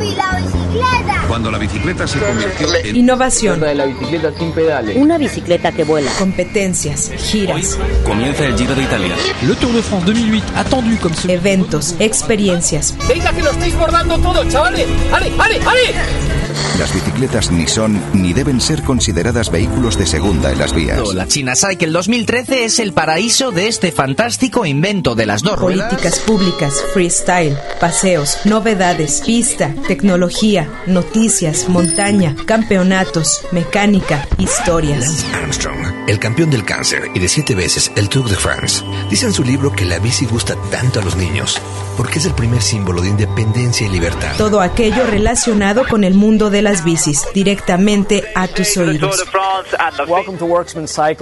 ¡Papi, 0.00 0.14
la 0.14 0.40
bicicleta! 0.40 1.24
Cuando 1.28 1.50
la 1.50 1.58
bicicleta 1.58 2.06
se 2.06 2.18
convirtió 2.18 2.74
en 2.74 2.96
Innovación, 2.96 3.60
de 3.60 3.74
la 3.74 3.84
bicicleta 3.84 4.32
sin 4.38 4.52
pedales. 4.52 4.96
Una 4.96 5.18
bicicleta 5.18 5.72
que 5.72 5.84
vuela. 5.84 6.10
competencias, 6.18 7.10
giras, 7.18 7.78
Comienza 8.04 8.46
el 8.46 8.56
Giro 8.56 8.74
de 8.74 8.82
Italia. 8.82 9.14
Le 9.42 9.54
Tour 9.56 9.72
de 9.72 9.82
France 9.82 10.06
2008, 10.06 10.44
attendu 10.56 11.14
ce 11.14 11.32
eventos, 11.34 11.94
experiencias. 11.98 12.96
¡Venga, 13.08 13.30
que 13.32 13.42
lo 13.42 13.50
estáis 13.50 13.76
bordando 13.76 14.18
todo, 14.18 14.42
chavales! 14.48 14.86
¡Ale, 15.12 15.32
ale, 15.38 15.60
ale! 15.66 16.39
Las 16.80 16.94
bicicletas 16.94 17.50
ni 17.50 17.66
son 17.66 18.02
ni 18.14 18.32
deben 18.32 18.58
ser 18.58 18.82
consideradas 18.82 19.50
vehículos 19.50 19.98
de 19.98 20.06
segunda 20.06 20.50
en 20.50 20.58
las 20.58 20.74
vías. 20.74 21.12
La 21.12 21.28
China 21.28 21.52
Cycle 21.54 21.90
2013 21.90 22.64
es 22.64 22.78
el 22.78 22.94
paraíso 22.94 23.50
de 23.50 23.68
este 23.68 23.92
fantástico 23.92 24.64
invento 24.64 25.14
de 25.14 25.26
las 25.26 25.42
dos 25.42 25.58
ruedas. 25.58 25.90
Políticas 25.90 26.20
públicas, 26.20 26.82
freestyle, 26.94 27.58
paseos, 27.78 28.38
novedades, 28.46 29.22
pista, 29.26 29.74
tecnología, 29.88 30.70
noticias, 30.86 31.68
montaña, 31.68 32.34
campeonatos, 32.46 33.42
mecánica, 33.52 34.26
historias. 34.38 35.00
Lance 35.00 35.26
Armstrong, 35.34 36.08
el 36.08 36.18
campeón 36.18 36.48
del 36.48 36.64
cáncer 36.64 37.10
y 37.14 37.18
de 37.18 37.28
siete 37.28 37.54
veces 37.54 37.92
el 37.94 38.08
Tour 38.08 38.30
de 38.30 38.36
France, 38.36 38.82
dice 39.10 39.26
en 39.26 39.34
su 39.34 39.44
libro 39.44 39.70
que 39.70 39.84
la 39.84 39.98
bici 39.98 40.24
gusta 40.24 40.56
tanto 40.70 41.00
a 41.00 41.04
los 41.04 41.14
niños 41.14 41.60
porque 42.00 42.18
es 42.18 42.24
el 42.24 42.32
primer 42.32 42.62
símbolo 42.62 43.02
de 43.02 43.08
independencia 43.08 43.86
y 43.86 43.90
libertad. 43.90 44.32
Todo 44.38 44.62
aquello 44.62 45.06
relacionado 45.06 45.86
con 45.86 46.02
el 46.02 46.14
mundo 46.14 46.48
de 46.48 46.62
las 46.70 46.84
bicis, 46.84 47.24
directamente 47.34 48.22
a 48.36 48.46
tus 48.46 48.76
oídos. 48.76 49.20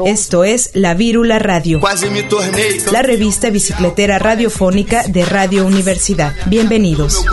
Esto 0.05 0.45
es 0.45 0.71
La 0.74 0.93
Vírula 0.93 1.38
Radio, 1.38 1.80
la 2.93 3.01
revista 3.01 3.48
bicicletera 3.48 4.19
radiofónica 4.19 5.05
de 5.09 5.24
Radio 5.24 5.65
Universidad. 5.65 6.34
Bienvenidos. 6.47 7.24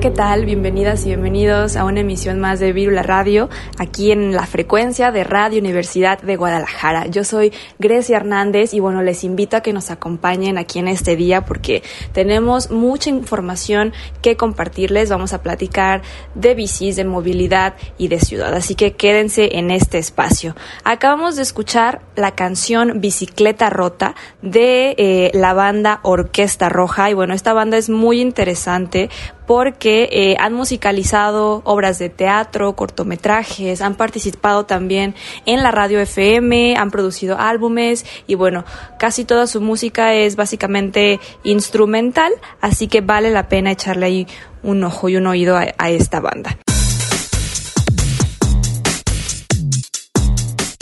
¿Qué 0.00 0.10
tal? 0.10 0.44
Bienvenidas 0.44 1.04
y 1.04 1.08
bienvenidos 1.08 1.74
a 1.74 1.84
una 1.84 2.00
emisión 2.00 2.38
más 2.38 2.60
de 2.60 2.72
Virula 2.72 3.02
Radio, 3.02 3.48
aquí 3.78 4.12
en 4.12 4.32
la 4.32 4.46
frecuencia 4.46 5.10
de 5.10 5.24
Radio 5.24 5.58
Universidad 5.58 6.20
de 6.22 6.36
Guadalajara. 6.36 7.06
Yo 7.06 7.24
soy 7.24 7.52
Grecia 7.80 8.18
Hernández 8.18 8.74
y 8.74 8.80
bueno, 8.80 9.02
les 9.02 9.24
invito 9.24 9.56
a 9.56 9.60
que 9.60 9.72
nos 9.72 9.90
acompañen 9.90 10.56
aquí 10.56 10.78
en 10.78 10.86
este 10.86 11.16
día 11.16 11.44
porque 11.44 11.82
tenemos 12.12 12.70
mucha 12.70 13.10
información 13.10 13.92
que 14.22 14.36
compartirles. 14.36 15.10
Vamos 15.10 15.32
a 15.32 15.42
platicar 15.42 16.02
de 16.36 16.54
bicis, 16.54 16.94
de 16.94 17.04
movilidad 17.04 17.74
y 17.96 18.06
de 18.06 18.20
ciudad, 18.20 18.54
así 18.54 18.76
que 18.76 18.92
quédense 18.92 19.58
en 19.58 19.72
este 19.72 19.98
espacio. 19.98 20.54
Acabamos 20.84 21.34
de 21.34 21.42
escuchar 21.42 22.02
la 22.14 22.36
canción 22.36 23.00
Bicicleta 23.00 23.68
Rota 23.68 24.14
de 24.42 24.94
eh, 24.96 25.32
la 25.34 25.54
banda 25.54 25.98
Orquesta 26.04 26.68
Roja 26.68 27.10
y 27.10 27.14
bueno, 27.14 27.34
esta 27.34 27.52
banda 27.52 27.78
es 27.78 27.90
muy 27.90 28.20
interesante 28.20 29.10
porque 29.48 30.10
eh, 30.12 30.36
han 30.38 30.52
musicalizado 30.52 31.62
obras 31.64 31.98
de 31.98 32.10
teatro, 32.10 32.76
cortometrajes, 32.76 33.80
han 33.80 33.94
participado 33.94 34.66
también 34.66 35.14
en 35.46 35.62
la 35.62 35.70
radio 35.70 36.00
FM, 36.00 36.76
han 36.76 36.90
producido 36.90 37.38
álbumes 37.38 38.04
y 38.26 38.34
bueno, 38.34 38.66
casi 38.98 39.24
toda 39.24 39.46
su 39.46 39.62
música 39.62 40.12
es 40.12 40.36
básicamente 40.36 41.18
instrumental, 41.44 42.30
así 42.60 42.88
que 42.88 43.00
vale 43.00 43.30
la 43.30 43.48
pena 43.48 43.72
echarle 43.72 44.04
ahí 44.04 44.26
un 44.62 44.84
ojo 44.84 45.08
y 45.08 45.16
un 45.16 45.26
oído 45.26 45.56
a 45.56 45.88
esta 45.88 46.20
banda. 46.20 46.58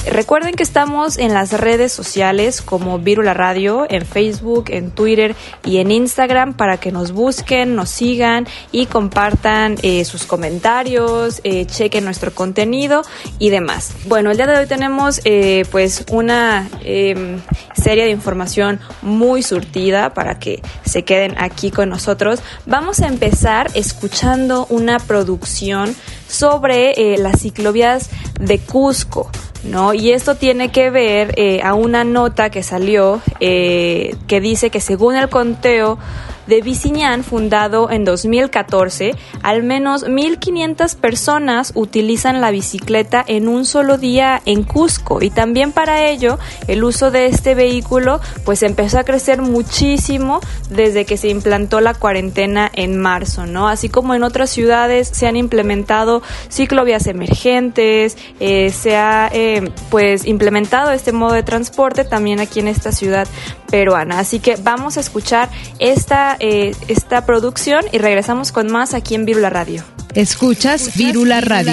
Recuerden 0.06 0.54
que 0.54 0.62
estamos 0.62 1.18
en 1.18 1.34
las 1.34 1.52
redes 1.52 1.92
sociales 1.92 2.62
como 2.62 3.00
Virula 3.00 3.34
Radio, 3.34 3.86
en 3.90 4.06
Facebook, 4.06 4.66
en 4.68 4.92
Twitter 4.92 5.34
y 5.64 5.78
en 5.78 5.90
Instagram 5.90 6.54
para 6.54 6.78
que 6.78 6.92
nos 6.92 7.10
busquen, 7.10 7.74
nos 7.74 7.90
sigan 7.90 8.46
y 8.70 8.86
compartan 8.86 9.74
eh, 9.82 10.04
sus 10.04 10.24
comentarios, 10.24 11.40
eh, 11.42 11.66
chequen 11.66 12.04
nuestro 12.04 12.32
contenido 12.32 13.02
y 13.40 13.50
demás. 13.50 13.94
Bueno, 14.06 14.30
el 14.30 14.36
día 14.36 14.46
de 14.46 14.56
hoy 14.56 14.66
tenemos 14.66 15.20
eh, 15.24 15.64
pues 15.72 16.04
una 16.12 16.68
em, 16.84 17.40
serie 17.74 18.04
de 18.04 18.10
información 18.10 18.78
muy 19.02 19.42
surtida 19.42 20.14
para 20.14 20.38
que 20.38 20.62
se 20.84 21.02
queden 21.02 21.34
aquí 21.36 21.72
con 21.72 21.88
nosotros. 21.88 22.40
Vamos 22.64 23.00
a 23.00 23.08
empezar 23.08 23.72
escuchando 23.74 24.66
una 24.70 25.00
producción 25.00 25.96
sobre 26.28 27.18
las 27.18 27.40
ciclovías 27.40 28.10
de 28.38 28.58
Cusco. 28.60 29.30
¿No? 29.66 29.94
Y 29.94 30.12
esto 30.12 30.34
tiene 30.34 30.70
que 30.70 30.90
ver 30.90 31.34
eh, 31.36 31.60
a 31.62 31.74
una 31.74 32.04
nota 32.04 32.50
que 32.50 32.62
salió 32.62 33.20
eh, 33.40 34.14
que 34.26 34.40
dice 34.40 34.70
que 34.70 34.80
según 34.80 35.16
el 35.16 35.28
conteo 35.28 35.98
de 36.46 36.62
Biciñán, 36.62 37.24
fundado 37.24 37.90
en 37.90 38.04
2014, 38.04 39.14
al 39.42 39.62
menos 39.62 40.06
1.500 40.06 40.96
personas 40.96 41.72
utilizan 41.74 42.40
la 42.40 42.50
bicicleta 42.50 43.24
en 43.26 43.48
un 43.48 43.64
solo 43.64 43.98
día 43.98 44.40
en 44.44 44.62
Cusco 44.62 45.22
y 45.22 45.30
también 45.30 45.72
para 45.72 46.08
ello 46.08 46.38
el 46.68 46.84
uso 46.84 47.10
de 47.10 47.26
este 47.26 47.54
vehículo 47.54 48.20
pues 48.44 48.62
empezó 48.62 48.98
a 48.98 49.04
crecer 49.04 49.42
muchísimo 49.42 50.40
desde 50.70 51.04
que 51.04 51.16
se 51.16 51.28
implantó 51.28 51.80
la 51.80 51.94
cuarentena 51.94 52.70
en 52.72 52.98
marzo, 52.98 53.46
¿no? 53.46 53.68
Así 53.68 53.88
como 53.88 54.14
en 54.14 54.22
otras 54.22 54.50
ciudades 54.50 55.08
se 55.08 55.26
han 55.26 55.36
implementado 55.36 56.22
ciclovías 56.48 57.06
emergentes, 57.06 58.16
eh, 58.40 58.70
se 58.70 58.96
ha 58.96 59.30
eh, 59.32 59.70
pues 59.90 60.26
implementado 60.26 60.90
este 60.90 61.12
modo 61.12 61.34
de 61.34 61.42
transporte 61.42 62.04
también 62.04 62.40
aquí 62.40 62.60
en 62.60 62.68
esta 62.68 62.92
ciudad 62.92 63.26
peruana. 63.70 64.18
Así 64.18 64.38
que 64.38 64.56
vamos 64.56 64.96
a 64.96 65.00
escuchar 65.00 65.48
esta 65.78 66.35
eh, 66.40 66.74
esta 66.88 67.26
producción 67.26 67.84
y 67.92 67.98
regresamos 67.98 68.52
con 68.52 68.70
más 68.70 68.94
aquí 68.94 69.14
en 69.14 69.24
Virula 69.24 69.50
Radio. 69.50 69.84
Escuchas 70.14 70.96
Virula 70.96 71.40
Radio. 71.40 71.72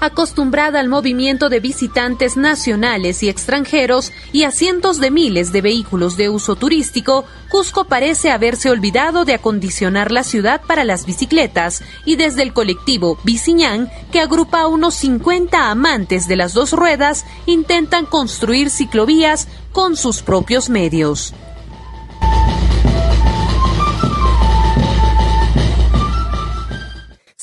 Acostumbrada 0.00 0.80
al 0.80 0.88
movimiento 0.88 1.48
de 1.48 1.60
visitantes 1.60 2.36
nacionales 2.36 3.22
y 3.22 3.28
extranjeros 3.28 4.12
y 4.32 4.44
a 4.44 4.50
cientos 4.50 4.98
de 5.00 5.10
miles 5.10 5.52
de 5.52 5.60
vehículos 5.60 6.16
de 6.16 6.28
uso 6.28 6.56
turístico, 6.56 7.24
Cusco 7.48 7.84
parece 7.84 8.30
haberse 8.30 8.70
olvidado 8.70 9.24
de 9.24 9.34
acondicionar 9.34 10.12
la 10.12 10.22
ciudad 10.22 10.60
para 10.66 10.84
las 10.84 11.06
bicicletas 11.06 11.82
y 12.04 12.16
desde 12.16 12.42
el 12.42 12.52
colectivo 12.52 13.18
Biciñán, 13.24 13.90
que 14.12 14.20
agrupa 14.20 14.60
a 14.60 14.68
unos 14.68 14.94
50 14.94 15.70
amantes 15.70 16.28
de 16.28 16.36
las 16.36 16.54
dos 16.54 16.72
ruedas, 16.72 17.24
intentan 17.46 18.06
construir 18.06 18.70
ciclovías 18.70 19.48
con 19.72 19.96
sus 19.96 20.22
propios 20.22 20.68
medios. 20.68 21.34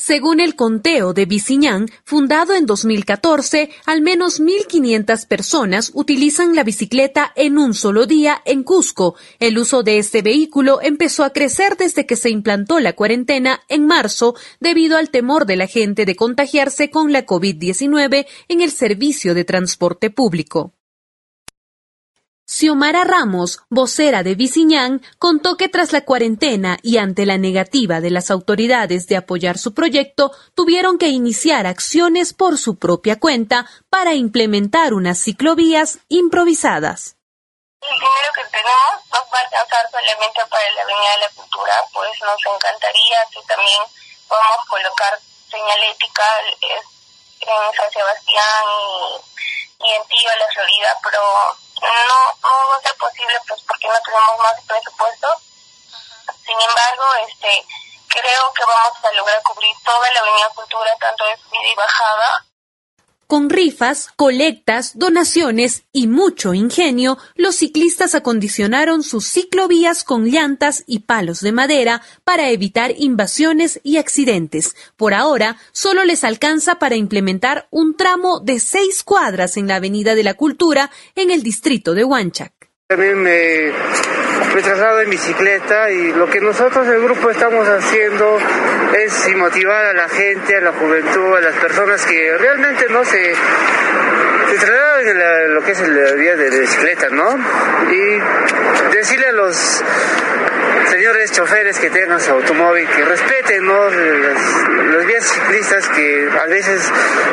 Según 0.06 0.40
el 0.40 0.56
conteo 0.56 1.14
de 1.14 1.26
Biciñán, 1.26 1.88
fundado 2.04 2.54
en 2.54 2.68
2014, 2.68 3.72
al 3.88 4.04
menos 4.04 4.40
1.500 4.40 5.28
personas 5.28 5.90
utilizan 5.96 6.54
la 6.54 6.64
bicicleta 6.64 7.32
en 7.36 7.58
un 7.58 7.74
solo 7.74 8.06
día 8.06 8.40
en 8.46 8.62
Cusco. 8.62 9.16
El 9.40 9.58
uso 9.58 9.82
de 9.82 9.98
este 9.98 10.22
vehículo 10.22 10.80
empezó 10.84 11.24
a 11.24 11.32
crecer 11.32 11.76
desde 11.76 12.06
que 12.06 12.18
se 12.18 12.30
implantó 12.30 12.80
la 12.80 12.94
cuarentena 12.94 13.62
en 13.68 13.88
marzo 13.88 14.36
debido 14.60 14.96
al 14.96 15.10
temor 15.10 15.48
de 15.48 15.56
la 15.56 15.66
gente 15.66 16.06
de 16.06 16.16
contagiarse 16.16 16.92
con 16.92 17.12
la 17.12 17.26
COVID-19 17.26 18.28
en 18.48 18.62
el 18.62 18.70
servicio 18.70 19.34
de 19.34 19.44
transporte 19.44 20.12
público. 20.12 20.75
Xiomara 22.48 23.04
Ramos, 23.04 23.62
vocera 23.72 24.22
de 24.22 24.36
Biciñán, 24.36 25.02
contó 25.18 25.58
que 25.58 25.68
tras 25.68 25.92
la 25.92 26.06
cuarentena 26.06 26.78
y 26.84 27.00
ante 27.00 27.26
la 27.26 27.40
negativa 27.40 28.02
de 28.02 28.12
las 28.12 28.30
autoridades 28.30 29.08
de 29.08 29.18
apoyar 29.18 29.58
su 29.58 29.74
proyecto, 29.74 30.32
tuvieron 30.54 31.00
que 31.00 31.08
iniciar 31.08 31.66
acciones 31.66 32.34
por 32.34 32.60
su 32.60 32.78
propia 32.78 33.20
cuenta 33.20 33.66
para 33.90 34.14
implementar 34.14 34.94
unas 34.94 35.18
ciclovías 35.18 35.98
improvisadas. 36.08 37.18
El 37.82 37.98
dinero 37.98 38.30
que 38.36 38.46
tenemos 38.52 38.94
no 39.12 39.20
va 39.34 39.40
a 39.40 39.42
alcanzar 39.42 39.90
solamente 39.90 40.42
para 40.48 40.72
la 40.76 40.82
Avenida 40.84 41.12
de 41.16 41.22
la 41.22 41.30
Cultura, 41.34 41.74
pues 41.94 42.12
nos 42.22 42.56
encantaría 42.56 43.18
que 43.34 43.42
también 43.48 43.82
podamos 44.28 44.62
colocar 44.70 45.18
señalética 45.50 46.24
en 46.62 47.74
San 47.74 47.92
Sebastián 47.92 48.66
y, 49.82 49.92
en 49.94 50.04
Tío, 50.08 50.30
la 50.38 50.54
Florida, 50.54 50.94
pero 51.04 51.65
no, 51.82 52.38
no 52.42 52.70
va 52.70 52.78
a 52.78 52.82
ser 52.82 52.96
posible 52.98 53.34
pues 53.48 53.62
porque 53.68 53.88
no 53.88 54.00
tenemos 54.02 54.38
más 54.40 54.62
presupuesto. 54.62 55.28
Sin 56.46 56.62
embargo, 56.62 57.04
este 57.28 57.66
creo 58.08 58.54
que 58.54 58.66
vamos 58.66 58.98
a 59.04 59.12
lograr 59.12 59.42
cubrir 59.44 59.76
toda 59.84 60.10
la 60.14 60.20
avenida 60.20 60.50
Cultura, 60.50 60.96
tanto 60.98 61.26
de 61.26 61.38
subida 61.38 61.68
y 61.68 61.76
bajada, 61.76 62.46
con 63.28 63.50
rifas, 63.50 64.10
colectas, 64.16 64.98
donaciones 64.98 65.84
y 65.92 66.08
mucho 66.08 66.54
ingenio, 66.54 67.18
los 67.36 67.56
ciclistas 67.56 68.16
acondicionaron 68.16 69.04
sus 69.04 69.26
ciclovías 69.28 70.04
con 70.04 70.26
llantas 70.26 70.84
y 70.88 71.00
palos 71.00 71.40
de 71.40 71.52
madera 71.52 72.02
para 72.24 72.50
evitar 72.50 72.94
invasiones 72.98 73.80
y 73.84 73.98
accidentes. 73.98 74.76
Por 74.96 75.14
ahora, 75.14 75.58
solo 75.72 76.04
les 76.04 76.24
alcanza 76.24 76.76
para 76.76 76.96
implementar 76.96 77.68
un 77.72 77.96
tramo 77.96 78.40
de 78.40 78.60
seis 78.60 79.04
cuadras 79.04 79.58
en 79.58 79.68
la 79.68 79.78
Avenida 79.78 80.16
de 80.16 80.24
la 80.24 80.34
Cultura 80.34 80.92
en 81.16 81.32
el 81.32 81.44
distrito 81.44 81.94
de 81.94 82.04
Huanchac. 82.04 82.54
Me, 82.90 83.72
me 84.56 84.62
traslado 84.62 85.02
en 85.02 85.10
bicicleta 85.10 85.92
y 85.92 86.14
lo 86.14 86.30
que 86.30 86.40
nosotros 86.40 86.88
el 86.88 87.02
grupo 87.02 87.30
estamos 87.30 87.68
haciendo 87.68 88.38
es 88.98 89.36
motivar 89.36 89.84
a 89.84 89.94
la 89.94 90.08
gente, 90.08 90.56
a 90.56 90.62
la 90.62 90.72
juventud, 90.72 91.36
a 91.36 91.42
las 91.42 91.56
personas 91.56 92.06
que 92.06 92.38
realmente 92.38 92.88
no 92.90 93.04
se, 93.04 93.36
se 93.36 94.58
trasladan 94.58 95.10
en 95.10 95.54
lo 95.56 95.62
que 95.62 95.72
es 95.74 95.82
el 95.82 96.18
día 96.18 96.38
de 96.38 96.58
bicicleta, 96.58 97.10
¿no? 97.10 97.38
Y 97.92 98.96
decirle 98.96 99.28
a 99.28 99.34
los 99.34 99.84
señores 100.90 101.34
choferes 101.34 101.78
que 101.78 101.90
tengan 101.90 102.22
su 102.22 102.32
automóvil, 102.32 102.88
que 102.88 103.04
respeten 103.04 103.66
¿no? 103.66 103.90
las, 103.90 105.06
vías 105.06 105.26
ciclistas 105.26 105.90
que 105.90 106.30
a 106.42 106.46
veces 106.46 106.90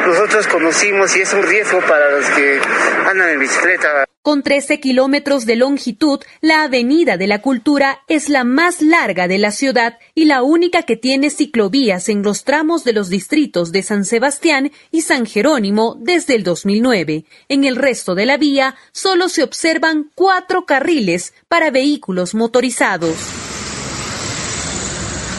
nosotros 0.06 0.48
conocimos 0.48 1.14
y 1.16 1.20
es 1.20 1.32
un 1.32 1.44
riesgo 1.44 1.80
para 1.82 2.10
los 2.10 2.28
que 2.30 2.60
andan 3.08 3.28
en 3.28 3.38
bicicleta. 3.38 4.06
Con 4.22 4.44
13 4.44 4.78
kilómetros 4.78 5.46
de 5.46 5.56
longitud, 5.56 6.20
la 6.40 6.62
Avenida 6.62 7.16
de 7.16 7.26
la 7.26 7.42
Cultura 7.42 8.02
es 8.06 8.28
la 8.28 8.44
más 8.44 8.80
larga 8.80 9.26
de 9.26 9.36
la 9.36 9.50
ciudad 9.50 9.98
y 10.14 10.26
la 10.26 10.44
única 10.44 10.84
que 10.84 10.96
tiene 10.96 11.28
ciclovías 11.28 12.08
en 12.08 12.22
los 12.22 12.44
tramos 12.44 12.84
de 12.84 12.92
los 12.92 13.08
distritos 13.08 13.72
de 13.72 13.82
San 13.82 14.04
Sebastián 14.04 14.70
y 14.92 15.00
San 15.00 15.26
Jerónimo 15.26 15.96
desde 15.98 16.36
el 16.36 16.44
2009. 16.44 17.24
En 17.48 17.64
el 17.64 17.74
resto 17.74 18.14
de 18.14 18.26
la 18.26 18.36
vía 18.36 18.76
solo 18.92 19.28
se 19.28 19.42
observan 19.42 20.12
cuatro 20.14 20.66
carriles 20.66 21.34
para 21.48 21.72
vehículos 21.72 22.32
motorizados. 22.32 23.51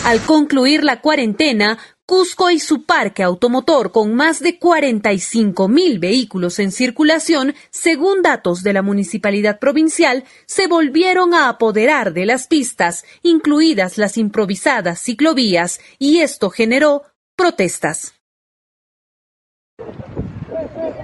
Al 0.04 0.20
concluir 0.20 0.84
la 0.84 1.00
cuarentena, 1.00 1.78
Cusco 2.06 2.50
y 2.50 2.60
su 2.60 2.86
parque 2.86 3.24
automotor 3.24 3.94
con 3.94 4.14
más 4.14 4.42
de 4.42 4.60
45 4.60 5.70
mil 5.70 6.00
vehículos 6.00 6.60
en 6.60 6.74
circulación, 6.74 7.56
según 7.70 8.22
datos 8.22 8.64
de 8.64 8.74
la 8.74 8.82
municipalidad 8.82 9.60
provincial, 9.60 10.26
se 10.46 10.68
volvieron 10.68 11.34
a 11.34 11.48
apoderar 11.48 12.12
de 12.12 12.26
las 12.26 12.48
pistas, 12.48 13.06
incluidas 13.22 13.98
las 13.98 14.18
improvisadas 14.18 15.00
ciclovías, 15.00 15.80
y 15.98 16.20
esto 16.20 16.50
generó 16.50 17.04
protestas. 17.38 18.14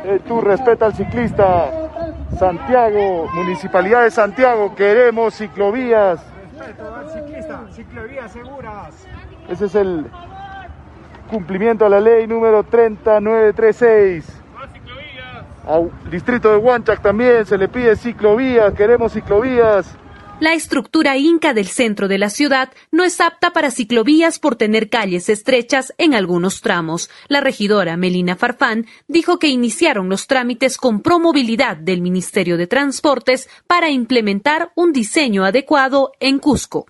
Eh, 0.03 0.19
tú 0.27 0.41
respeta 0.41 0.87
al 0.87 0.95
ciclista. 0.95 1.71
Santiago, 2.37 3.29
Municipalidad 3.33 4.03
de 4.03 4.11
Santiago, 4.11 4.75
queremos 4.75 5.35
ciclovías. 5.35 6.19
Respeto 6.69 6.93
al 6.93 7.09
ciclista, 7.09 7.65
ciclovías 7.71 8.31
seguras. 8.31 9.07
Ese 9.49 9.65
es 9.65 9.73
el 9.73 10.05
cumplimiento 11.27 11.83
a 11.83 11.89
la 11.89 11.99
ley 11.99 12.27
número 12.27 12.63
3936. 12.63 14.41
Al 15.67 15.89
distrito 16.11 16.51
de 16.51 16.57
Huanchac 16.57 17.01
también 17.01 17.47
se 17.47 17.57
le 17.57 17.69
pide 17.69 17.95
ciclovías, 17.95 18.71
queremos 18.75 19.13
ciclovías. 19.13 19.97
La 20.39 20.53
estructura 20.53 21.17
inca 21.17 21.53
del 21.53 21.67
centro 21.67 22.07
de 22.07 22.17
la 22.17 22.29
ciudad 22.29 22.71
no 22.91 23.03
es 23.03 23.19
apta 23.19 23.51
para 23.51 23.71
ciclovías 23.71 24.39
por 24.39 24.55
tener 24.55 24.89
calles 24.89 25.27
estrechas 25.27 25.93
en 25.97 26.13
algunos 26.13 26.61
tramos. 26.61 27.09
La 27.27 27.41
regidora 27.41 27.97
Melina 27.97 28.37
Farfán 28.37 28.85
dijo 29.09 29.37
que 29.37 29.49
iniciaron 29.49 30.07
los 30.07 30.27
trámites 30.27 30.77
con 30.77 31.01
promovilidad 31.01 31.75
del 31.75 31.99
Ministerio 31.99 32.55
de 32.55 32.67
Transportes 32.67 33.49
para 33.67 33.89
implementar 33.89 34.71
un 34.75 34.93
diseño 34.93 35.43
adecuado 35.43 36.13
en 36.21 36.39
Cusco 36.39 36.85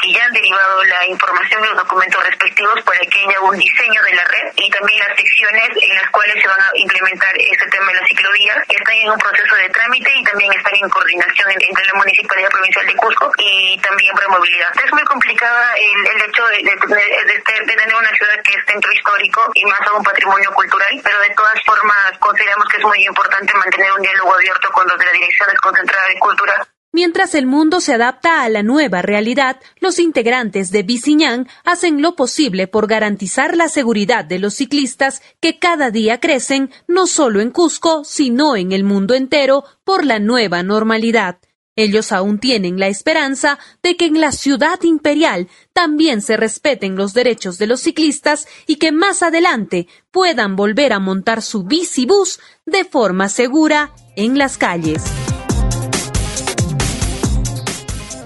que 0.00 0.12
ya 0.12 0.24
han 0.24 0.32
derivado 0.32 0.84
la 0.84 1.06
información 1.06 1.62
de 1.62 1.68
los 1.68 1.78
documentos 1.78 2.22
respectivos 2.24 2.80
para 2.82 2.98
que 2.98 3.18
haya 3.18 3.40
un 3.40 3.56
diseño 3.56 4.02
de 4.02 4.14
la 4.14 4.24
red 4.24 4.52
y 4.56 4.70
también 4.70 4.98
las 5.00 5.16
secciones 5.16 5.68
en 5.74 5.94
las 5.96 6.10
cuales 6.10 6.40
se 6.40 6.48
van 6.48 6.60
a 6.60 6.70
implementar 6.74 7.34
este 7.38 7.66
tema 7.70 7.86
de 7.92 7.94
las 7.94 8.08
ciclovías 8.08 8.58
están 8.68 8.94
en 8.94 9.10
un 9.10 9.18
proceso 9.18 9.54
de 9.56 9.68
trámite 9.70 10.10
y 10.14 10.24
también 10.24 10.52
están 10.52 10.74
en 10.74 10.88
coordinación 10.88 11.50
entre 11.50 11.84
la 11.84 11.94
Municipalidad 11.94 12.48
Provincial 12.50 12.86
de 12.86 12.96
Cusco 12.96 13.32
y 13.38 13.78
también 13.80 14.14
para 14.14 14.28
movilidad. 14.28 14.72
Es 14.84 14.92
muy 14.92 15.04
complicada 15.04 15.74
el, 15.76 16.06
el 16.06 16.28
hecho 16.28 16.44
de, 16.46 16.56
de, 16.58 16.74
de, 16.74 17.74
tener 17.74 17.94
una 17.94 18.10
ciudad 18.14 18.42
que 18.44 18.54
es 18.54 18.64
centro 18.66 18.92
histórico 18.92 19.50
y 19.54 19.64
más 19.66 19.80
aún 19.88 20.02
patrimonio 20.02 20.52
cultural, 20.52 21.00
pero 21.02 21.20
de 21.20 21.30
todas 21.30 21.60
formas 21.64 22.18
consideramos 22.18 22.68
que 22.68 22.76
es 22.76 22.84
muy 22.84 23.04
importante 23.04 23.54
mantener 23.54 23.92
un 23.92 24.02
diálogo 24.02 24.34
abierto 24.34 24.70
con 24.70 24.86
los 24.86 24.98
de 24.98 25.06
la 25.06 25.12
Dirección 25.12 25.48
Desconcentrada 25.50 26.08
de 26.08 26.18
Cultura 26.18 26.66
Mientras 26.90 27.34
el 27.34 27.46
mundo 27.46 27.80
se 27.80 27.92
adapta 27.92 28.42
a 28.42 28.48
la 28.48 28.62
nueva 28.62 29.02
realidad, 29.02 29.60
los 29.78 29.98
integrantes 29.98 30.70
de 30.70 30.82
Biciñán 30.82 31.46
hacen 31.64 32.00
lo 32.00 32.16
posible 32.16 32.66
por 32.66 32.86
garantizar 32.86 33.56
la 33.56 33.68
seguridad 33.68 34.24
de 34.24 34.38
los 34.38 34.54
ciclistas 34.54 35.20
que 35.40 35.58
cada 35.58 35.90
día 35.90 36.18
crecen 36.18 36.70
no 36.86 37.06
solo 37.06 37.42
en 37.42 37.50
Cusco, 37.50 38.04
sino 38.04 38.56
en 38.56 38.72
el 38.72 38.84
mundo 38.84 39.14
entero 39.14 39.64
por 39.84 40.06
la 40.06 40.18
nueva 40.18 40.62
normalidad. 40.62 41.38
Ellos 41.76 42.10
aún 42.10 42.40
tienen 42.40 42.80
la 42.80 42.88
esperanza 42.88 43.58
de 43.82 43.96
que 43.96 44.06
en 44.06 44.20
la 44.20 44.32
ciudad 44.32 44.82
imperial 44.82 45.46
también 45.72 46.22
se 46.22 46.36
respeten 46.36 46.96
los 46.96 47.12
derechos 47.12 47.58
de 47.58 47.68
los 47.68 47.82
ciclistas 47.82 48.48
y 48.66 48.76
que 48.76 48.92
más 48.92 49.22
adelante 49.22 49.86
puedan 50.10 50.56
volver 50.56 50.92
a 50.92 50.98
montar 50.98 51.42
su 51.42 51.62
bicibús 51.62 52.40
de 52.66 52.84
forma 52.84 53.28
segura 53.28 53.92
en 54.16 54.38
las 54.38 54.58
calles. 54.58 55.04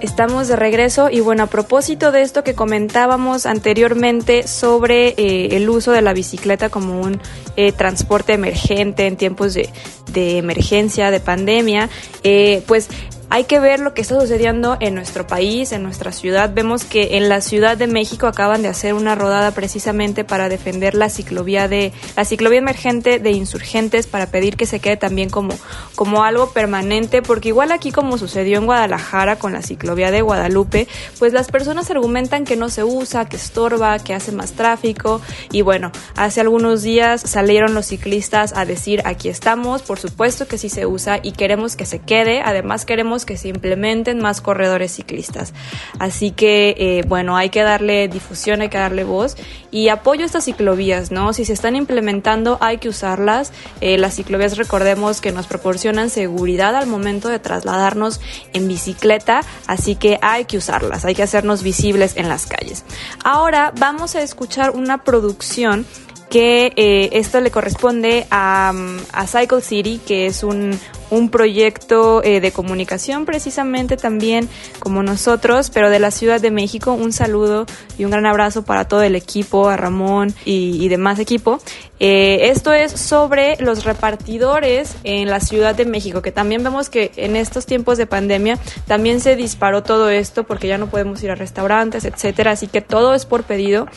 Estamos 0.03 0.49
de 0.49 0.57
regreso 0.57 1.09
y 1.09 1.21
bueno, 1.21 1.43
a 1.43 1.47
propósito 1.47 2.11
de 2.11 2.23
esto 2.23 2.43
que 2.43 2.55
comentábamos 2.55 3.45
anteriormente 3.45 4.45
sobre 4.49 5.15
eh, 5.15 5.55
el 5.55 5.69
uso 5.69 5.93
de 5.93 6.01
la 6.01 6.11
bicicleta 6.11 6.67
como 6.67 6.99
un 6.99 7.21
eh, 7.55 7.71
transporte 7.71 8.33
emergente 8.33 9.07
en 9.07 9.15
tiempos 9.15 9.53
de, 9.53 9.69
de 10.11 10.39
emergencia, 10.39 11.09
de 11.09 11.21
pandemia, 11.21 11.89
eh, 12.25 12.63
pues 12.67 12.89
hay 13.33 13.45
que 13.45 13.59
ver 13.59 13.79
lo 13.79 13.95
que 13.95 14.01
está 14.01 14.21
sucediendo 14.21 14.77
en 14.79 14.93
nuestro 14.93 15.25
país, 15.25 15.71
en 15.71 15.81
nuestra 15.81 16.11
ciudad. 16.11 16.53
Vemos 16.53 16.83
que 16.83 17.17
en 17.17 17.29
la 17.29 17.41
Ciudad 17.41 17.75
de 17.75 17.87
México 17.87 18.27
acaban 18.27 18.61
de 18.61 18.67
hacer 18.67 18.93
una 18.93 19.15
rodada 19.15 19.49
precisamente 19.49 20.23
para 20.23 20.49
defender 20.49 20.93
la 20.93 21.09
ciclovía 21.09 21.67
de 21.67 21.93
la 22.15 22.25
ciclovía 22.25 22.59
emergente 22.59 23.17
de 23.17 23.31
insurgentes 23.31 24.05
para 24.05 24.27
pedir 24.27 24.55
que 24.55 24.67
se 24.67 24.79
quede 24.79 24.97
también 24.97 25.31
como 25.31 25.55
como 25.95 26.23
algo 26.23 26.51
permanente, 26.51 27.23
porque 27.23 27.47
igual 27.47 27.71
aquí 27.71 27.91
como 27.91 28.19
sucedió 28.19 28.59
en 28.59 28.67
Guadalajara 28.67 29.37
con 29.37 29.51
la 29.51 29.63
ciclovía 29.63 30.11
de 30.11 30.21
Guadalupe, 30.21 30.87
pues 31.17 31.33
las 31.33 31.47
personas 31.47 31.89
argumentan 31.89 32.45
que 32.45 32.55
no 32.55 32.69
se 32.69 32.83
usa, 32.83 33.25
que 33.25 33.37
estorba, 33.37 33.97
que 33.97 34.13
hace 34.13 34.31
más 34.31 34.51
tráfico 34.51 35.21
y 35.51 35.63
bueno, 35.63 35.91
hace 36.15 36.39
algunos 36.39 36.83
días 36.83 37.21
salieron 37.21 37.73
los 37.73 37.87
ciclistas 37.87 38.53
a 38.55 38.65
decir 38.65 39.01
aquí 39.05 39.27
estamos, 39.27 39.81
por 39.81 39.97
supuesto 39.97 40.47
que 40.47 40.59
sí 40.59 40.69
se 40.69 40.85
usa 40.85 41.19
y 41.23 41.31
queremos 41.31 41.75
que 41.75 41.87
se 41.87 41.97
quede, 41.97 42.41
además 42.41 42.85
queremos 42.85 43.22
que 43.25 43.37
se 43.37 43.47
implementen 43.47 44.19
más 44.19 44.41
corredores 44.41 44.93
ciclistas. 44.93 45.53
Así 45.99 46.31
que, 46.31 46.75
eh, 46.77 47.03
bueno, 47.07 47.37
hay 47.37 47.49
que 47.49 47.63
darle 47.63 48.07
difusión, 48.07 48.61
hay 48.61 48.69
que 48.69 48.77
darle 48.77 49.03
voz 49.03 49.35
y 49.71 49.89
apoyo 49.89 50.23
a 50.23 50.25
estas 50.25 50.45
ciclovías, 50.45 51.11
¿no? 51.11 51.33
Si 51.33 51.45
se 51.45 51.53
están 51.53 51.75
implementando, 51.75 52.57
hay 52.61 52.77
que 52.77 52.89
usarlas. 52.89 53.51
Eh, 53.81 53.97
las 53.97 54.15
ciclovías, 54.15 54.57
recordemos 54.57 55.21
que 55.21 55.31
nos 55.31 55.47
proporcionan 55.47 56.09
seguridad 56.09 56.75
al 56.75 56.87
momento 56.87 57.29
de 57.29 57.39
trasladarnos 57.39 58.21
en 58.53 58.67
bicicleta, 58.67 59.41
así 59.67 59.95
que 59.95 60.19
hay 60.21 60.45
que 60.45 60.57
usarlas, 60.57 61.05
hay 61.05 61.15
que 61.15 61.23
hacernos 61.23 61.63
visibles 61.63 62.17
en 62.17 62.29
las 62.29 62.45
calles. 62.45 62.85
Ahora 63.23 63.73
vamos 63.77 64.15
a 64.15 64.21
escuchar 64.21 64.71
una 64.71 65.03
producción 65.03 65.85
que 66.29 66.73
eh, 66.75 67.09
esto 67.13 67.41
le 67.41 67.51
corresponde 67.51 68.25
a, 68.31 68.73
a, 69.11 69.27
Cycle 69.27 69.61
City, 69.61 70.01
que 70.03 70.25
es 70.25 70.43
un, 70.43 70.71
un 71.13 71.29
proyecto 71.29 72.23
eh, 72.23 72.39
de 72.39 72.51
comunicación 72.51 73.25
precisamente 73.25 73.97
también 73.97 74.49
como 74.79 75.03
nosotros, 75.03 75.69
pero 75.69 75.89
de 75.89 75.99
la 75.99 76.11
Ciudad 76.11 76.41
de 76.41 76.51
México. 76.51 76.93
Un 76.93 77.13
saludo 77.13 77.65
y 77.97 78.05
un 78.05 78.11
gran 78.11 78.25
abrazo 78.25 78.63
para 78.63 78.87
todo 78.87 79.03
el 79.03 79.15
equipo, 79.15 79.69
a 79.69 79.77
Ramón 79.77 80.33
y, 80.45 80.87
demás 80.87 81.19
equipo. 81.19 81.59
Eh, 81.99 82.49
esto 82.49 82.73
es 82.73 82.91
sobre 82.91 83.55
los 83.59 83.85
repartidores 83.85 84.95
en 85.03 85.29
la 85.29 85.39
Ciudad 85.39 85.75
de 85.75 85.85
México, 85.85 86.21
que 86.21 86.31
también 86.31 86.63
vemos 86.63 86.89
que 86.89 87.11
en 87.15 87.35
estos 87.35 87.65
tiempos 87.65 87.97
de 87.97 88.05
pandemia 88.05 88.57
también 88.87 89.21
se 89.21 89.35
disparó 89.35 89.83
todo 89.83 90.09
esto 90.09 90.43
porque 90.43 90.67
ya 90.67 90.77
no 90.77 90.87
podemos 90.87 91.23
ir 91.23 91.31
a 91.31 91.35
restaurantes, 91.35 92.05
etcétera, 92.05 92.51
así 92.51 92.67
que 92.67 92.81
todo 92.81 93.13
es 93.13 93.25
por 93.25 93.43
pedido 93.43 93.87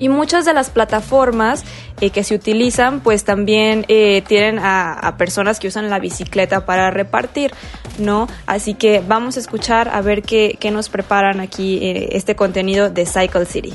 y 0.00 0.08
muchas 0.08 0.44
de 0.44 0.52
las 0.52 0.70
plataformas 0.70 1.62
eh, 2.00 2.10
que 2.10 2.24
se 2.24 2.34
utilizan 2.34 3.00
pues 3.00 3.22
también 3.22 3.84
eh, 3.86 4.22
tienen 4.26 4.58
a, 4.60 5.14
personas 5.18 5.60
que 5.60 5.68
usan 5.68 5.90
la 5.90 6.00
bicicleta 6.00 6.64
para 6.66 6.90
repartir, 6.90 7.52
¿no? 7.98 8.26
Así 8.46 8.74
que 8.74 9.04
vamos 9.06 9.36
a 9.36 9.40
escuchar 9.40 9.88
a 9.88 10.00
ver 10.00 10.22
qué, 10.22 10.58
nos 10.72 10.88
preparan 10.88 11.40
aquí 11.40 11.78
eh, 11.82 12.08
este 12.12 12.34
contenido 12.34 12.90
de 12.90 13.06
Cycle 13.06 13.44
City. 13.44 13.74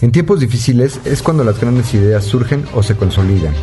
En 0.00 0.12
tiempos 0.12 0.40
difíciles 0.40 1.00
es 1.04 1.22
cuando 1.22 1.42
las 1.44 1.60
grandes 1.60 1.94
ideas 1.94 2.24
surgen 2.24 2.66
o 2.74 2.82
se 2.82 2.96
consolidan. 2.96 3.54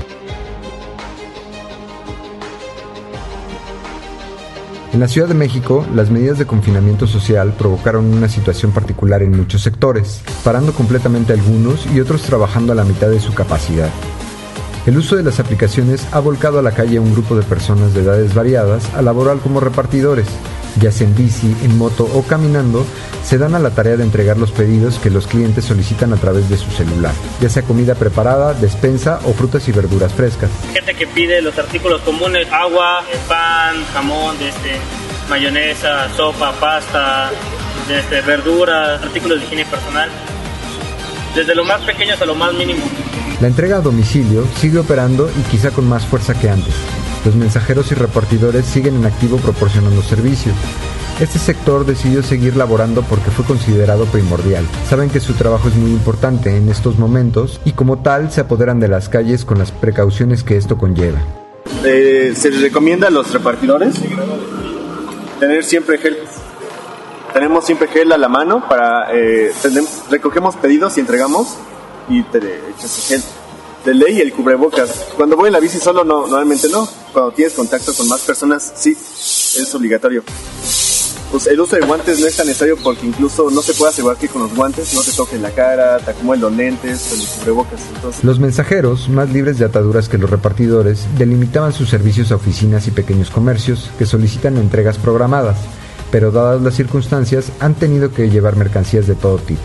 En 4.92 5.00
la 5.00 5.08
Ciudad 5.08 5.28
de 5.28 5.36
México, 5.36 5.86
las 5.94 6.10
medidas 6.10 6.40
de 6.40 6.48
confinamiento 6.48 7.06
social 7.06 7.54
provocaron 7.54 8.06
una 8.06 8.28
situación 8.28 8.72
particular 8.72 9.22
en 9.22 9.38
muchos 9.38 9.62
sectores, 9.62 10.24
parando 10.44 10.74
completamente 10.74 11.32
algunos 11.32 11.86
y 11.94 12.00
otros 12.00 12.24
trabajando 12.24 12.74
a 12.74 12.76
la 12.76 12.84
mitad 12.84 13.08
de 13.08 13.20
su 13.20 13.32
capacidad. 13.36 13.92
El 14.86 14.98
uso 14.98 15.16
de 15.16 15.24
las 15.24 15.40
aplicaciones 15.40 16.08
ha 16.12 16.20
volcado 16.20 16.60
a 16.60 16.62
la 16.62 16.72
calle 16.72 16.98
a 16.98 17.02
un 17.02 17.12
grupo 17.12 17.36
de 17.36 17.44
personas 17.44 17.94
de 17.94 18.02
edades 18.02 18.34
variadas 18.34 18.90
a 18.96 19.02
laborar 19.02 19.38
como 19.38 19.60
repartidores, 19.60 20.28
ya 20.80 20.92
sea 20.92 21.08
en 21.08 21.16
bici, 21.16 21.56
en 21.64 21.78
moto 21.78 22.06
o 22.14 22.24
caminando, 22.24 22.86
se 23.24 23.38
dan 23.38 23.56
a 23.56 23.60
la 23.60 23.72
tarea 23.72 23.98
de 23.98 24.04
entregar 24.04 24.38
los 24.38 24.52
pedidos 24.52 24.98
que 24.98 25.10
los 25.10 25.28
clientes 25.28 25.66
solicitan 25.66 26.14
a 26.14 26.18
través 26.18 26.50
de 26.50 26.58
su 26.58 26.72
celular, 26.72 27.14
ya 27.42 27.50
sea 27.50 27.64
comida 27.64 27.96
preparada, 27.96 28.54
despensa 28.54 29.20
o 29.26 29.34
frutas 29.34 29.68
y 29.68 29.72
verduras 29.72 30.14
frescas. 30.14 30.50
Gente 30.74 30.96
que 30.96 31.08
pide 31.08 31.42
los 31.42 31.58
artículos 31.58 32.02
comunes, 32.02 32.48
agua, 32.52 33.04
pan, 33.28 33.76
jamón, 33.94 34.36
este, 34.42 34.78
mayonesa, 35.30 36.10
sopa, 36.16 36.54
pasta, 36.54 37.32
este, 37.92 38.22
verduras, 38.22 39.02
artículos 39.04 39.40
de 39.40 39.46
higiene 39.46 39.66
personal, 39.66 40.10
desde 41.36 41.54
lo 41.54 41.66
más 41.66 41.82
pequeño 41.82 42.14
hasta 42.14 42.26
lo 42.26 42.36
más 42.36 42.54
mínimo. 42.54 42.84
La 43.42 43.48
entrega 43.48 43.78
a 43.78 43.82
domicilio 43.82 44.46
sigue 44.58 44.80
operando 44.80 45.30
y 45.30 45.42
quizá 45.50 45.72
con 45.72 45.88
más 45.88 46.06
fuerza 46.06 46.34
que 46.34 46.50
antes. 46.50 46.74
Los 47.24 47.36
mensajeros 47.36 47.90
y 47.92 47.96
repartidores 47.96 48.66
siguen 48.66 48.96
en 48.96 49.06
activo 49.06 49.38
proporcionando 49.38 50.02
servicios. 50.02 50.56
Este 51.22 51.40
sector 51.40 51.86
decidió 51.86 52.22
seguir 52.22 52.58
laborando 52.58 53.02
porque 53.02 53.32
fue 53.32 53.46
considerado 53.46 54.06
primordial. 54.06 54.66
Saben 54.90 55.10
que 55.10 55.22
su 55.22 55.34
trabajo 55.34 55.70
es 55.70 55.76
muy 55.76 55.92
importante 55.92 56.58
en 56.58 56.68
estos 56.68 57.00
momentos 57.00 57.62
y 57.64 57.72
como 57.72 58.00
tal 58.00 58.30
se 58.30 58.42
apoderan 58.42 58.82
de 58.82 58.90
las 58.90 59.08
calles 59.08 59.46
con 59.46 59.58
las 59.58 59.72
precauciones 59.72 60.44
que 60.44 60.58
esto 60.58 60.78
conlleva. 60.78 61.20
Eh, 61.86 62.34
se 62.36 62.52
les 62.52 62.62
recomienda 62.62 63.08
a 63.08 63.12
los 63.12 63.32
repartidores 63.32 63.96
tener 65.40 65.64
siempre 65.64 65.98
gel 65.98 66.18
tenemos 67.34 67.66
siempre 67.66 67.88
gel 67.88 68.12
a 68.12 68.18
la 68.18 68.28
mano 68.28 68.68
para 68.68 69.14
eh, 69.14 69.52
recogemos 70.10 70.56
pedidos 70.56 70.98
y 70.98 71.02
entregamos 71.02 71.58
y 72.10 72.24
te 72.24 72.38
echas 72.38 73.06
gel 73.08 73.22
de 73.86 73.94
ley 73.94 74.20
el 74.20 74.34
cubrebocas. 74.34 74.90
Cuando 75.16 75.38
voy 75.38 75.48
en 75.48 75.54
la 75.54 75.60
bici 75.60 75.80
solo 75.80 76.04
no, 76.04 76.22
normalmente 76.22 76.68
no. 76.70 76.88
Cuando 77.14 77.32
tienes 77.32 77.54
contacto 77.54 77.94
con 77.94 78.08
más 78.08 78.22
personas 78.22 78.74
sí, 78.76 78.92
es 78.92 79.76
obligatorio. 79.76 80.24
Pues 81.32 81.46
el 81.46 81.60
uso 81.62 81.76
de 81.76 81.84
guantes 81.86 82.20
no 82.20 82.26
es 82.26 82.36
tan 82.36 82.48
necesario 82.48 82.76
porque 82.78 83.06
incluso 83.06 83.52
no 83.52 83.62
se 83.62 83.76
puede 83.76 83.92
asegurar 83.92 84.18
que 84.18 84.28
con 84.28 84.42
los 84.42 84.56
guantes 84.56 84.96
no 84.96 85.02
te 85.02 85.12
toquen 85.12 85.44
la 85.44 85.52
cara, 85.52 86.00
te 86.00 86.10
acomoden 86.10 86.42
los 86.42 86.54
lentes, 86.54 87.14
el 87.14 87.40
cubrebocas. 87.40 87.82
Los 88.24 88.40
mensajeros, 88.40 89.10
más 89.10 89.30
libres 89.30 89.60
de 89.60 89.66
ataduras 89.66 90.10
que 90.10 90.18
los 90.18 90.30
repartidores, 90.30 91.06
delimitaban 91.20 91.72
sus 91.72 91.90
servicios 91.90 92.32
a 92.32 92.36
oficinas 92.36 92.88
y 92.88 92.92
pequeños 92.92 93.30
comercios 93.30 93.92
que 94.00 94.08
solicitan 94.08 94.58
entregas 94.58 94.98
programadas, 94.98 95.58
pero 96.10 96.32
dadas 96.32 96.64
las 96.64 96.74
circunstancias 96.74 97.52
han 97.60 97.76
tenido 97.76 98.12
que 98.12 98.32
llevar 98.32 98.56
mercancías 98.56 99.06
de 99.06 99.14
todo 99.14 99.38
tipo. 99.38 99.62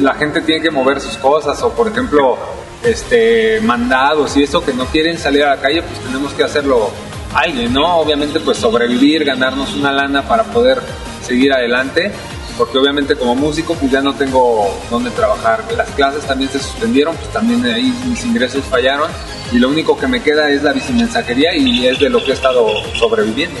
La 0.00 0.14
gente 0.14 0.40
tiene 0.40 0.62
que 0.62 0.70
mover 0.70 1.00
sus 1.00 1.16
cosas 1.16 1.62
o 1.62 1.70
por 1.70 1.88
ejemplo 1.88 2.38
este, 2.84 3.60
mandados 3.60 4.36
y 4.36 4.42
eso 4.42 4.64
que 4.64 4.72
no 4.72 4.86
quieren 4.86 5.18
salir 5.18 5.44
a 5.44 5.56
la 5.56 5.60
calle, 5.60 5.82
pues 5.82 5.98
tenemos 6.00 6.32
que 6.32 6.44
hacerlo 6.44 6.90
alguien, 7.34 7.72
¿no? 7.72 7.98
Obviamente 7.98 8.40
pues 8.40 8.58
sobrevivir, 8.58 9.24
ganarnos 9.24 9.74
una 9.74 9.92
lana 9.92 10.26
para 10.26 10.44
poder 10.44 10.80
seguir 11.24 11.52
adelante, 11.52 12.10
porque 12.56 12.78
obviamente 12.78 13.16
como 13.16 13.34
músico 13.34 13.74
pues 13.74 13.90
ya 13.90 14.00
no 14.00 14.14
tengo 14.14 14.68
dónde 14.90 15.10
trabajar. 15.10 15.64
Las 15.76 15.90
clases 15.90 16.24
también 16.24 16.50
se 16.50 16.58
suspendieron, 16.58 17.14
pues 17.16 17.28
también 17.32 17.64
ahí 17.66 17.94
mis 18.08 18.24
ingresos 18.24 18.64
fallaron 18.64 19.10
y 19.52 19.58
lo 19.58 19.68
único 19.68 19.98
que 19.98 20.06
me 20.06 20.22
queda 20.22 20.50
es 20.50 20.62
la 20.62 20.72
bicimensajería 20.72 21.54
y 21.56 21.86
es 21.86 21.98
de 21.98 22.08
lo 22.08 22.24
que 22.24 22.30
he 22.30 22.34
estado 22.34 22.68
sobreviviendo. 22.94 23.60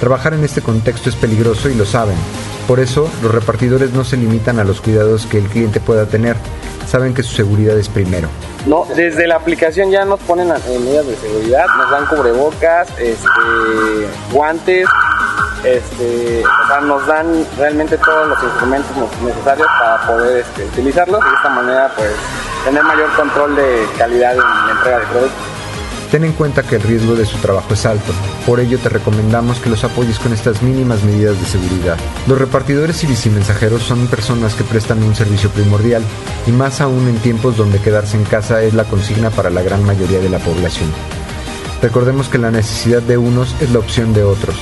Trabajar 0.00 0.34
en 0.34 0.44
este 0.44 0.62
contexto 0.62 1.08
es 1.08 1.16
peligroso 1.16 1.68
y 1.68 1.74
lo 1.74 1.84
saben. 1.84 2.16
Por 2.68 2.80
eso, 2.80 3.10
los 3.22 3.32
repartidores 3.32 3.92
no 3.94 4.04
se 4.04 4.18
limitan 4.18 4.58
a 4.58 4.64
los 4.64 4.82
cuidados 4.82 5.24
que 5.24 5.38
el 5.38 5.48
cliente 5.48 5.80
pueda 5.80 6.04
tener. 6.04 6.36
Saben 6.86 7.14
que 7.14 7.22
su 7.22 7.34
seguridad 7.34 7.78
es 7.78 7.88
primero. 7.88 8.28
No, 8.66 8.86
desde 8.94 9.26
la 9.26 9.36
aplicación 9.36 9.90
ya 9.90 10.04
nos 10.04 10.20
ponen 10.20 10.48
medidas 10.48 11.06
de 11.06 11.16
seguridad, 11.16 11.64
nos 11.78 11.90
dan 11.90 12.04
cubrebocas, 12.04 12.90
este, 12.98 13.26
guantes, 14.32 14.86
este, 15.64 16.42
o 16.44 16.66
sea, 16.66 16.80
nos 16.82 17.06
dan 17.06 17.46
realmente 17.56 17.96
todos 17.96 18.28
los 18.28 18.42
instrumentos 18.42 18.90
necesarios 19.24 19.66
para 19.80 20.06
poder 20.06 20.44
este, 20.46 20.66
utilizarlos 20.66 21.22
y 21.24 21.28
de 21.30 21.36
esta 21.36 21.48
manera 21.48 21.90
pues 21.96 22.10
tener 22.66 22.82
mayor 22.84 23.08
control 23.16 23.56
de 23.56 23.86
calidad 23.96 24.32
en 24.32 24.40
la 24.40 24.72
entrega 24.72 24.98
de 24.98 25.06
productos. 25.06 25.57
Ten 26.10 26.24
en 26.24 26.32
cuenta 26.32 26.62
que 26.62 26.76
el 26.76 26.82
riesgo 26.82 27.14
de 27.16 27.26
su 27.26 27.36
trabajo 27.36 27.74
es 27.74 27.84
alto, 27.84 28.12
por 28.46 28.60
ello 28.60 28.78
te 28.78 28.88
recomendamos 28.88 29.58
que 29.58 29.68
los 29.68 29.84
apoyes 29.84 30.18
con 30.18 30.32
estas 30.32 30.62
mínimas 30.62 31.04
medidas 31.04 31.38
de 31.38 31.44
seguridad. 31.44 31.98
Los 32.26 32.38
repartidores 32.38 33.04
y 33.04 33.06
bicimensajeros 33.06 33.82
son 33.82 34.06
personas 34.06 34.54
que 34.54 34.64
prestan 34.64 35.02
un 35.02 35.14
servicio 35.14 35.50
primordial, 35.50 36.02
y 36.46 36.52
más 36.52 36.80
aún 36.80 37.08
en 37.08 37.16
tiempos 37.16 37.58
donde 37.58 37.78
quedarse 37.78 38.16
en 38.16 38.24
casa 38.24 38.62
es 38.62 38.72
la 38.72 38.84
consigna 38.84 39.28
para 39.28 39.50
la 39.50 39.62
gran 39.62 39.84
mayoría 39.84 40.18
de 40.20 40.30
la 40.30 40.38
población. 40.38 40.88
Recordemos 41.82 42.28
que 42.28 42.38
la 42.38 42.50
necesidad 42.50 43.02
de 43.02 43.18
unos 43.18 43.54
es 43.60 43.70
la 43.70 43.78
opción 43.78 44.14
de 44.14 44.24
otros. 44.24 44.56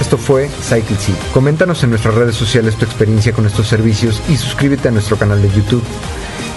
Esto 0.00 0.18
fue 0.18 0.48
Cycle. 0.48 0.96
Coméntanos 1.32 1.82
en 1.82 1.90
nuestras 1.90 2.14
redes 2.14 2.36
sociales 2.36 2.76
tu 2.76 2.84
experiencia 2.84 3.32
con 3.32 3.46
estos 3.46 3.68
servicios 3.68 4.22
y 4.28 4.36
suscríbete 4.36 4.88
a 4.88 4.90
nuestro 4.90 5.16
canal 5.16 5.42
de 5.42 5.50
YouTube. 5.50 5.82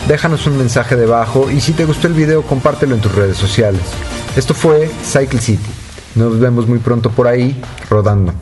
Déjanos 0.07 0.45
un 0.47 0.57
mensaje 0.57 0.97
debajo 0.97 1.49
y 1.49 1.61
si 1.61 1.71
te 1.71 1.85
gustó 1.85 2.07
el 2.07 2.13
video 2.13 2.41
compártelo 2.41 2.93
en 2.93 2.99
tus 2.99 3.15
redes 3.15 3.37
sociales. 3.37 3.81
Esto 4.35 4.53
fue 4.53 4.91
Cycle 5.01 5.39
City. 5.39 5.69
Nos 6.15 6.39
vemos 6.39 6.67
muy 6.67 6.79
pronto 6.79 7.09
por 7.09 7.25
ahí, 7.25 7.61
rodando. 7.89 8.33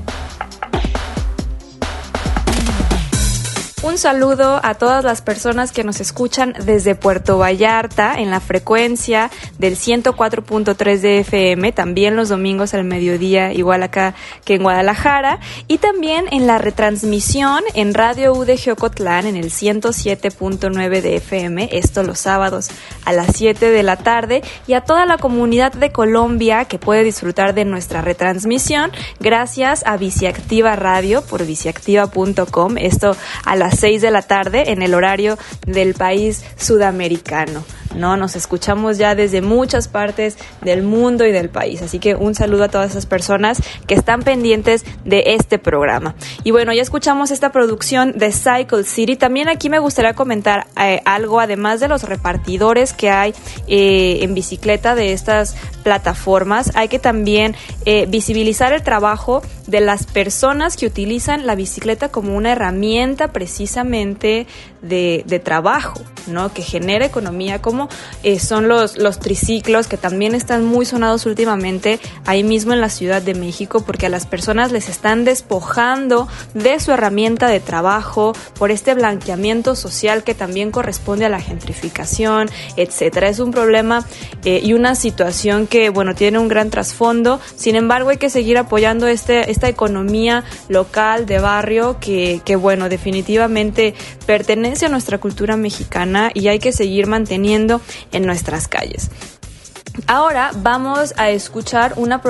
Un 3.91 3.97
saludo 3.97 4.61
a 4.63 4.75
todas 4.75 5.03
las 5.03 5.21
personas 5.21 5.73
que 5.73 5.83
nos 5.83 5.99
escuchan 5.99 6.53
desde 6.63 6.95
Puerto 6.95 7.37
Vallarta 7.37 8.15
en 8.17 8.31
la 8.31 8.39
frecuencia 8.39 9.29
del 9.59 9.75
104.3 9.75 10.99
de 10.99 11.19
FM, 11.19 11.73
también 11.73 12.15
los 12.15 12.29
domingos 12.29 12.73
al 12.73 12.85
mediodía, 12.85 13.51
igual 13.51 13.83
acá 13.83 14.15
que 14.45 14.55
en 14.55 14.63
Guadalajara, 14.63 15.41
y 15.67 15.79
también 15.79 16.27
en 16.31 16.47
la 16.47 16.57
retransmisión 16.57 17.63
en 17.73 17.93
Radio 17.93 18.31
UDG 18.31 18.71
Ocotlán 18.71 19.25
en 19.25 19.35
el 19.35 19.51
107.9 19.51 21.01
de 21.01 21.17
FM, 21.17 21.67
esto 21.73 22.03
los 22.03 22.19
sábados 22.19 22.69
a 23.03 23.11
las 23.11 23.35
7 23.35 23.71
de 23.71 23.83
la 23.83 23.97
tarde, 23.97 24.41
y 24.67 24.73
a 24.73 24.85
toda 24.85 25.05
la 25.05 25.17
comunidad 25.17 25.73
de 25.73 25.91
Colombia 25.91 26.63
que 26.63 26.79
puede 26.79 27.03
disfrutar 27.03 27.53
de 27.53 27.65
nuestra 27.65 28.01
retransmisión 28.01 28.89
gracias 29.19 29.83
a 29.85 29.97
Viciactiva 29.97 30.77
Radio 30.77 31.23
por 31.23 31.45
viciactiva.com, 31.45 32.77
esto 32.77 33.17
a 33.43 33.57
las 33.57 33.80
6 33.81 33.99
de 33.99 34.11
la 34.11 34.21
tarde 34.21 34.71
en 34.71 34.83
el 34.83 34.93
horario 34.93 35.39
del 35.65 35.95
país 35.95 36.43
sudamericano. 36.55 37.63
¿No? 37.95 38.17
Nos 38.17 38.35
escuchamos 38.35 38.97
ya 38.97 39.15
desde 39.15 39.41
muchas 39.41 39.87
partes 39.87 40.37
del 40.61 40.83
mundo 40.83 41.25
y 41.25 41.31
del 41.31 41.49
país. 41.49 41.81
Así 41.81 41.99
que 41.99 42.15
un 42.15 42.35
saludo 42.35 42.65
a 42.65 42.69
todas 42.69 42.91
esas 42.91 43.05
personas 43.05 43.61
que 43.87 43.93
están 43.93 44.21
pendientes 44.21 44.85
de 45.05 45.23
este 45.27 45.59
programa. 45.59 46.15
Y 46.43 46.51
bueno, 46.51 46.73
ya 46.73 46.81
escuchamos 46.81 47.31
esta 47.31 47.51
producción 47.51 48.17
de 48.17 48.31
Cycle 48.31 48.83
City. 48.83 49.15
También 49.15 49.49
aquí 49.49 49.69
me 49.69 49.79
gustaría 49.79 50.13
comentar 50.13 50.67
eh, 50.79 51.01
algo, 51.05 51.39
además 51.39 51.79
de 51.79 51.87
los 51.87 52.03
repartidores 52.03 52.93
que 52.93 53.09
hay 53.09 53.33
eh, 53.67 54.19
en 54.21 54.33
bicicleta 54.33 54.95
de 54.95 55.13
estas 55.13 55.55
plataformas, 55.83 56.71
hay 56.75 56.87
que 56.87 56.99
también 56.99 57.55
eh, 57.85 58.05
visibilizar 58.07 58.73
el 58.73 58.83
trabajo 58.83 59.41
de 59.67 59.81
las 59.81 60.05
personas 60.05 60.77
que 60.77 60.85
utilizan 60.85 61.45
la 61.45 61.55
bicicleta 61.55 62.09
como 62.09 62.35
una 62.35 62.51
herramienta 62.51 63.31
precisamente 63.31 64.47
de, 64.81 65.41
trabajo, 65.43 66.01
¿no? 66.27 66.53
Que 66.53 66.61
genera 66.61 67.05
economía 67.05 67.61
como 67.61 67.89
eh, 68.23 68.39
son 68.39 68.67
los, 68.67 68.97
los 68.97 69.19
triciclos 69.19 69.87
que 69.87 69.97
también 69.97 70.35
están 70.35 70.65
muy 70.65 70.85
sonados 70.85 71.25
últimamente 71.25 71.99
ahí 72.25 72.43
mismo 72.43 72.73
en 72.73 72.81
la 72.81 72.89
Ciudad 72.89 73.21
de 73.21 73.33
México 73.33 73.83
porque 73.85 74.07
a 74.07 74.09
las 74.09 74.25
personas 74.25 74.71
les 74.71 74.89
están 74.89 75.23
despojando 75.23 76.27
de 76.53 76.79
su 76.79 76.91
herramienta 76.91 77.47
de 77.47 77.59
trabajo 77.59 78.33
por 78.57 78.71
este 78.71 78.93
blanqueamiento 78.93 79.75
social 79.75 80.23
que 80.23 80.33
también 80.33 80.71
corresponde 80.71 81.25
a 81.25 81.29
la 81.29 81.39
gentrificación, 81.39 82.49
etcétera. 82.75 83.29
Es 83.29 83.39
un 83.39 83.51
problema 83.51 84.05
eh, 84.45 84.61
y 84.63 84.73
una 84.73 84.95
situación 84.95 85.67
que, 85.67 85.89
bueno, 85.89 86.15
tiene 86.15 86.39
un 86.39 86.47
gran 86.47 86.69
trasfondo. 86.69 87.39
Sin 87.55 87.75
embargo, 87.75 88.09
hay 88.09 88.17
que 88.17 88.29
seguir 88.29 88.57
apoyando 88.57 89.07
este, 89.07 89.51
esta 89.51 89.69
economía 89.69 90.43
local 90.69 91.25
de 91.25 91.39
barrio 91.39 91.97
que, 91.99 92.41
que, 92.43 92.55
bueno, 92.55 92.89
definitivamente 92.89 93.93
pertenece 94.25 94.70
a 94.71 94.89
nuestra 94.89 95.17
cultura 95.17 95.57
mexicana 95.57 96.31
y 96.33 96.47
hay 96.47 96.59
que 96.59 96.71
seguir 96.71 97.05
manteniendo 97.05 97.81
en 98.11 98.25
nuestras 98.25 98.67
calles. 98.67 99.09
Ahora 100.07 100.51
vamos 100.55 101.13
a 101.17 101.31
escuchar 101.31 101.93
una, 101.97 102.21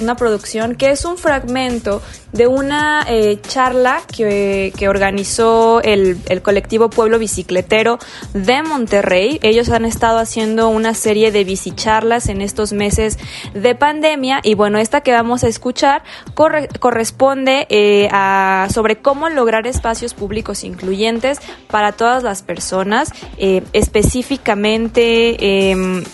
una 0.00 0.16
producción 0.16 0.76
que 0.76 0.90
es 0.90 1.04
un 1.04 1.18
fragmento 1.18 2.00
de 2.32 2.46
una 2.46 3.04
eh, 3.08 3.40
charla 3.40 4.02
que, 4.14 4.72
organizó 4.88 5.80
el, 5.82 6.18
el, 6.28 6.42
colectivo 6.42 6.90
Pueblo 6.90 7.18
Bicicletero 7.18 7.98
de 8.34 8.62
Monterrey. 8.62 9.40
Ellos 9.42 9.68
han 9.70 9.84
estado 9.84 10.18
haciendo 10.18 10.68
una 10.68 10.94
serie 10.94 11.32
de 11.32 11.44
bicicharlas 11.44 12.28
en 12.28 12.40
estos 12.40 12.72
meses 12.72 13.18
de 13.52 13.74
pandemia 13.74 14.40
y 14.44 14.54
bueno, 14.54 14.78
esta 14.78 15.00
que 15.00 15.12
vamos 15.12 15.42
a 15.42 15.48
escuchar 15.48 16.02
corresponde 16.34 17.66
eh, 17.68 18.08
a, 18.12 18.68
sobre 18.72 19.00
cómo 19.00 19.28
lograr 19.28 19.66
espacios 19.66 20.14
públicos 20.14 20.62
incluyentes 20.62 21.40
para 21.68 21.92
todas 21.92 22.22
las 22.22 22.42
personas, 22.42 23.12
eh, 23.38 23.62
específicamente 23.72 25.70
em, 25.70 26.04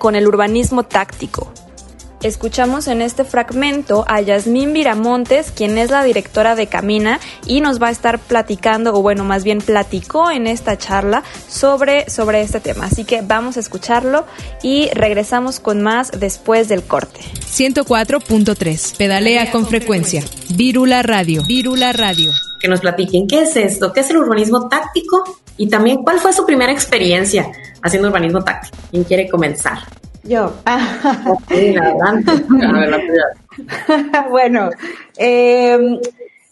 con 0.00 0.16
el 0.16 0.26
urbanismo 0.26 0.82
táctico. 0.82 1.52
Escuchamos 2.22 2.86
en 2.88 3.00
este 3.00 3.24
fragmento 3.24 4.04
a 4.06 4.20
Yasmín 4.20 4.74
Viramontes, 4.74 5.52
quien 5.52 5.78
es 5.78 5.90
la 5.90 6.04
directora 6.04 6.54
de 6.54 6.66
Camina 6.66 7.18
y 7.46 7.62
nos 7.62 7.80
va 7.80 7.88
a 7.88 7.90
estar 7.90 8.18
platicando, 8.18 8.94
o 8.94 9.00
bueno, 9.00 9.24
más 9.24 9.42
bien 9.42 9.60
platicó 9.60 10.30
en 10.30 10.46
esta 10.46 10.76
charla 10.76 11.22
sobre, 11.48 12.10
sobre 12.10 12.42
este 12.42 12.60
tema. 12.60 12.86
Así 12.86 13.04
que 13.04 13.22
vamos 13.22 13.56
a 13.56 13.60
escucharlo 13.60 14.26
y 14.62 14.90
regresamos 14.92 15.60
con 15.60 15.80
más 15.80 16.10
después 16.10 16.68
del 16.68 16.82
corte. 16.82 17.20
104.3. 17.20 18.96
Pedalea 18.98 19.50
con 19.50 19.66
frecuencia. 19.66 20.22
Vírula 20.50 21.02
Radio. 21.02 21.42
Vírula 21.46 21.92
Radio. 21.94 22.32
Que 22.60 22.68
nos 22.68 22.80
platiquen 22.80 23.28
qué 23.28 23.42
es 23.42 23.56
esto, 23.56 23.94
qué 23.94 24.00
es 24.00 24.10
el 24.10 24.18
urbanismo 24.18 24.68
táctico 24.68 25.24
y 25.56 25.68
también 25.68 26.02
cuál 26.02 26.20
fue 26.20 26.34
su 26.34 26.44
primera 26.44 26.72
experiencia 26.72 27.50
haciendo 27.82 28.08
urbanismo 28.08 28.42
táctico. 28.42 28.76
¿Quién 28.90 29.04
quiere 29.04 29.28
comenzar? 29.28 29.78
Yo. 30.22 30.54
bueno, 34.30 34.70
em, 35.16 35.98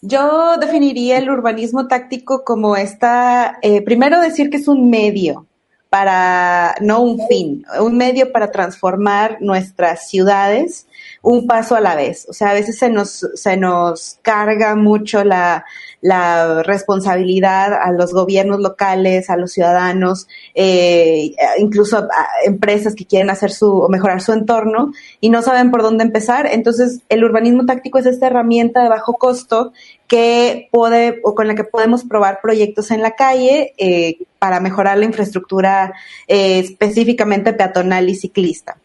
yo 0.01 0.57
definiría 0.57 1.17
el 1.17 1.29
urbanismo 1.29 1.87
táctico 1.87 2.43
como 2.43 2.75
esta, 2.75 3.57
eh, 3.61 3.81
primero 3.83 4.19
decir 4.21 4.49
que 4.49 4.57
es 4.57 4.67
un 4.67 4.89
medio, 4.89 5.45
para, 5.89 6.75
no 6.81 7.01
un 7.01 7.19
fin, 7.27 7.65
un 7.79 7.97
medio 7.97 8.31
para 8.31 8.51
transformar 8.51 9.37
nuestras 9.41 10.07
ciudades 10.07 10.85
un 11.21 11.47
paso 11.47 11.75
a 11.75 11.81
la 11.81 11.95
vez. 11.95 12.27
O 12.29 12.33
sea, 12.33 12.51
a 12.51 12.53
veces 12.53 12.77
se 12.77 12.89
nos, 12.89 13.27
se 13.33 13.57
nos 13.57 14.19
carga 14.21 14.75
mucho 14.75 15.23
la, 15.23 15.65
la 16.01 16.63
responsabilidad 16.63 17.73
a 17.73 17.91
los 17.91 18.13
gobiernos 18.13 18.59
locales, 18.59 19.29
a 19.29 19.37
los 19.37 19.51
ciudadanos, 19.51 20.27
eh, 20.55 21.33
incluso 21.57 21.97
a, 21.97 22.27
empresas 22.45 22.95
que 22.95 23.05
quieren 23.05 23.29
hacer 23.29 23.51
su 23.51 23.69
o 23.79 23.89
mejorar 23.89 24.21
su 24.21 24.31
entorno 24.31 24.93
y 25.19 25.29
no 25.29 25.41
saben 25.41 25.71
por 25.71 25.81
dónde 25.81 26.03
empezar. 26.03 26.47
Entonces, 26.51 27.01
el 27.09 27.23
urbanismo 27.23 27.65
táctico 27.65 27.99
es 27.99 28.05
esta 28.05 28.27
herramienta 28.27 28.81
de 28.81 28.89
bajo 28.89 29.13
costo 29.13 29.73
que 30.07 30.69
puede 30.71 31.19
o 31.23 31.35
con 31.35 31.47
la 31.47 31.55
que 31.55 31.63
podemos 31.63 32.03
probar 32.03 32.39
proyectos 32.41 32.91
en 32.91 33.01
la 33.01 33.11
calle 33.11 33.73
eh, 33.77 34.17
para 34.39 34.59
mejorar 34.59 34.97
la 34.97 35.05
infraestructura 35.05 35.93
eh, 36.27 36.59
específicamente 36.59 37.53
peatonal 37.53 38.09
y 38.09 38.15
ciclista 38.15 38.77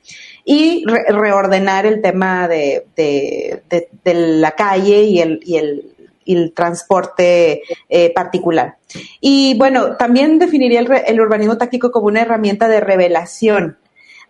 y 0.45 0.85
reordenar 1.09 1.87
el 1.87 2.03
tema 2.03 2.47
de, 2.49 2.85
de, 2.97 3.63
de, 4.05 4.15
la 4.15 4.51
calle 4.51 5.05
y 5.05 5.21
el, 5.21 5.41
y 5.43 5.57
el, 5.57 5.94
el 6.27 6.53
transporte 6.53 7.63
eh, 7.89 8.13
particular. 8.13 8.77
Y 9.21 9.57
bueno, 9.59 9.97
también 9.97 10.39
definiría 10.39 10.81
el, 10.81 11.21
urbanismo 11.21 11.59
táctico 11.59 11.91
como 11.91 12.07
una 12.07 12.23
herramienta 12.23 12.69
de 12.69 12.81
revelación. 12.81 13.79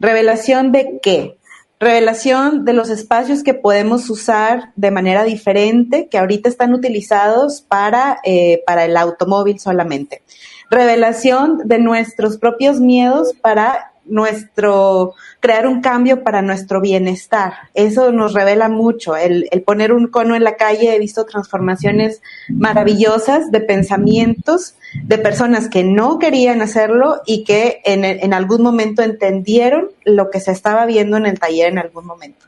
¿Revelación 0.00 0.72
de 0.72 0.98
qué? 1.02 1.36
Revelación 1.80 2.64
de 2.64 2.72
los 2.72 2.88
espacios 2.88 3.42
que 3.42 3.54
podemos 3.54 4.08
usar 4.08 4.72
de 4.76 4.90
manera 4.90 5.24
diferente, 5.24 6.08
que 6.08 6.18
ahorita 6.18 6.48
están 6.48 6.72
utilizados 6.72 7.60
para, 7.60 8.18
eh, 8.24 8.62
para 8.66 8.84
el 8.84 8.96
automóvil 8.96 9.58
solamente. 9.58 10.22
Revelación 10.70 11.58
de 11.64 11.78
nuestros 11.78 12.38
propios 12.38 12.80
miedos 12.80 13.34
para 13.40 13.92
nuestro, 14.06 15.14
crear 15.40 15.66
un 15.66 15.80
cambio 15.80 16.22
para 16.22 16.42
nuestro 16.42 16.80
bienestar. 16.80 17.54
Eso 17.74 18.12
nos 18.12 18.34
revela 18.34 18.68
mucho. 18.68 19.16
El, 19.16 19.48
el, 19.50 19.62
poner 19.62 19.92
un 19.92 20.08
cono 20.08 20.34
en 20.34 20.44
la 20.44 20.56
calle, 20.56 20.94
he 20.94 20.98
visto 20.98 21.24
transformaciones 21.24 22.22
maravillosas 22.48 23.50
de 23.50 23.60
pensamientos 23.60 24.74
de 25.02 25.18
personas 25.18 25.68
que 25.68 25.82
no 25.82 26.18
querían 26.18 26.62
hacerlo 26.62 27.20
y 27.26 27.44
que 27.44 27.80
en, 27.84 28.04
en 28.04 28.32
algún 28.32 28.62
momento 28.62 29.02
entendieron 29.02 29.90
lo 30.04 30.30
que 30.30 30.40
se 30.40 30.52
estaba 30.52 30.86
viendo 30.86 31.16
en 31.16 31.26
el 31.26 31.38
taller 31.38 31.68
en 31.68 31.78
algún 31.78 32.06
momento. 32.06 32.46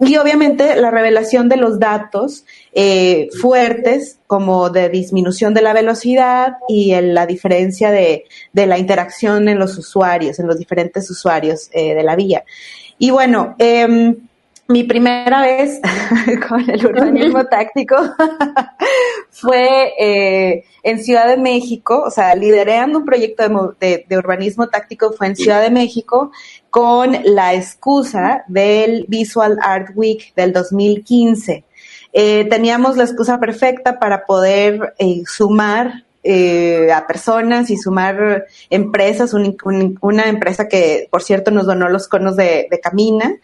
Y 0.00 0.16
obviamente 0.16 0.76
la 0.76 0.90
revelación 0.90 1.48
de 1.48 1.56
los 1.56 1.78
datos 1.78 2.44
eh, 2.72 3.28
fuertes, 3.40 4.18
como 4.26 4.68
de 4.68 4.88
disminución 4.90 5.54
de 5.54 5.62
la 5.62 5.72
velocidad 5.72 6.54
y 6.68 6.92
en 6.92 7.14
la 7.14 7.26
diferencia 7.26 7.90
de, 7.90 8.24
de, 8.52 8.66
la 8.66 8.78
interacción 8.78 9.48
en 9.48 9.58
los 9.58 9.78
usuarios, 9.78 10.38
en 10.38 10.46
los 10.46 10.58
diferentes 10.58 11.08
usuarios 11.10 11.70
eh, 11.72 11.94
de 11.94 12.02
la 12.02 12.14
vía. 12.16 12.44
Y 12.98 13.10
bueno, 13.10 13.54
eh, 13.58 14.16
mi 14.68 14.84
primera 14.84 15.42
vez 15.42 15.80
con 16.48 16.68
el 16.68 16.84
urbanismo 16.84 17.44
táctico 17.46 17.96
fue 19.30 19.92
eh, 19.98 20.64
en 20.82 21.02
Ciudad 21.02 21.28
de 21.28 21.36
México, 21.36 22.02
o 22.06 22.10
sea, 22.10 22.34
liderando 22.34 22.98
un 22.98 23.04
proyecto 23.04 23.76
de, 23.78 24.04
de, 24.08 24.18
urbanismo 24.18 24.68
táctico 24.68 25.12
fue 25.12 25.28
en 25.28 25.36
Ciudad 25.36 25.62
de 25.62 25.70
México 25.70 26.32
con 26.70 27.16
la 27.24 27.54
excusa 27.54 28.44
del 28.48 29.04
Visual 29.08 29.58
Art 29.62 29.90
Week 29.94 30.34
del 30.34 30.52
2015. 30.52 31.64
Eh, 32.18 32.46
teníamos 32.48 32.96
la 32.96 33.04
excusa 33.04 33.38
perfecta 33.38 33.98
para 33.98 34.24
poder 34.24 34.94
eh, 34.98 35.22
sumar 35.26 36.05
eh, 36.26 36.92
a 36.92 37.06
personas 37.06 37.70
y 37.70 37.76
sumar 37.76 38.46
empresas, 38.68 39.32
un, 39.32 39.56
un, 39.64 39.98
una 40.00 40.24
empresa 40.24 40.68
que, 40.68 41.08
por 41.10 41.22
cierto, 41.22 41.50
nos 41.50 41.66
donó 41.66 41.88
los 41.88 42.08
conos 42.08 42.36
de, 42.36 42.66
de 42.70 42.80
Camina 42.80 43.36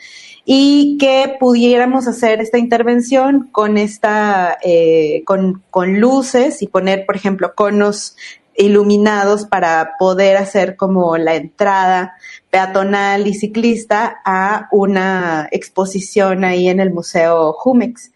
y 0.45 0.99
que 0.99 1.37
pudiéramos 1.39 2.09
hacer 2.09 2.41
esta 2.41 2.59
intervención 2.59 3.49
con 3.53 3.79
esta, 3.79 4.59
eh, 4.63 5.23
con, 5.25 5.63
con 5.71 6.01
luces 6.01 6.63
y 6.63 6.67
poner, 6.67 7.07
por 7.07 7.17
ejemplo, 7.17 7.55
conos 7.55 8.17
iluminados 8.57 9.47
para 9.47 9.93
poder 9.99 10.37
hacer 10.37 10.77
como 10.77 11.17
la 11.17 11.37
entrada 11.37 12.17
peatonal 12.51 13.27
y 13.27 13.35
ciclista 13.35 14.21
a 14.25 14.69
una 14.73 15.49
exposición 15.53 16.45
ahí 16.45 16.69
en 16.69 16.81
el 16.81 16.93
Museo 16.93 17.53
Jumex. 17.53 18.13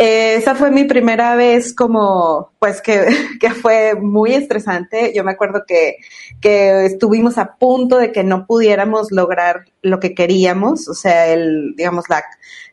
Eh, 0.00 0.36
esa 0.36 0.54
fue 0.54 0.70
mi 0.70 0.84
primera 0.84 1.34
vez 1.34 1.74
como, 1.74 2.52
pues 2.60 2.80
que, 2.80 3.04
que, 3.40 3.50
fue 3.50 3.96
muy 3.96 4.32
estresante. 4.32 5.12
Yo 5.12 5.24
me 5.24 5.32
acuerdo 5.32 5.64
que, 5.66 5.96
que 6.40 6.86
estuvimos 6.86 7.36
a 7.36 7.56
punto 7.56 7.98
de 7.98 8.12
que 8.12 8.22
no 8.22 8.46
pudiéramos 8.46 9.10
lograr 9.10 9.64
lo 9.82 9.98
que 9.98 10.14
queríamos, 10.14 10.88
o 10.88 10.94
sea, 10.94 11.26
el, 11.26 11.74
digamos, 11.76 12.08
la, 12.08 12.22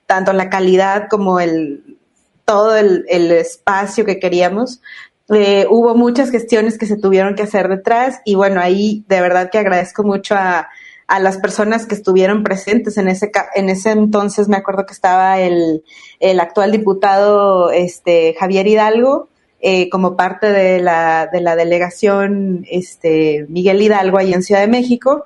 tanto 0.06 0.34
la 0.34 0.52
calidad 0.52 1.08
como 1.10 1.40
el, 1.40 1.98
todo 2.46 2.78
el, 2.78 3.06
el 3.10 3.32
espacio 3.32 4.06
que 4.06 4.20
queríamos. 4.20 4.82
Eh, 5.30 5.66
hubo 5.68 5.96
muchas 5.96 6.30
gestiones 6.30 6.78
que 6.78 6.86
se 6.86 6.98
tuvieron 6.98 7.34
que 7.34 7.42
hacer 7.42 7.68
detrás 7.70 8.22
y 8.24 8.36
bueno, 8.36 8.62
ahí 8.62 9.04
de 9.08 9.22
verdad 9.22 9.50
que 9.50 9.58
agradezco 9.58 10.04
mucho 10.04 10.36
a, 10.36 10.70
a 11.08 11.20
las 11.20 11.38
personas 11.38 11.86
que 11.86 11.96
estuvieron 11.96 12.44
presentes 12.44 12.98
en 12.98 13.08
ese 13.08 13.32
en 13.56 13.70
ese 13.70 13.92
entonces 13.92 14.48
me 14.48 14.58
acuerdo 14.58 14.86
que 14.86 14.94
estaba 14.94 15.40
el, 15.40 15.84
el 16.20 16.40
actual 16.40 16.72
diputado 16.72 17.72
este 17.72 18.36
Javier 18.40 18.68
Hidalgo 18.68 19.30
eh, 19.62 19.90
como 19.90 20.16
parte 20.16 20.52
de 20.52 20.80
la, 20.80 21.28
de 21.32 21.42
la 21.42 21.56
delegación 21.56 22.66
este 22.70 23.46
Miguel 23.50 23.82
Hidalgo 23.82 24.18
ahí 24.18 24.34
en 24.34 24.44
Ciudad 24.44 24.62
de 24.62 24.68
México 24.68 25.24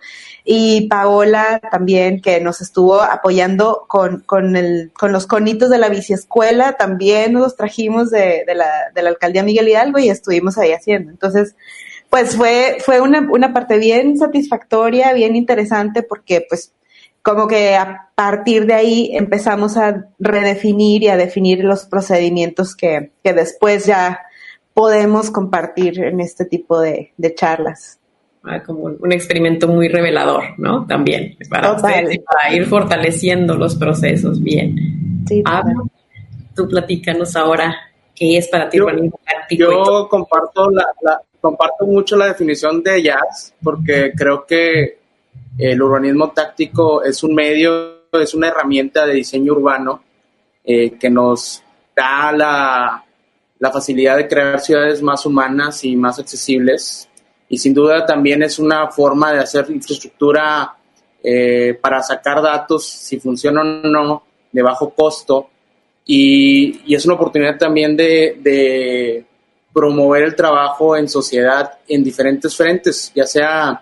y 0.52 0.88
Paola 0.88 1.60
también 1.72 2.22
que 2.22 2.40
nos 2.42 2.62
estuvo 2.62 3.02
apoyando 3.02 3.86
con, 3.88 4.22
con, 4.22 4.56
el, 4.56 4.92
con 4.98 5.12
los 5.12 5.28
conitos 5.28 5.70
de 5.70 5.78
la 5.78 5.90
biciescuela, 5.90 6.74
también 6.74 7.34
nos 7.34 7.56
trajimos 7.56 8.10
de, 8.10 8.44
de, 8.48 8.56
la, 8.56 8.90
de 8.96 9.04
la 9.04 9.10
alcaldía 9.10 9.44
Miguel 9.44 9.68
Hidalgo 9.68 10.00
y 10.00 10.10
estuvimos 10.10 10.58
ahí 10.58 10.72
haciendo. 10.72 11.12
Entonces, 11.12 11.56
pues 12.10 12.36
fue, 12.36 12.78
fue 12.80 13.02
una, 13.02 13.28
una 13.32 13.54
parte 13.54 13.78
bien 13.78 14.18
satisfactoria, 14.18 15.14
bien 15.14 15.36
interesante, 15.36 16.04
porque 16.04 16.46
pues 16.48 16.74
como 17.22 17.48
que 17.48 17.76
a 17.76 18.10
partir 18.16 18.66
de 18.66 18.74
ahí 18.74 19.12
empezamos 19.14 19.78
a 19.78 20.08
redefinir 20.18 21.04
y 21.04 21.08
a 21.10 21.18
definir 21.18 21.64
los 21.64 21.86
procedimientos 21.86 22.76
que, 22.76 23.12
que 23.24 23.34
después 23.34 23.86
ya 23.86 24.22
podemos 24.74 25.30
compartir 25.30 26.02
en 26.04 26.20
este 26.20 26.46
tipo 26.46 26.80
de, 26.80 27.14
de 27.18 27.36
charlas. 27.36 28.00
Ah, 28.44 28.64
como 28.64 28.86
un 28.86 29.12
experimento 29.12 29.68
muy 29.68 29.90
revelador, 29.90 30.58
¿no? 30.58 30.88
También, 30.88 31.36
para, 31.50 31.76
para 31.76 32.54
ir 32.54 32.66
fortaleciendo 32.66 33.56
los 33.56 33.76
procesos. 33.76 34.42
Bien. 34.42 35.24
Sí, 35.28 35.44
ah, 35.46 35.62
tú 36.56 36.68
platícanos 36.68 37.36
ahora 37.36 37.76
qué 38.16 38.38
es 38.38 38.48
para 38.48 38.70
ti 38.70 38.78
yo, 38.78 38.88
Yo 39.52 40.08
comparto 40.10 40.72
la, 40.72 40.86
la, 41.02 41.22
comparto 41.42 41.86
mucho 41.86 42.16
la 42.16 42.28
definición 42.28 42.84
de 42.84 43.04
jazz 43.04 43.54
porque 43.62 44.12
creo 44.16 44.46
que 44.46 45.00
el 45.58 45.82
urbanismo 45.82 46.32
táctico 46.32 47.04
es 47.04 47.22
un 47.24 47.36
medio, 47.36 48.08
es 48.14 48.34
una 48.34 48.48
herramienta 48.48 49.06
de 49.06 49.16
diseño 49.16 49.54
urbano 49.54 50.04
eh, 50.64 50.92
que 50.98 51.10
nos 51.10 51.62
da 51.96 52.32
la, 52.32 53.04
la, 53.60 53.72
facilidad 53.72 54.18
de 54.18 54.28
crear 54.28 54.60
ciudades 54.60 55.02
más 55.02 55.26
humanas 55.26 55.84
y 55.84 55.96
más 55.96 56.20
accesibles. 56.20 57.10
Y 57.50 57.58
sin 57.58 57.74
duda 57.74 58.06
también 58.06 58.44
es 58.44 58.60
una 58.60 58.90
forma 58.90 59.34
de 59.34 59.40
hacer 59.40 59.66
infraestructura 59.70 60.76
eh, 61.22 61.78
para 61.82 62.02
sacar 62.02 62.42
datos, 62.42 62.88
si 62.88 63.20
funciona 63.20 63.62
o 63.62 63.64
no, 63.66 64.24
de 64.52 64.62
bajo 64.62 64.92
costo. 64.92 65.50
Y, 66.06 66.82
y 66.86 66.96
es 66.96 67.06
una 67.06 67.16
oportunidad 67.16 67.58
también 67.58 67.98
de, 67.98 68.38
de 68.40 69.26
promover 69.80 70.24
el 70.24 70.36
trabajo 70.36 70.98
en 70.98 71.08
sociedad 71.08 71.72
en 71.88 72.04
diferentes 72.04 72.54
frentes, 72.54 73.14
ya 73.16 73.26
sea 73.26 73.82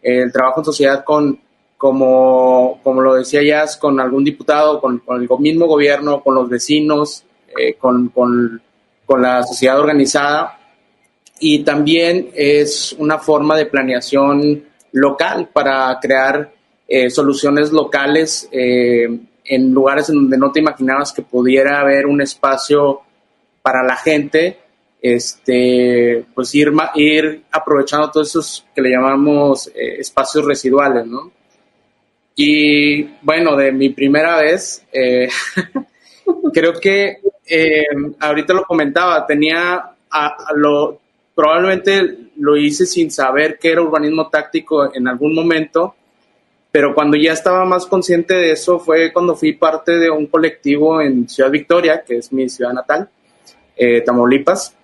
el 0.00 0.30
trabajo 0.30 0.60
en 0.60 0.64
sociedad 0.64 1.02
con, 1.02 1.36
como, 1.76 2.78
como 2.84 3.00
lo 3.00 3.14
decía 3.14 3.42
ya, 3.42 3.64
con 3.80 3.98
algún 3.98 4.22
diputado, 4.22 4.80
con, 4.80 5.02
el 5.08 5.28
mismo 5.40 5.66
gobierno, 5.66 6.22
con 6.22 6.36
los 6.36 6.48
vecinos, 6.48 7.24
eh, 7.58 7.74
con, 7.74 8.10
con, 8.10 8.62
con, 9.04 9.20
la 9.20 9.42
sociedad 9.42 9.80
organizada. 9.80 10.60
Y 11.40 11.64
también 11.64 12.30
es 12.34 12.94
una 12.96 13.18
forma 13.18 13.56
de 13.56 13.66
planeación 13.66 14.62
local 14.92 15.48
para 15.52 15.98
crear 16.00 16.52
eh, 16.86 17.10
soluciones 17.10 17.72
locales 17.72 18.48
eh, 18.52 19.08
en 19.44 19.74
lugares 19.74 20.08
en 20.08 20.14
donde 20.14 20.38
no 20.38 20.52
te 20.52 20.60
imaginabas 20.60 21.12
que 21.12 21.22
pudiera 21.22 21.80
haber 21.80 22.06
un 22.06 22.20
espacio 22.20 23.00
para 23.60 23.82
la 23.82 23.96
gente 23.96 24.61
este, 25.02 26.24
pues 26.32 26.54
ir, 26.54 26.72
ir 26.94 27.42
aprovechando 27.50 28.10
todos 28.12 28.28
esos 28.28 28.66
que 28.72 28.80
le 28.80 28.90
llamamos 28.90 29.66
eh, 29.74 29.96
espacios 29.98 30.44
residuales, 30.44 31.04
¿no? 31.04 31.32
Y 32.36 33.02
bueno, 33.20 33.56
de 33.56 33.72
mi 33.72 33.90
primera 33.90 34.40
vez, 34.40 34.86
eh, 34.92 35.28
creo 36.54 36.74
que 36.80 37.18
eh, 37.46 37.84
ahorita 38.20 38.54
lo 38.54 38.64
comentaba, 38.64 39.26
tenía 39.26 39.74
a, 40.08 40.26
a 40.26 40.52
lo, 40.54 41.00
probablemente 41.34 42.30
lo 42.36 42.56
hice 42.56 42.86
sin 42.86 43.10
saber 43.10 43.58
qué 43.60 43.72
era 43.72 43.82
urbanismo 43.82 44.28
táctico 44.28 44.94
en 44.94 45.08
algún 45.08 45.34
momento, 45.34 45.96
pero 46.70 46.94
cuando 46.94 47.16
ya 47.16 47.32
estaba 47.32 47.64
más 47.64 47.86
consciente 47.86 48.34
de 48.34 48.52
eso 48.52 48.78
fue 48.78 49.12
cuando 49.12 49.34
fui 49.34 49.52
parte 49.52 49.98
de 49.98 50.10
un 50.10 50.26
colectivo 50.26 51.02
en 51.02 51.28
Ciudad 51.28 51.50
Victoria, 51.50 52.02
que 52.06 52.16
es 52.18 52.32
mi 52.32 52.48
ciudad 52.48 52.72
natal, 52.72 53.10
eh, 53.76 54.00
Tamaulipas, 54.00 54.74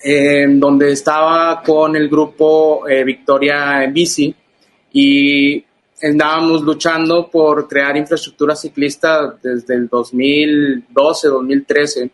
en 0.00 0.60
donde 0.60 0.92
estaba 0.92 1.62
con 1.62 1.96
el 1.96 2.08
grupo 2.08 2.88
eh, 2.88 3.02
Victoria 3.02 3.82
en 3.82 3.92
Bici 3.92 4.34
y 4.92 5.64
andábamos 6.02 6.62
luchando 6.62 7.28
por 7.28 7.66
crear 7.66 7.96
infraestructura 7.96 8.54
ciclista 8.54 9.36
desde 9.42 9.74
el 9.74 9.88
2012, 9.88 11.28
2013 11.28 12.10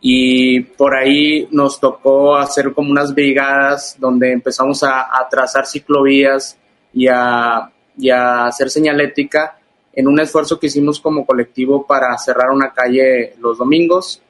y 0.00 0.60
por 0.60 0.94
ahí 0.94 1.48
nos 1.50 1.78
tocó 1.78 2.36
hacer 2.36 2.72
como 2.72 2.90
unas 2.90 3.14
brigadas 3.14 3.96
donde 3.98 4.32
empezamos 4.32 4.82
a, 4.82 5.08
trazar 5.30 5.66
ciclovías 5.66 6.56
y 6.92 7.06
a, 7.08 7.70
y 7.96 8.10
a, 8.10 8.46
hacer 8.46 8.70
señalética 8.70 9.58
en 9.92 10.06
un 10.06 10.20
esfuerzo 10.20 10.58
que 10.58 10.66
hicimos 10.66 11.00
como 11.00 11.26
colectivo 11.26 11.86
para 11.86 12.16
cerrar 12.18 12.50
una 12.50 12.72
calle 12.72 13.34
los 13.40 13.58
domingos 13.58 14.20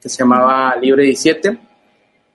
que 0.00 0.08
se 0.08 0.18
llamaba 0.18 0.74
Libre 0.76 1.04
17 1.04 1.71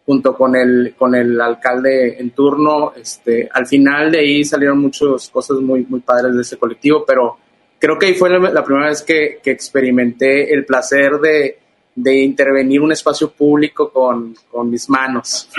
junto 0.08 0.34
con 0.38 0.56
el, 0.56 0.96
con 0.98 1.14
el 1.14 1.40
alcalde 1.40 2.18
en 2.18 2.32
turno. 2.32 2.94
Este, 2.96 3.50
al 3.52 3.68
final 3.68 4.10
de 4.10 4.20
ahí 4.20 4.46
salieron 4.46 4.80
muchas 4.80 5.30
cosas 5.30 5.58
muy, 5.58 5.86
muy 5.88 6.00
padres 6.00 6.34
de 6.34 6.42
ese 6.42 6.56
colectivo, 6.58 7.04
pero 7.06 7.38
creo 7.78 8.00
que 8.00 8.06
ahí 8.06 8.14
fue 8.14 8.30
la, 8.30 8.64
primera 8.64 8.88
vez 8.88 9.02
que, 9.02 9.40
que 9.44 9.52
experimenté 9.52 10.54
el 10.54 10.66
placer 10.66 11.20
de, 11.20 11.60
de 11.94 12.16
intervenir 12.24 12.80
un 12.80 12.94
espacio 12.94 13.30
público 13.32 13.92
con, 13.92 14.34
con 14.50 14.70
mis 14.70 14.90
manos. 14.90 15.50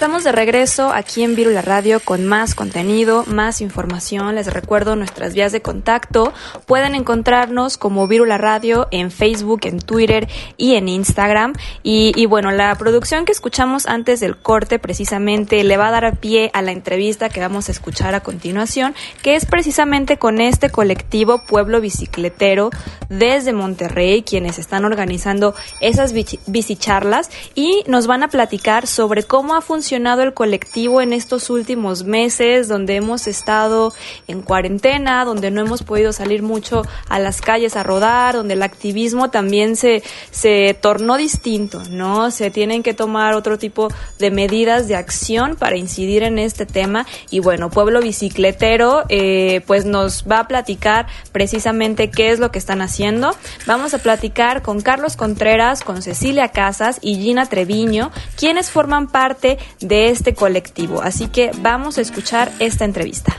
Estamos 0.00 0.24
de 0.24 0.32
regreso 0.32 0.94
aquí 0.94 1.22
en 1.24 1.36
Virula 1.36 1.60
Radio 1.60 2.00
con 2.00 2.26
más 2.26 2.54
contenido, 2.54 3.26
más 3.26 3.60
información. 3.60 4.34
Les 4.34 4.50
recuerdo 4.50 4.96
nuestras 4.96 5.34
vías 5.34 5.52
de 5.52 5.60
contacto. 5.60 6.32
Pueden 6.64 6.94
encontrarnos 6.94 7.76
como 7.76 8.08
Virula 8.08 8.38
Radio 8.38 8.88
en 8.92 9.10
Facebook, 9.10 9.60
en 9.64 9.78
Twitter 9.78 10.26
y 10.56 10.76
en 10.76 10.88
Instagram. 10.88 11.52
Y, 11.82 12.24
bueno, 12.24 12.50
la 12.50 12.74
producción 12.76 13.26
que 13.26 13.32
escuchamos 13.32 13.84
antes 13.84 14.20
del 14.20 14.38
corte 14.38 14.78
precisamente 14.78 15.62
le 15.64 15.76
va 15.76 15.88
a 15.88 15.90
dar 15.90 16.16
pie 16.16 16.50
a 16.54 16.62
la 16.62 16.72
entrevista 16.72 17.28
que 17.28 17.40
vamos 17.40 17.68
a 17.68 17.72
escuchar 17.72 18.14
a 18.14 18.22
continuación, 18.22 18.94
que 19.20 19.34
es 19.34 19.44
precisamente 19.44 20.16
con 20.16 20.40
este 20.40 20.70
colectivo 20.70 21.42
Pueblo 21.46 21.82
Bicicletero 21.82 22.70
desde 23.10 23.52
Monterrey, 23.52 24.22
quienes 24.22 24.58
están 24.58 24.86
organizando 24.86 25.54
esas 25.82 26.14
bicicharlas 26.46 27.28
y 27.54 27.84
nos 27.86 28.06
van 28.06 28.22
a 28.22 28.28
platicar 28.28 28.86
sobre 28.86 29.24
cómo 29.24 29.54
ha 29.54 29.60
funcionado 29.60 29.89
el 29.96 30.34
colectivo 30.34 31.00
en 31.00 31.12
estos 31.12 31.50
últimos 31.50 32.04
meses, 32.04 32.68
donde 32.68 32.96
hemos 32.96 33.26
estado 33.26 33.92
en 34.28 34.42
cuarentena, 34.42 35.24
donde 35.24 35.50
no 35.50 35.60
hemos 35.60 35.82
podido 35.82 36.12
salir 36.12 36.42
mucho 36.42 36.82
a 37.08 37.18
las 37.18 37.40
calles 37.40 37.76
a 37.76 37.82
rodar, 37.82 38.34
donde 38.34 38.54
el 38.54 38.62
activismo 38.62 39.30
también 39.30 39.76
se, 39.76 40.02
se 40.30 40.76
tornó 40.80 41.16
distinto, 41.16 41.82
¿no? 41.90 42.30
Se 42.30 42.50
tienen 42.50 42.82
que 42.82 42.94
tomar 42.94 43.34
otro 43.34 43.58
tipo 43.58 43.88
de 44.18 44.30
medidas 44.30 44.88
de 44.88 44.96
acción 44.96 45.56
para 45.56 45.76
incidir 45.76 46.22
en 46.22 46.38
este 46.38 46.66
tema. 46.66 47.06
Y 47.30 47.40
bueno, 47.40 47.70
Pueblo 47.70 48.00
Bicicletero, 48.00 49.04
eh, 49.08 49.62
pues 49.66 49.84
nos 49.84 50.24
va 50.30 50.40
a 50.40 50.48
platicar 50.48 51.06
precisamente 51.32 52.10
qué 52.10 52.30
es 52.30 52.38
lo 52.38 52.50
que 52.50 52.58
están 52.58 52.82
haciendo. 52.82 53.34
Vamos 53.66 53.94
a 53.94 53.98
platicar 53.98 54.62
con 54.62 54.80
Carlos 54.80 55.16
Contreras, 55.16 55.82
con 55.82 56.02
Cecilia 56.02 56.48
Casas 56.48 56.98
y 57.00 57.16
Gina 57.16 57.46
Treviño, 57.46 58.10
quienes 58.36 58.70
forman 58.70 59.08
parte 59.08 59.58
de 59.80 60.10
este 60.10 60.34
colectivo. 60.34 61.02
Así 61.02 61.28
que 61.28 61.50
vamos 61.58 61.98
a 61.98 62.00
escuchar 62.00 62.50
esta 62.58 62.84
entrevista. 62.84 63.36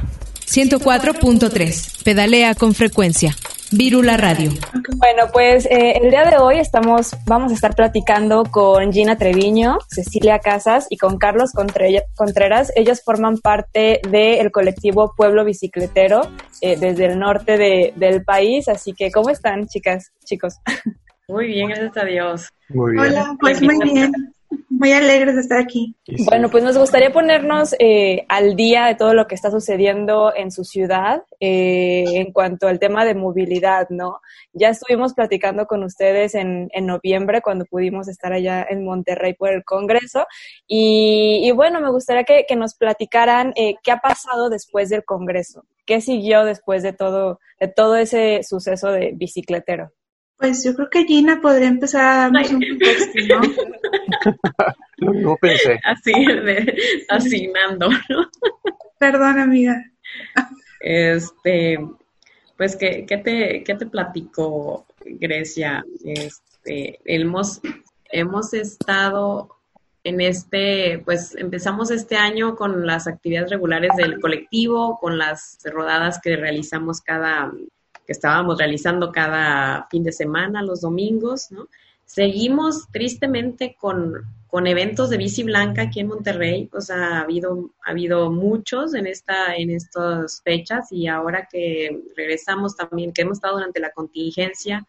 104.3. 0.51 2.03
Pedalea 2.03 2.55
con 2.55 2.73
frecuencia. 2.73 3.33
Virula 3.71 4.17
Radio. 4.17 4.51
Bueno, 4.97 5.31
pues 5.31 5.65
eh, 5.65 5.93
el 6.01 6.09
día 6.11 6.25
de 6.25 6.35
hoy 6.37 6.59
estamos, 6.59 7.15
vamos 7.25 7.53
a 7.53 7.55
estar 7.55 7.73
platicando 7.73 8.43
con 8.43 8.91
Gina 8.91 9.17
Treviño, 9.17 9.77
Cecilia 9.87 10.39
Casas 10.39 10.87
y 10.89 10.97
con 10.97 11.17
Carlos 11.17 11.51
Contreras. 11.53 12.73
Ellos 12.75 13.01
forman 13.01 13.37
parte 13.37 14.01
del 14.09 14.51
colectivo 14.51 15.13
Pueblo 15.15 15.45
Bicicletero 15.45 16.29
eh, 16.59 16.75
desde 16.77 17.05
el 17.05 17.17
norte 17.17 17.57
de, 17.57 17.93
del 17.95 18.25
país. 18.25 18.67
Así 18.67 18.91
que, 18.91 19.09
¿cómo 19.09 19.29
están, 19.29 19.67
chicas, 19.67 20.11
chicos? 20.25 20.55
Muy 21.29 21.47
bien, 21.47 21.69
gracias 21.69 21.95
a 21.95 22.05
Dios. 22.05 22.49
Muy 22.67 22.91
bien. 22.91 23.05
Hola, 23.05 23.37
pues 23.39 23.61
muy 23.61 23.79
bien 23.89 24.11
muy 24.69 24.91
alegres 24.93 25.35
de 25.35 25.41
estar 25.41 25.59
aquí. 25.59 25.95
Bueno, 26.25 26.49
pues 26.49 26.63
nos 26.63 26.77
gustaría 26.77 27.11
ponernos 27.11 27.75
eh, 27.79 28.25
al 28.27 28.55
día 28.55 28.85
de 28.85 28.95
todo 28.95 29.13
lo 29.13 29.27
que 29.27 29.35
está 29.35 29.51
sucediendo 29.51 30.33
en 30.35 30.51
su 30.51 30.63
ciudad 30.63 31.23
eh, 31.39 32.03
en 32.13 32.31
cuanto 32.31 32.67
al 32.67 32.79
tema 32.79 33.05
de 33.05 33.13
movilidad, 33.13 33.89
¿no? 33.89 34.21
Ya 34.53 34.69
estuvimos 34.69 35.13
platicando 35.13 35.67
con 35.67 35.83
ustedes 35.83 36.35
en, 36.35 36.69
en 36.73 36.85
noviembre 36.85 37.41
cuando 37.41 37.65
pudimos 37.65 38.07
estar 38.07 38.33
allá 38.33 38.65
en 38.69 38.83
Monterrey 38.83 39.33
por 39.33 39.49
el 39.49 39.63
Congreso 39.63 40.25
y, 40.67 41.51
bueno, 41.51 41.79
me 41.79 41.91
gustaría 41.91 42.23
que, 42.23 42.45
que 42.47 42.55
nos 42.55 42.75
platicaran 42.75 43.53
eh, 43.55 43.75
qué 43.83 43.91
ha 43.91 43.97
pasado 43.97 44.49
después 44.49 44.89
del 44.89 45.05
Congreso, 45.05 45.65
qué 45.85 46.01
siguió 46.01 46.43
después 46.43 46.81
de 46.83 46.93
todo, 46.93 47.39
de 47.59 47.67
todo 47.67 47.95
ese 47.95 48.41
suceso 48.43 48.91
de 48.91 49.11
bicicletero. 49.13 49.91
Pues 50.41 50.63
yo 50.63 50.73
creo 50.73 50.89
que 50.89 51.05
Gina 51.05 51.39
podría 51.39 51.67
empezar 51.67 52.01
a 52.01 52.15
darnos 52.15 52.49
un 52.49 52.63
contexto, 52.67 53.13
¿no? 54.97 55.13
no, 55.13 55.37
pensé. 55.37 55.79
Así, 55.83 56.13
de, 56.13 56.75
asignando, 57.09 57.89
¿no? 58.09 58.27
Perdón, 58.97 59.37
amiga. 59.37 59.85
Este, 60.79 61.77
pues, 62.57 62.75
¿qué, 62.75 63.05
qué, 63.07 63.17
te, 63.17 63.63
qué 63.63 63.75
te 63.75 63.85
platico, 63.85 64.87
Grecia? 65.05 65.85
Este, 66.03 66.99
hemos, 67.05 67.61
hemos 68.11 68.55
estado 68.55 69.59
en 70.03 70.21
este, 70.21 71.03
pues 71.05 71.35
empezamos 71.35 71.91
este 71.91 72.15
año 72.15 72.55
con 72.55 72.87
las 72.87 73.05
actividades 73.05 73.51
regulares 73.51 73.91
del 73.95 74.19
colectivo, 74.19 74.97
con 74.99 75.19
las 75.19 75.59
rodadas 75.65 76.19
que 76.19 76.35
realizamos 76.35 76.99
cada 77.01 77.51
estábamos 78.11 78.57
realizando 78.57 79.11
cada 79.11 79.87
fin 79.89 80.03
de 80.03 80.11
semana, 80.11 80.61
los 80.61 80.81
domingos, 80.81 81.51
¿no? 81.51 81.67
Seguimos 82.05 82.89
tristemente 82.91 83.75
con, 83.79 84.13
con 84.47 84.67
eventos 84.67 85.09
de 85.09 85.17
bici 85.17 85.43
blanca 85.43 85.83
aquí 85.83 86.01
en 86.01 86.07
Monterrey, 86.07 86.69
o 86.73 86.81
sea, 86.81 87.19
ha 87.19 87.21
habido, 87.21 87.69
ha 87.85 87.91
habido 87.91 88.29
muchos 88.29 88.93
en, 88.95 89.07
esta, 89.07 89.55
en 89.55 89.69
estas 89.69 90.41
fechas 90.43 90.91
y 90.91 91.07
ahora 91.07 91.47
que 91.49 92.01
regresamos 92.17 92.75
también, 92.75 93.13
que 93.13 93.21
hemos 93.21 93.37
estado 93.37 93.55
durante 93.55 93.79
la 93.79 93.91
contingencia, 93.91 94.85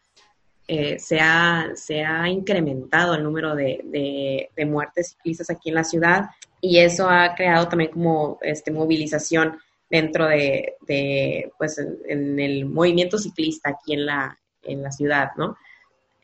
eh, 0.67 0.99
se, 0.99 1.19
ha, 1.19 1.71
se 1.75 2.03
ha 2.03 2.27
incrementado 2.27 3.15
el 3.15 3.23
número 3.23 3.55
de, 3.55 3.81
de, 3.85 4.49
de, 4.55 4.65
muertes 4.65 5.11
ciclistas 5.11 5.49
aquí 5.49 5.69
en 5.69 5.75
la 5.75 5.83
ciudad 5.83 6.29
y 6.61 6.79
eso 6.79 7.09
ha 7.09 7.35
creado 7.35 7.67
también 7.67 7.91
como 7.91 8.39
este, 8.41 8.71
movilización 8.71 9.59
dentro 9.93 10.27
de, 10.27 11.51
pues, 11.59 11.77
en, 11.77 12.39
el 12.39 12.65
movimiento 12.65 13.19
ciclista 13.19 13.69
aquí 13.69 13.93
en 13.93 14.07
la, 14.07 14.39
en 14.63 14.81
la 14.81 14.91
ciudad, 14.91 15.29
¿no? 15.37 15.55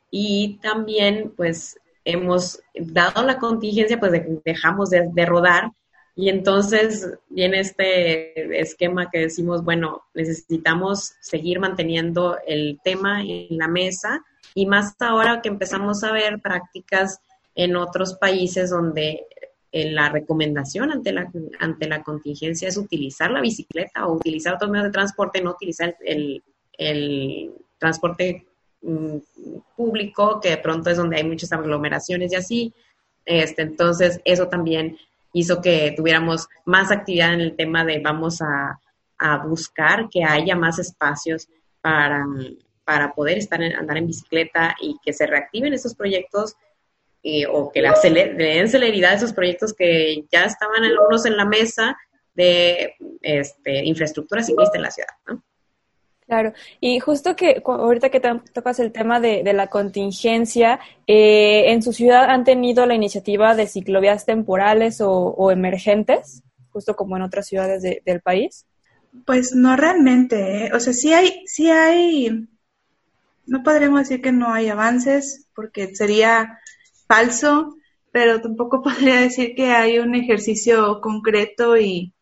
Y 0.10 0.58
también, 0.60 1.34
pues, 1.38 1.80
hemos 2.04 2.60
dado 2.74 3.24
la 3.24 3.38
contingencia, 3.38 4.00
pues 4.00 4.12
dejamos 4.44 4.90
de, 4.90 5.26
rodar 5.28 5.72
y 6.16 6.30
entonces 6.30 7.08
viene 7.30 7.60
este 7.60 8.60
esquema 8.60 9.12
que 9.12 9.20
decimos, 9.20 9.64
bueno, 9.64 10.02
necesitamos 10.16 11.14
seguir 11.20 11.60
manteniendo 11.60 12.40
el 12.48 12.80
tema 12.84 13.22
en 13.22 13.56
la 13.56 13.68
mesa 13.68 14.26
y 14.56 14.66
más 14.66 14.96
ahora 15.00 15.42
que 15.42 15.50
empezamos 15.50 16.04
a 16.04 16.12
ver 16.12 16.40
prácticas 16.42 17.20
en 17.54 17.76
otros 17.76 18.16
países 18.16 18.72
donde 18.72 19.28
la 19.72 20.10
recomendación 20.10 20.92
ante 20.92 21.12
la, 21.12 21.32
ante 21.60 21.88
la 21.88 22.02
contingencia 22.04 22.68
es 22.68 22.78
utilizar 22.78 23.30
la 23.32 23.42
bicicleta 23.42 24.08
o 24.08 24.14
utilizar 24.14 24.56
otros 24.56 24.72
medios 24.72 24.88
de 24.88 24.94
transporte, 24.94 25.42
no 25.42 25.52
utilizar 25.52 25.96
el, 26.04 26.44
el 26.78 27.52
transporte 27.78 28.48
mm, 28.82 29.18
público, 29.76 30.40
que 30.40 30.50
de 30.50 30.58
pronto 30.58 30.90
es 30.90 30.98
donde 30.98 31.18
hay 31.18 31.24
muchas 31.24 31.52
aglomeraciones 31.52 32.32
y 32.32 32.36
así. 32.36 32.74
Este, 33.26 33.62
entonces, 33.62 34.20
eso 34.26 34.48
también 34.48 34.98
hizo 35.34 35.62
que 35.62 35.94
tuviéramos 35.96 36.48
más 36.66 36.92
actividad 36.92 37.34
en 37.34 37.42
el 37.42 37.56
tema 37.56 37.86
de 37.86 38.00
vamos 38.00 38.42
a, 38.42 38.80
a 39.20 39.38
buscar 39.46 40.10
que 40.10 40.24
haya 40.24 40.56
más 40.56 40.80
espacios 40.80 41.48
para, 41.82 42.26
para 42.84 43.14
poder 43.14 43.38
estar 43.38 43.62
andar 43.62 43.98
en 43.98 44.08
bicicleta 44.08 44.76
y 44.82 44.98
que 45.04 45.14
se 45.14 45.28
reactiven 45.28 45.74
esos 45.74 45.94
proyectos 45.94 46.56
o 47.50 47.72
que 47.72 47.82
la 47.82 47.96
le 48.04 48.34
den 48.34 48.70
celeridad 48.70 49.12
a 49.12 49.16
esos 49.16 49.34
proyectos 49.34 49.74
que 49.74 50.26
ya 50.32 50.46
estaban 50.46 50.84
algunos 50.84 51.26
en 51.26 51.36
la 51.36 51.46
mesa 51.46 51.98
de 52.34 52.96
este, 53.22 53.84
infraestructura 53.84 54.44
ciclista 54.44 54.78
en 54.78 54.84
la 54.84 54.92
ciudad, 54.92 55.14
¿no? 55.28 55.44
Claro, 56.30 56.54
y 56.80 57.00
justo 57.00 57.36
que 57.36 57.60
ahorita 57.66 58.12
que 58.12 58.22
tocas 58.54 58.80
el 58.80 58.92
tema 58.92 59.20
de, 59.20 59.42
la 59.52 59.66
contingencia, 59.66 60.80
eh, 61.08 61.72
¿en 61.72 61.82
su 61.82 61.92
ciudad 61.92 62.30
han 62.30 62.44
tenido 62.44 62.86
la 62.86 62.94
iniciativa 62.94 63.56
de 63.56 63.66
ciclovías 63.66 64.28
temporales 64.28 65.02
o, 65.02 65.50
emergentes, 65.50 66.44
justo 66.70 66.96
como 66.96 67.18
en 67.18 67.24
otras 67.24 67.48
ciudades 67.48 67.82
del 67.82 68.22
país? 68.22 68.68
Pues 69.26 69.56
no 69.56 69.76
realmente, 69.76 70.68
¿eh? 70.68 70.72
o 70.72 70.80
sea, 70.80 70.94
sí 70.94 71.12
hay, 71.14 71.48
sí 71.48 71.72
hay, 71.72 72.48
no 73.48 73.64
podremos 73.64 74.02
decir 74.02 74.22
que 74.22 74.32
no 74.32 74.54
hay 74.54 74.70
avances, 74.70 75.48
porque 75.56 75.96
sería 75.96 76.60
falso, 77.10 77.76
pero 78.12 78.40
tampoco 78.40 78.82
podría 78.84 79.20
decir 79.20 79.56
que 79.56 79.72
hay 79.72 80.00
un 80.00 80.16
ejercicio 80.16 81.02
concreto 81.02 81.76
y, 81.76 82.14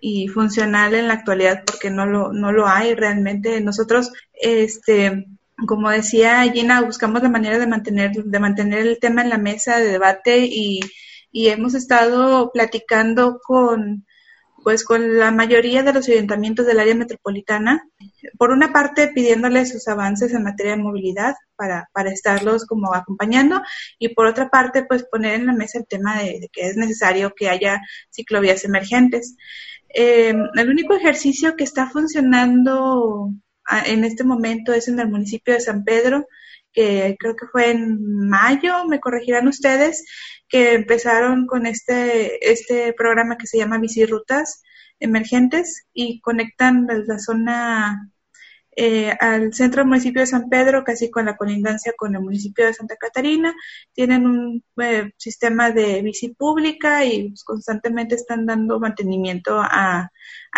y 0.00 0.28
funcional 0.28 0.94
en 0.94 1.08
la 1.08 1.14
actualidad 1.14 1.64
porque 1.66 1.90
no 1.90 2.06
lo, 2.06 2.32
no 2.32 2.52
lo 2.52 2.68
hay 2.68 2.94
realmente. 2.94 3.60
Nosotros, 3.60 4.12
este, 4.34 5.26
como 5.66 5.90
decía 5.90 6.42
Gina, 6.52 6.82
buscamos 6.82 7.22
la 7.22 7.28
manera 7.28 7.58
de 7.58 7.66
mantener, 7.66 8.12
de 8.12 8.38
mantener 8.38 8.86
el 8.86 8.98
tema 9.00 9.22
en 9.22 9.30
la 9.30 9.38
mesa 9.38 9.78
de 9.78 9.88
debate 9.88 10.46
y, 10.46 10.80
y 11.32 11.48
hemos 11.48 11.74
estado 11.74 12.50
platicando 12.52 13.40
con, 13.42 14.06
pues 14.62 14.84
con 14.84 15.18
la 15.18 15.30
mayoría 15.30 15.82
de 15.82 15.92
los 15.92 16.08
ayuntamientos 16.08 16.66
del 16.66 16.80
área 16.80 16.94
metropolitana, 16.94 17.82
por 18.38 18.50
una 18.50 18.72
parte 18.72 19.08
pidiéndoles 19.08 19.70
sus 19.70 19.88
avances 19.88 20.32
en 20.32 20.42
materia 20.42 20.72
de 20.72 20.82
movilidad 20.82 21.34
para, 21.56 21.88
para 21.92 22.10
estarlos 22.10 22.66
como 22.66 22.94
acompañando 22.94 23.62
y 23.98 24.08
por 24.14 24.26
otra 24.26 24.50
parte 24.50 24.84
pues 24.84 25.04
poner 25.04 25.34
en 25.34 25.46
la 25.46 25.52
mesa 25.52 25.78
el 25.78 25.86
tema 25.86 26.18
de 26.18 26.48
que 26.52 26.68
es 26.68 26.76
necesario 26.76 27.32
que 27.34 27.48
haya 27.48 27.80
ciclovías 28.10 28.64
emergentes. 28.64 29.36
Eh, 29.94 30.34
el 30.54 30.70
único 30.70 30.94
ejercicio 30.94 31.56
que 31.56 31.64
está 31.64 31.88
funcionando 31.88 33.30
ah, 33.66 33.82
en 33.86 34.04
este 34.04 34.24
momento 34.24 34.72
es 34.72 34.88
en 34.88 35.00
el 35.00 35.08
municipio 35.08 35.54
de 35.54 35.60
San 35.60 35.84
Pedro, 35.84 36.26
que 36.72 37.16
creo 37.18 37.36
que 37.36 37.46
fue 37.46 37.70
en 37.70 38.28
mayo, 38.28 38.84
me 38.86 39.00
corregirán 39.00 39.48
ustedes, 39.48 40.04
que 40.48 40.74
empezaron 40.74 41.46
con 41.46 41.66
este, 41.66 42.50
este 42.52 42.92
programa 42.92 43.36
que 43.36 43.46
se 43.46 43.58
llama 43.58 43.78
Bicirutas 43.78 44.62
Emergentes 44.98 45.86
y 45.94 46.20
conectan 46.20 46.86
la 47.06 47.18
zona 47.18 48.10
eh, 48.82 49.14
al 49.20 49.52
centro 49.52 49.82
del 49.82 49.88
municipio 49.88 50.22
de 50.22 50.26
San 50.26 50.48
Pedro, 50.48 50.84
casi 50.84 51.10
con 51.10 51.26
la 51.26 51.36
colindancia 51.36 51.92
con 51.94 52.14
el 52.14 52.22
municipio 52.22 52.64
de 52.64 52.72
Santa 52.72 52.96
Catarina. 52.96 53.54
Tienen 53.92 54.24
un 54.24 54.64
eh, 54.80 55.12
sistema 55.18 55.70
de 55.70 56.00
bici 56.00 56.30
pública 56.30 57.04
y 57.04 57.34
constantemente 57.44 58.14
están 58.14 58.46
dando 58.46 58.80
mantenimiento 58.80 59.60
a, 59.60 60.10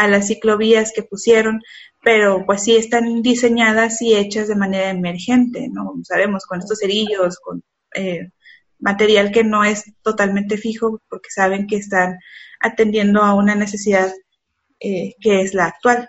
las 0.09 0.29
ciclovías 0.29 0.93
que 0.95 1.03
pusieron, 1.03 1.63
pero 2.01 2.47
pues 2.47 2.63
sí 2.63 2.77
están 2.77 3.23
diseñadas 3.23 4.01
y 4.01 4.15
hechas 4.15 4.47
de 4.47 4.55
manera 4.55 4.91
emergente, 4.91 5.69
¿no? 5.69 5.93
Sabemos, 6.05 6.47
con 6.47 6.61
estos 6.61 6.79
cerillos, 6.79 7.41
con 7.41 7.65
eh, 7.97 8.31
material 8.79 9.33
que 9.33 9.43
no 9.43 9.65
es 9.65 9.93
totalmente 10.01 10.59
fijo, 10.59 11.03
porque 11.09 11.31
saben 11.31 11.67
que 11.67 11.75
están 11.75 12.21
atendiendo 12.61 13.23
a 13.23 13.35
una 13.35 13.57
necesidad 13.57 14.13
que 14.79 15.15
es 15.21 15.55
la 15.55 15.67
actual. 15.67 16.09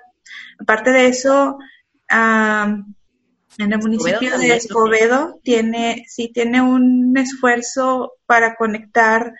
Aparte 0.59 0.91
de 0.91 1.07
eso, 1.07 1.57
en 2.13 3.71
el 3.71 3.79
municipio 3.79 4.37
de 4.37 4.55
Escobedo 4.55 5.39
tiene, 5.43 6.05
sí 6.07 6.31
tiene 6.33 6.61
un 6.61 7.15
esfuerzo 7.17 8.13
para 8.25 8.55
conectar 8.55 9.33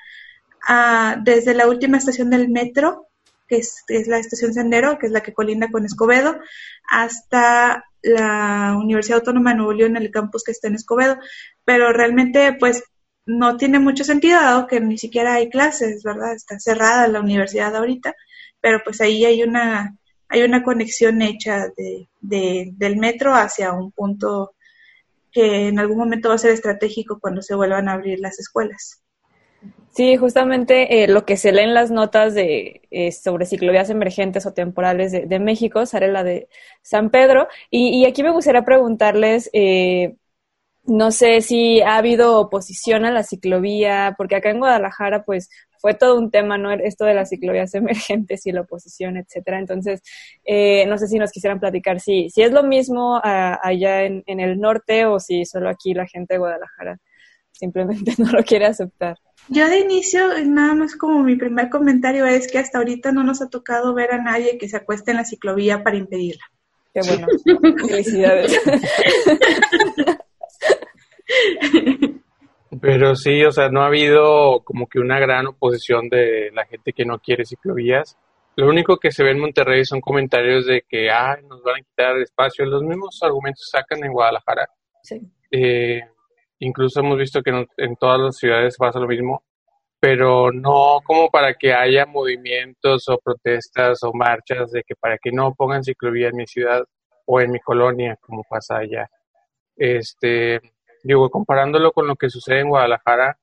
desde 1.24 1.54
la 1.54 1.68
última 1.68 1.98
estación 1.98 2.30
del 2.30 2.50
metro, 2.50 3.08
que 3.48 3.58
es, 3.58 3.84
la 4.08 4.20
estación 4.20 4.54
Sendero, 4.54 4.98
que 4.98 5.08
es 5.08 5.12
la 5.12 5.22
que 5.22 5.34
colinda 5.34 5.70
con 5.70 5.86
Escobedo, 5.86 6.40
hasta 6.90 7.86
la 8.02 8.76
Universidad 8.78 9.20
Autónoma 9.20 9.52
de 9.52 9.58
Nuevo 9.58 9.74
León 9.74 9.98
en 9.98 10.04
el 10.04 10.12
campus 10.12 10.44
que 10.44 10.52
está 10.52 10.68
en 10.68 10.76
Escobedo. 10.76 11.18
Pero 11.66 11.92
realmente, 11.94 12.56
pues, 12.60 12.84
no 13.26 13.58
tiene 13.58 13.80
mucho 13.80 14.04
sentido, 14.04 14.40
dado 14.40 14.68
que 14.68 14.80
ni 14.80 14.98
siquiera 14.98 15.36
hay 15.36 15.50
clases, 15.50 16.04
¿verdad? 16.04 16.34
Está 16.34 16.60
cerrada 16.60 17.08
la 17.08 17.22
universidad 17.22 17.76
ahorita, 17.76 18.16
pero 18.60 18.82
pues 18.84 19.00
ahí 19.00 19.24
hay 19.24 19.44
una 19.44 19.96
hay 20.34 20.42
una 20.42 20.64
conexión 20.64 21.22
hecha 21.22 21.68
de, 21.78 22.72
del 22.76 22.98
metro 22.98 23.36
hacia 23.36 23.72
un 23.72 23.92
punto 23.92 24.56
que 25.32 25.68
en 25.68 25.78
algún 25.78 26.00
momento 26.00 26.30
va 26.30 26.36
a 26.36 26.40
ser 26.40 26.52
estratégico 26.52 27.20
cuando 27.20 27.44
se 27.44 27.54
vuelvan 27.54 27.88
a 27.88 27.94
abrir 27.94 28.20
las 28.20 28.40
escuelas. 28.40 29.04
Sí, 29.92 30.18
justamente 30.18 31.04
eh, 31.04 31.08
lo 31.08 31.24
que 31.24 31.38
se 31.38 31.52
lee 31.52 31.62
en 31.62 31.76
las 31.76 31.92
notas 31.92 32.34
de 32.34 32.82
eh, 32.90 33.12
sobre 33.12 33.46
ciclovías 33.46 33.92
emergentes 33.92 34.48
o 34.48 34.54
temporales 34.54 35.12
de, 35.12 35.40
México, 35.40 35.86
sale 35.86 36.12
la 36.12 36.24
de 36.24 36.50
San 36.82 37.12
Pedro. 37.12 37.48
Y, 37.70 38.04
aquí 38.06 38.24
me 38.24 38.32
gustaría 38.32 38.66
preguntarles, 38.66 39.52
eh, 39.54 40.16
no 40.86 41.12
sé 41.12 41.42
si 41.42 41.82
ha 41.82 41.98
habido 41.98 42.40
oposición 42.40 43.06
a 43.06 43.12
la 43.12 43.24
ciclovía, 43.24 44.16
porque 44.18 44.36
acá 44.36 44.50
en 44.50 44.60
Guadalajara, 44.60 45.26
pues 45.26 45.50
fue 45.84 45.94
todo 45.96 46.18
un 46.18 46.32
tema, 46.32 46.58
¿no? 46.58 46.72
Esto 46.72 47.04
de 47.04 47.14
las 47.14 47.28
ciclovías 47.28 47.76
emergentes 47.76 48.46
y 48.46 48.54
la 48.54 48.62
oposición, 48.62 49.18
etcétera. 49.18 49.60
Entonces, 49.60 50.02
eh, 50.46 50.86
no 50.88 50.98
sé 50.98 51.08
si 51.08 51.20
nos 51.20 51.30
quisieran 51.30 51.60
platicar 51.60 52.00
si, 52.00 52.30
si 52.30 52.42
es 52.42 52.54
lo 52.54 52.64
mismo 52.64 53.20
allá 53.22 54.04
en, 54.04 54.24
el 54.26 54.62
norte 54.62 55.06
o 55.06 55.20
si 55.20 55.44
solo 55.44 55.70
aquí 55.70 55.94
la 55.94 56.08
gente 56.08 56.36
de 56.36 56.38
Guadalajara 56.38 57.00
simplemente 57.52 58.14
no 58.18 58.32
lo 58.32 58.44
quiere 58.44 58.66
aceptar. 58.66 59.18
Yo 59.50 59.68
de 59.68 59.80
inicio, 59.80 60.22
nada 60.46 60.74
más 60.74 60.96
como 60.96 61.22
mi 61.22 61.36
primer 61.36 61.70
comentario 61.70 62.26
es 62.26 62.50
que 62.50 62.60
hasta 62.60 62.78
ahorita 62.78 63.12
no 63.12 63.26
nos 63.26 63.42
ha 63.42 63.50
tocado 63.50 63.94
ver 63.94 64.14
a 64.14 64.24
nadie 64.24 64.58
que 64.58 64.70
se 64.70 64.78
acueste 64.78 65.12
en 65.12 65.18
la 65.18 65.26
ciclovía 65.26 65.84
para 65.84 65.98
impedirla. 65.98 66.46
Qué 66.94 67.02
bueno. 67.02 67.28
Felicidades. 67.90 68.58
Pero 72.84 73.16
sí, 73.16 73.42
o 73.46 73.52
sea, 73.54 73.70
no 73.70 73.82
ha 73.82 73.88
habido 73.88 74.60
como 74.66 74.88
que 74.88 75.00
una 75.00 75.18
gran 75.18 75.48
oposición 75.48 76.10
de 76.10 76.52
la 76.52 76.66
gente 76.66 76.92
que 76.92 77.06
no 77.06 77.18
quiere 77.18 77.46
ciclovías. 77.46 78.18
Lo 78.58 78.68
único 78.68 78.98
que 78.98 79.10
se 79.10 79.24
ve 79.24 79.32
en 79.32 79.40
Monterrey 79.40 79.86
son 79.86 80.02
comentarios 80.02 80.66
de 80.66 80.84
que, 80.86 81.10
ay, 81.10 81.44
nos 81.48 81.64
van 81.64 81.78
a 81.78 81.82
quitar 81.82 82.18
espacio. 82.18 82.66
Los 82.66 82.84
mismos 82.84 83.18
argumentos 83.24 83.70
sacan 83.72 84.04
en 84.04 84.12
Guadalajara. 84.12 84.68
Sí. 85.02 85.22
Eh, 85.50 86.02
incluso 86.60 87.00
hemos 87.00 87.18
visto 87.18 87.42
que 87.42 87.52
en 87.78 87.96
todas 87.96 88.20
las 88.20 88.36
ciudades 88.36 88.76
pasa 88.78 89.00
lo 89.00 89.08
mismo, 89.08 89.44
pero 89.98 90.52
no 90.52 91.00
como 91.06 91.30
para 91.30 91.54
que 91.54 91.74
haya 91.74 92.06
movimientos 92.06 93.08
o 93.08 93.18
protestas 93.18 94.04
o 94.04 94.12
marchas 94.12 94.72
de 94.72 94.84
que 94.84 94.96
para 94.96 95.18
que 95.20 95.32
no 95.32 95.54
pongan 95.56 95.86
ciclovía 95.86 96.28
en 96.28 96.36
mi 96.36 96.48
ciudad 96.48 96.84
o 97.26 97.40
en 97.40 97.50
mi 97.50 97.62
colonia, 97.62 98.18
como 98.20 98.44
pasa 98.44 98.80
allá. 98.80 99.10
Este, 99.78 100.60
digo, 101.04 101.30
comparándolo 101.30 101.92
con 101.92 102.08
lo 102.08 102.16
que 102.16 102.30
sucede 102.30 102.62
en 102.62 102.70
Guadalajara, 102.70 103.38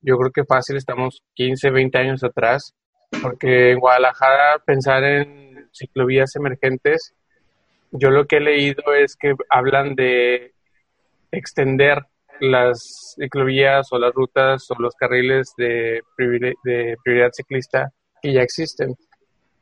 yo 0.00 0.16
creo 0.18 0.30
que 0.30 0.44
fácil 0.44 0.76
estamos 0.76 1.22
15, 1.34 1.70
20 1.70 1.98
años 1.98 2.22
atrás, 2.22 2.74
porque 3.22 3.72
en 3.72 3.80
Guadalajara 3.80 4.62
pensar 4.64 5.02
en 5.02 5.68
ciclovías 5.72 6.36
emergentes, 6.36 7.14
yo 7.90 8.10
lo 8.10 8.26
que 8.26 8.36
he 8.36 8.40
leído 8.40 8.94
es 8.94 9.16
que 9.16 9.34
hablan 9.50 9.94
de 9.94 10.52
extender 11.32 12.04
las 12.40 13.14
ciclovías 13.18 13.88
o 13.92 13.98
las 13.98 14.12
rutas 14.12 14.70
o 14.70 14.74
los 14.78 14.94
carriles 14.94 15.52
de, 15.56 16.02
de 16.16 16.96
prioridad 17.02 17.30
ciclista 17.32 17.90
que 18.20 18.32
ya 18.32 18.42
existen. 18.42 18.94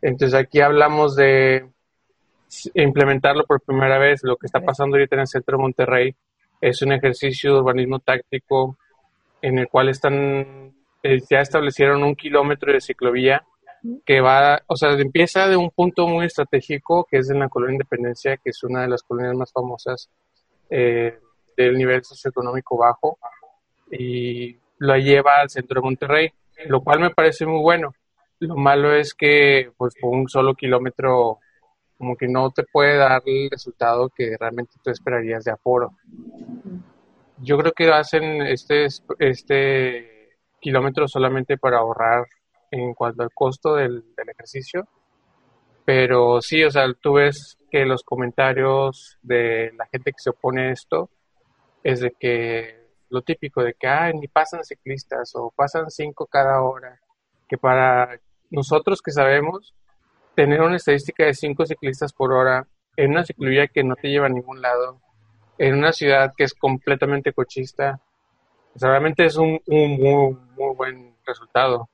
Entonces 0.03 0.39
aquí 0.39 0.61
hablamos 0.61 1.17
de 1.17 1.69
implementarlo 2.75 3.45
por 3.47 3.61
primera 3.63 3.99
vez, 3.99 4.21
lo 4.23 4.37
que 4.37 4.47
está 4.47 4.61
pasando 4.61 4.97
ahorita 4.97 5.17
en 5.17 5.21
el 5.21 5.27
centro 5.27 5.57
de 5.57 5.63
Monterrey, 5.63 6.15
es 6.65 6.81
un 6.81 6.93
ejercicio 6.93 7.53
de 7.53 7.61
urbanismo 7.61 7.99
táctico 7.99 8.79
en 9.43 9.59
el 9.59 9.69
cual 9.69 9.91
están 9.91 10.73
eh, 11.03 11.21
ya 11.29 11.41
establecieron 11.41 12.03
un 12.03 12.17
kilómetro 12.17 12.73
de 12.73 12.81
ciclovía 12.81 13.45
que 14.07 14.23
va, 14.23 14.63
o 14.67 14.75
sea, 14.75 14.93
empieza 14.93 15.47
de 15.47 15.59
un 15.59 15.71
punto 15.71 16.07
muy 16.07 16.25
estratégico 16.25 17.07
que 17.11 17.19
es 17.19 17.29
en 17.29 17.41
la 17.41 17.51
colonia 17.51 17.75
Independencia, 17.75 18.39
que 18.39 18.49
es 18.49 18.63
una 18.63 18.81
de 18.81 18.89
las 18.89 19.03
colonias 19.03 19.37
más 19.37 19.53
famosas 19.53 20.09
eh, 20.71 21.19
del 21.55 21.77
nivel 21.77 22.03
socioeconómico 22.03 22.79
bajo, 22.79 23.19
y 23.91 24.57
lo 24.79 24.97
lleva 24.97 25.43
al 25.43 25.51
centro 25.51 25.83
de 25.83 25.85
Monterrey, 25.85 26.33
lo 26.67 26.81
cual 26.81 27.01
me 27.01 27.11
parece 27.11 27.45
muy 27.45 27.61
bueno. 27.61 27.95
Lo 28.39 28.57
malo 28.57 28.95
es 28.95 29.13
que, 29.13 29.71
pues, 29.77 29.95
por 30.01 30.15
un 30.15 30.31
solo 30.31 30.55
kilómetro 30.55 31.41
como 31.99 32.17
que 32.17 32.29
no 32.29 32.51
te 32.51 32.65
puede 32.65 32.97
dar 32.97 33.23
el 33.25 33.51
resultado 33.51 34.11
que 34.15 34.37
realmente 34.39 34.77
tú 34.83 34.91
esperarías 34.91 35.45
de 35.45 35.53
aforo. 35.53 35.93
Yo 37.39 37.59
creo 37.59 37.73
que 37.73 37.91
hacen 37.91 38.43
este, 38.43 38.87
este 39.19 40.31
kilómetro 40.61 41.07
solamente 41.09 41.59
para 41.59 41.79
ahorrar 41.79 42.27
en 42.71 42.95
cuanto 42.95 43.23
al 43.23 43.31
costo 43.33 43.75
del, 43.75 44.05
ejercicio, 44.17 44.89
pero 45.85 46.41
sí, 46.41 46.65
o 46.65 46.71
sea, 46.71 46.87
tú 46.95 47.15
ves 47.15 47.59
que 47.71 47.85
los 47.85 48.03
comentarios 48.03 49.19
de 49.23 49.73
la 49.77 49.87
gente 49.87 50.13
que 50.13 50.19
se 50.19 50.31
opone 50.31 50.69
a 50.69 50.73
esto 50.73 51.11
es 51.83 52.01
de 52.01 52.13
que 52.19 52.85
lo 53.11 53.23
típico 53.23 53.63
de 53.63 53.75
que, 53.75 53.87
ay, 53.87 54.15
ni 54.15 54.27
pasan 54.27 54.65
ciclistas 54.65 55.33
o 55.35 55.53
pasan 55.55 55.91
cinco 55.91 56.27
cada 56.27 56.63
hora, 56.63 56.99
que 57.49 57.59
para 57.59 58.19
nosotros 58.51 59.03
que 59.03 59.13
sabemos, 59.13 59.75
tener 60.35 60.61
una 60.61 60.77
estadística 60.77 61.25
de 61.25 61.35
cinco 61.35 61.67
ciclistas 61.67 62.13
por 62.13 62.33
hora 62.33 62.67
en 62.97 63.11
una 63.11 63.25
ciclovía 63.25 63.69
que 63.69 63.85
no 63.85 63.97
te 63.97 64.09
lleva 64.09 64.27
a 64.27 64.31
ningún 64.31 64.61
lado, 64.61 65.01
en 65.59 65.75
una 65.75 65.93
ciudad 65.93 66.33
que 66.37 66.45
es 66.45 66.55
completamente 66.55 67.33
cochista, 67.33 68.01
realmente 68.75 69.25
es 69.25 69.37
un, 69.37 69.61
muy, 69.67 70.37
muy 70.57 70.75
buen 70.77 71.17
resultado. 71.25 71.89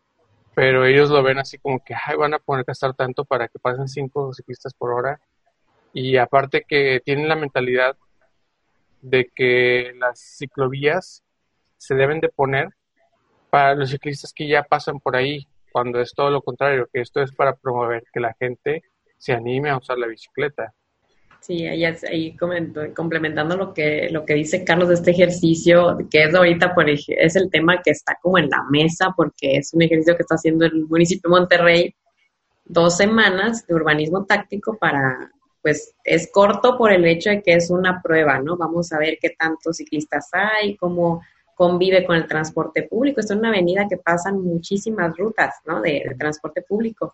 Pero 0.55 0.85
ellos 0.85 1.11
lo 1.11 1.23
ven 1.23 1.39
así 1.39 1.59
como 1.59 1.83
que 1.83 1.95
ay, 1.95 2.17
van 2.17 2.35
a 2.35 2.39
poner 2.39 2.65
gastar 2.65 2.95
tanto 2.95 3.25
para 3.25 3.49
que 3.49 3.59
pasen 3.59 3.89
cinco 3.89 4.33
ciclistas 4.35 4.75
por 4.75 4.93
hora. 4.93 5.21
Y 5.93 6.17
aparte 6.17 6.65
que 6.67 7.01
tienen 7.05 7.29
la 7.29 7.37
mentalidad 7.37 7.97
de 9.01 9.31
que 9.35 9.93
las 9.99 10.21
ciclovías 10.39 11.23
se 11.79 11.95
deben 11.95 12.21
de 12.21 12.29
poner 12.29 12.69
para 13.49 13.75
los 13.75 13.91
ciclistas 13.91 14.33
que 14.33 14.47
ya 14.47 14.63
pasan 14.63 15.01
por 15.01 15.17
ahí, 15.17 15.47
cuando 15.73 16.01
es 16.01 16.13
todo 16.15 16.31
lo 16.31 16.43
contrario, 16.43 16.89
que 16.93 17.01
esto 17.01 17.23
es 17.23 17.33
para 17.33 17.55
promover 17.55 18.05
que 18.13 18.21
la 18.21 18.35
gente 18.39 18.83
se 19.19 19.33
anime 19.33 19.71
a 19.71 19.79
usar 19.79 19.99
la 19.99 20.07
bicicleta. 20.07 20.73
Sí, 21.41 21.67
ahí, 21.67 21.85
ahí 21.85 22.37
complementando 22.37 23.57
lo 23.57 23.73
que, 23.73 24.11
lo 24.11 24.27
que 24.27 24.35
dice 24.35 24.63
Carlos 24.63 24.89
de 24.89 24.95
este 24.95 25.13
ejercicio, 25.13 25.97
que 26.11 26.25
es 26.25 26.35
ahorita 26.35 26.75
por, 26.75 26.89
es 26.91 27.37
el 27.37 27.51
tema 27.51 27.81
que 27.83 27.93
está 27.93 28.19
como 28.21 28.39
en 28.39 28.51
la 28.51 28.63
mesa, 28.71 29.15
porque 29.17 29.57
es 29.57 29.73
un 29.73 29.81
ejercicio 29.83 30.17
que 30.17 30.23
está 30.23 30.35
haciendo 30.35 30.67
el 30.67 30.87
municipio 30.87 31.31
de 31.31 31.41
Monterrey, 31.41 31.95
dos 32.67 32.99
semanas 32.99 33.67
de 33.67 33.75
urbanismo 33.75 34.27
táctico 34.27 34.77
para, 34.77 35.33
pues 35.63 35.95
es 36.05 36.31
corto 36.31 36.77
por 36.77 36.93
el 36.93 37.07
hecho 37.07 37.31
de 37.31 37.43
que 37.43 37.55
es 37.55 37.71
una 37.71 38.03
prueba, 38.03 38.39
¿no? 38.39 38.59
Vamos 38.59 38.93
a 38.93 38.99
ver 38.99 39.17
qué 39.21 39.31
tantos 39.31 39.79
ciclistas 39.79 40.29
hay, 40.33 40.77
cómo 40.77 41.23
convive 41.61 42.07
con 42.07 42.17
el 42.17 42.27
transporte 42.27 42.85
público. 42.85 43.21
Esto 43.21 43.35
es 43.35 43.39
una 43.39 43.51
avenida 43.51 43.87
que 43.87 43.99
pasan 43.99 44.43
muchísimas 44.43 45.15
rutas, 45.15 45.57
¿no? 45.67 45.83
De, 45.83 46.03
de 46.09 46.15
transporte 46.15 46.63
público. 46.63 47.13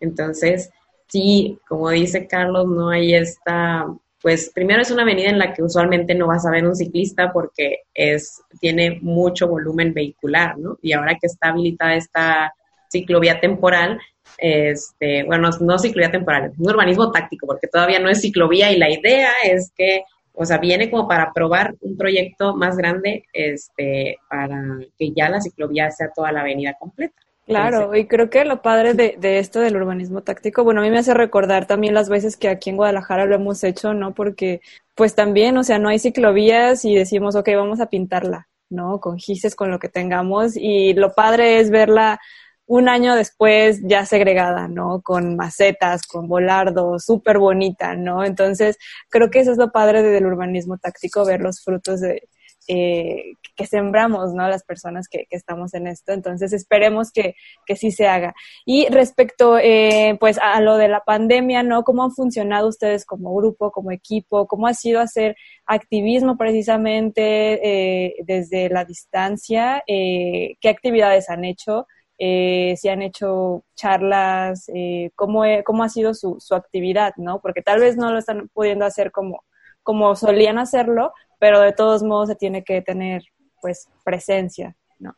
Entonces, 0.00 0.70
sí, 1.06 1.58
como 1.68 1.90
dice 1.90 2.26
Carlos, 2.26 2.66
no 2.66 2.88
hay 2.88 3.14
esta, 3.14 3.84
pues 4.22 4.50
primero 4.54 4.80
es 4.80 4.90
una 4.90 5.02
avenida 5.02 5.28
en 5.28 5.38
la 5.38 5.52
que 5.52 5.62
usualmente 5.62 6.14
no 6.14 6.28
vas 6.28 6.46
a 6.46 6.50
ver 6.50 6.66
un 6.66 6.74
ciclista 6.74 7.30
porque 7.30 7.80
es, 7.92 8.40
tiene 8.58 9.00
mucho 9.02 9.48
volumen 9.48 9.92
vehicular, 9.92 10.56
¿no? 10.56 10.78
Y 10.80 10.94
ahora 10.94 11.18
que 11.20 11.26
está 11.26 11.50
habilitada 11.50 11.94
esta 11.94 12.54
ciclovía 12.88 13.38
temporal, 13.38 14.00
este, 14.38 15.24
bueno, 15.24 15.50
no 15.60 15.78
ciclovía 15.78 16.10
temporal, 16.10 16.52
es 16.52 16.58
un 16.58 16.70
urbanismo 16.70 17.12
táctico, 17.12 17.46
porque 17.46 17.68
todavía 17.68 17.98
no 17.98 18.08
es 18.08 18.22
ciclovía 18.22 18.72
y 18.72 18.78
la 18.78 18.90
idea 18.90 19.30
es 19.42 19.70
que, 19.76 20.04
o 20.34 20.44
sea, 20.44 20.58
viene 20.58 20.90
como 20.90 21.06
para 21.06 21.32
probar 21.32 21.74
un 21.80 21.96
proyecto 21.96 22.54
más 22.56 22.76
grande, 22.76 23.24
este, 23.32 24.18
para 24.28 24.62
que 24.98 25.12
ya 25.12 25.28
la 25.28 25.40
ciclovía 25.40 25.90
sea 25.90 26.10
toda 26.14 26.32
la 26.32 26.40
avenida 26.40 26.74
completa. 26.78 27.14
Claro, 27.46 27.94
y 27.94 28.06
creo 28.06 28.30
que 28.30 28.44
lo 28.44 28.62
padre 28.62 28.94
de, 28.94 29.16
de, 29.18 29.38
esto 29.38 29.60
del 29.60 29.76
urbanismo 29.76 30.22
táctico, 30.22 30.64
bueno, 30.64 30.80
a 30.80 30.84
mí 30.84 30.90
me 30.90 30.98
hace 30.98 31.12
recordar 31.12 31.66
también 31.66 31.92
las 31.92 32.08
veces 32.08 32.38
que 32.38 32.48
aquí 32.48 32.70
en 32.70 32.76
Guadalajara 32.76 33.26
lo 33.26 33.34
hemos 33.34 33.62
hecho, 33.64 33.92
¿no? 33.92 34.14
Porque 34.14 34.62
pues 34.94 35.14
también, 35.14 35.56
o 35.58 35.62
sea, 35.62 35.78
no 35.78 35.90
hay 35.90 35.98
ciclovías 35.98 36.84
y 36.86 36.94
decimos, 36.94 37.36
ok, 37.36 37.50
vamos 37.54 37.80
a 37.80 37.90
pintarla, 37.90 38.48
¿no? 38.70 38.98
Con 38.98 39.18
gises, 39.18 39.54
con 39.54 39.70
lo 39.70 39.78
que 39.78 39.90
tengamos, 39.90 40.56
y 40.56 40.94
lo 40.94 41.12
padre 41.12 41.60
es 41.60 41.70
verla 41.70 42.18
un 42.66 42.88
año 42.88 43.14
después 43.14 43.80
ya 43.84 44.06
segregada, 44.06 44.68
¿no? 44.68 45.02
Con 45.02 45.36
macetas, 45.36 46.06
con 46.06 46.28
volardo, 46.28 46.98
súper 46.98 47.38
bonita, 47.38 47.94
¿no? 47.94 48.24
Entonces, 48.24 48.78
creo 49.10 49.30
que 49.30 49.40
eso 49.40 49.52
es 49.52 49.58
lo 49.58 49.70
padre 49.72 50.02
del 50.02 50.26
urbanismo 50.26 50.78
táctico, 50.78 51.26
ver 51.26 51.40
los 51.40 51.62
frutos 51.62 52.00
de, 52.00 52.28
eh, 52.68 53.34
que 53.56 53.66
sembramos, 53.66 54.32
¿no? 54.34 54.48
Las 54.48 54.64
personas 54.64 55.08
que, 55.08 55.26
que, 55.28 55.36
estamos 55.36 55.74
en 55.74 55.86
esto. 55.86 56.12
Entonces, 56.12 56.52
esperemos 56.52 57.10
que, 57.12 57.34
que 57.66 57.76
sí 57.76 57.90
se 57.90 58.08
haga. 58.08 58.34
Y 58.64 58.88
respecto, 58.88 59.58
eh, 59.58 60.16
pues, 60.18 60.38
a 60.38 60.60
lo 60.60 60.76
de 60.76 60.88
la 60.88 61.00
pandemia, 61.00 61.62
¿no? 61.62 61.84
¿Cómo 61.84 62.04
han 62.04 62.12
funcionado 62.12 62.68
ustedes 62.68 63.04
como 63.04 63.34
grupo, 63.34 63.70
como 63.70 63.90
equipo? 63.92 64.46
¿Cómo 64.46 64.66
ha 64.66 64.74
sido 64.74 65.00
hacer 65.00 65.36
activismo 65.66 66.36
precisamente 66.36 68.06
eh, 68.06 68.14
desde 68.24 68.68
la 68.70 68.84
distancia? 68.84 69.82
Eh, 69.86 70.56
¿Qué 70.60 70.68
actividades 70.68 71.28
han 71.30 71.44
hecho? 71.44 71.86
Eh, 72.18 72.74
si 72.76 72.88
han 72.88 73.02
hecho 73.02 73.64
charlas, 73.74 74.70
eh, 74.74 75.10
cómo, 75.16 75.42
cómo 75.64 75.82
ha 75.82 75.88
sido 75.88 76.14
su, 76.14 76.36
su 76.38 76.54
actividad, 76.54 77.14
¿no? 77.16 77.40
Porque 77.40 77.62
tal 77.62 77.80
vez 77.80 77.96
no 77.96 78.12
lo 78.12 78.18
están 78.18 78.48
pudiendo 78.52 78.84
hacer 78.84 79.10
como, 79.10 79.44
como 79.82 80.14
solían 80.14 80.58
hacerlo, 80.58 81.12
pero 81.38 81.60
de 81.60 81.72
todos 81.72 82.02
modos 82.02 82.28
se 82.28 82.36
tiene 82.36 82.62
que 82.62 82.82
tener 82.82 83.22
pues 83.60 83.88
presencia, 84.04 84.76
¿no? 84.98 85.14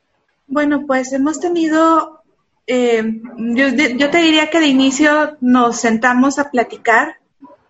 Bueno, 0.47 0.85
pues 0.87 1.13
hemos 1.13 1.41
tenido, 1.41 2.23
eh, 2.67 3.03
yo, 3.37 3.69
yo 3.69 4.11
te 4.11 4.19
diría 4.19 4.49
que 4.51 4.61
de 4.61 4.69
inicio 4.69 5.37
nos 5.41 5.77
sentamos 5.77 6.39
a 6.39 6.51
platicar, 6.51 7.17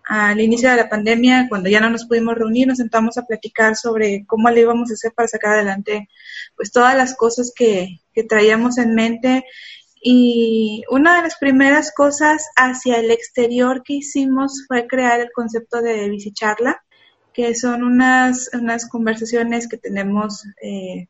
al 0.07 0.39
inicio 0.39 0.69
de 0.69 0.77
la 0.77 0.89
pandemia, 0.89 1.47
cuando 1.49 1.69
ya 1.69 1.81
no 1.81 1.89
nos 1.89 2.05
pudimos 2.05 2.35
reunir, 2.35 2.65
nos 2.67 2.77
sentamos 2.77 3.17
a 3.17 3.25
platicar 3.25 3.75
sobre 3.75 4.25
cómo 4.25 4.49
le 4.49 4.61
íbamos 4.61 4.89
a 4.89 4.93
hacer 4.93 5.11
para 5.13 5.27
sacar 5.27 5.53
adelante 5.55 6.07
pues 6.55 6.71
todas 6.71 6.95
las 6.95 7.15
cosas 7.15 7.51
que, 7.53 7.99
traíamos 8.27 8.79
en 8.79 8.95
mente. 8.95 9.43
Y 10.01 10.81
una 10.89 11.17
de 11.17 11.23
las 11.23 11.37
primeras 11.37 11.93
cosas 11.93 12.47
hacia 12.55 12.97
el 12.97 13.11
exterior 13.11 13.83
que 13.83 13.95
hicimos 13.95 14.63
fue 14.67 14.87
crear 14.87 15.19
el 15.19 15.29
concepto 15.31 15.81
de 15.81 16.09
bicicharla, 16.09 16.83
que 17.33 17.53
son 17.53 17.83
unas, 17.83 18.49
unas 18.53 18.87
conversaciones 18.87 19.67
que 19.67 19.77
tenemos 19.77 20.45
eh, 20.63 21.09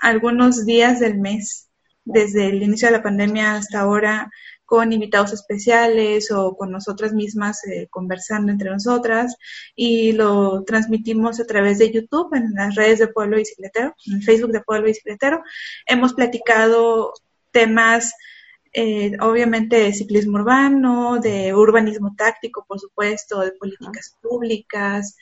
algunos 0.00 0.66
días 0.66 1.00
del 1.00 1.18
mes, 1.18 1.68
desde 2.04 2.46
el 2.48 2.62
inicio 2.62 2.88
de 2.88 2.98
la 2.98 3.02
pandemia 3.02 3.54
hasta 3.56 3.80
ahora, 3.80 4.30
con 4.70 4.92
invitados 4.92 5.32
especiales 5.32 6.30
o 6.30 6.56
con 6.56 6.70
nosotras 6.70 7.12
mismas 7.12 7.66
eh, 7.66 7.88
conversando 7.90 8.52
entre 8.52 8.70
nosotras 8.70 9.34
y 9.74 10.12
lo 10.12 10.62
transmitimos 10.62 11.40
a 11.40 11.44
través 11.44 11.78
de 11.80 11.90
YouTube 11.90 12.32
en 12.36 12.54
las 12.54 12.76
redes 12.76 13.00
de 13.00 13.08
Pueblo 13.08 13.36
Bicicletero, 13.36 13.96
en 14.06 14.22
Facebook 14.22 14.52
de 14.52 14.60
Pueblo 14.60 14.86
Bicicletero. 14.86 15.42
Hemos 15.86 16.14
platicado 16.14 17.12
temas 17.50 18.14
eh, 18.72 19.16
obviamente 19.20 19.74
de 19.74 19.92
ciclismo 19.92 20.38
urbano, 20.38 21.18
de 21.18 21.52
urbanismo 21.52 22.14
táctico, 22.16 22.64
por 22.64 22.78
supuesto, 22.78 23.40
de 23.40 23.50
políticas 23.50 24.16
públicas, 24.22 25.16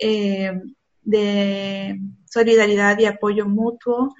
eh, 0.00 0.62
de 1.02 2.00
solidaridad 2.24 2.98
y 2.98 3.04
apoyo 3.04 3.44
mutuo. 3.44 4.14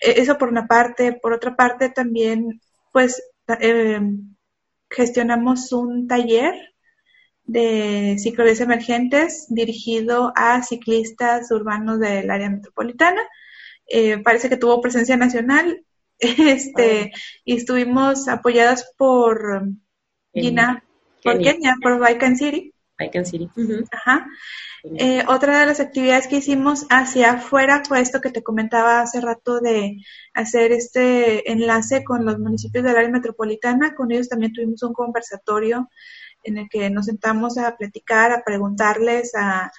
E, 0.00 0.20
eso 0.20 0.36
por 0.36 0.48
una 0.48 0.66
parte. 0.66 1.12
Por 1.12 1.32
otra 1.32 1.54
parte, 1.54 1.90
también, 1.90 2.60
pues, 2.92 3.22
eh, 3.60 4.00
gestionamos 4.88 5.72
un 5.72 6.06
taller 6.06 6.54
de 7.44 8.16
ciclovías 8.18 8.60
emergentes 8.60 9.46
dirigido 9.48 10.32
a 10.36 10.62
ciclistas 10.62 11.50
urbanos 11.50 11.98
del 11.98 12.30
área 12.30 12.50
metropolitana. 12.50 13.20
Eh, 13.86 14.18
parece 14.18 14.48
que 14.48 14.56
tuvo 14.56 14.80
presencia 14.80 15.16
nacional 15.16 15.84
este 16.18 17.12
y 17.44 17.56
estuvimos 17.56 18.28
apoyadas 18.28 18.92
por 18.96 19.64
Gina, 20.32 20.84
por 21.24 21.38
Kenia, 21.40 21.76
por 21.82 21.98
Bike 21.98 22.36
City. 22.36 22.72
Bike 23.00 23.24
City. 23.24 23.50
Ajá. 23.90 24.26
Eh, 24.96 25.24
otra 25.28 25.60
de 25.60 25.66
las 25.66 25.80
actividades 25.80 26.26
que 26.26 26.36
hicimos 26.36 26.86
hacia 26.88 27.32
afuera 27.32 27.82
fue 27.84 28.00
esto 28.00 28.20
que 28.20 28.30
te 28.30 28.42
comentaba 28.42 29.00
hace 29.00 29.20
rato 29.20 29.60
de 29.60 29.98
hacer 30.34 30.72
este 30.72 31.50
enlace 31.50 32.04
con 32.04 32.24
los 32.24 32.38
municipios 32.38 32.84
del 32.84 32.96
área 32.96 33.10
metropolitana. 33.10 33.94
Con 33.94 34.12
ellos 34.12 34.28
también 34.28 34.52
tuvimos 34.52 34.82
un 34.82 34.92
conversatorio 34.92 35.88
en 36.44 36.58
el 36.58 36.68
que 36.70 36.88
nos 36.90 37.06
sentamos 37.06 37.58
a 37.58 37.76
platicar, 37.76 38.32
a 38.32 38.42
preguntarles 38.44 39.34
a, 39.34 39.70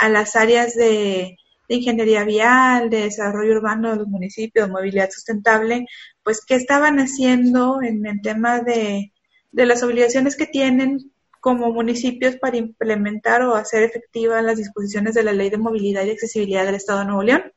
a 0.00 0.08
las 0.08 0.34
áreas 0.34 0.74
de, 0.74 1.36
de 1.68 1.74
ingeniería 1.74 2.24
vial, 2.24 2.90
de 2.90 3.02
desarrollo 3.02 3.56
urbano 3.56 3.90
de 3.90 3.96
los 3.96 4.08
municipios, 4.08 4.66
de 4.66 4.72
movilidad 4.72 5.10
sustentable, 5.10 5.86
pues 6.24 6.44
qué 6.44 6.56
estaban 6.56 6.98
haciendo 6.98 7.80
en 7.82 8.04
el 8.06 8.20
tema 8.22 8.60
de, 8.60 9.12
de 9.52 9.66
las 9.66 9.82
obligaciones 9.84 10.36
que 10.36 10.46
tienen 10.46 11.12
como 11.40 11.72
municipios 11.72 12.36
para 12.36 12.56
implementar 12.56 13.42
o 13.42 13.54
hacer 13.54 13.82
efectivas 13.82 14.44
las 14.44 14.58
disposiciones 14.58 15.14
de 15.14 15.22
la 15.22 15.32
Ley 15.32 15.50
de 15.50 15.58
Movilidad 15.58 16.04
y 16.04 16.10
Accesibilidad 16.10 16.64
del 16.64 16.74
Estado 16.76 17.00
de 17.00 17.04
Nuevo 17.06 17.22
León. 17.22 17.52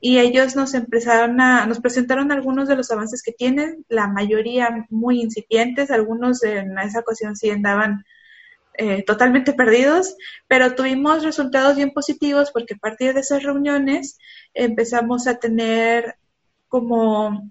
Y 0.00 0.18
ellos 0.18 0.54
nos 0.54 0.74
empezaron 0.74 1.40
a, 1.40 1.66
nos 1.66 1.80
presentaron 1.80 2.30
algunos 2.30 2.68
de 2.68 2.76
los 2.76 2.90
avances 2.90 3.22
que 3.22 3.32
tienen, 3.32 3.84
la 3.88 4.06
mayoría 4.06 4.86
muy 4.90 5.20
incipientes, 5.20 5.90
algunos 5.90 6.44
en 6.44 6.78
esa 6.78 7.00
ocasión 7.00 7.34
sí 7.34 7.50
andaban 7.50 8.04
eh, 8.74 9.02
totalmente 9.04 9.54
perdidos, 9.54 10.14
pero 10.46 10.76
tuvimos 10.76 11.24
resultados 11.24 11.74
bien 11.74 11.90
positivos 11.90 12.52
porque 12.52 12.74
a 12.74 12.78
partir 12.78 13.12
de 13.12 13.20
esas 13.20 13.42
reuniones 13.42 14.18
empezamos 14.54 15.26
a 15.26 15.40
tener 15.40 16.14
como 16.68 17.50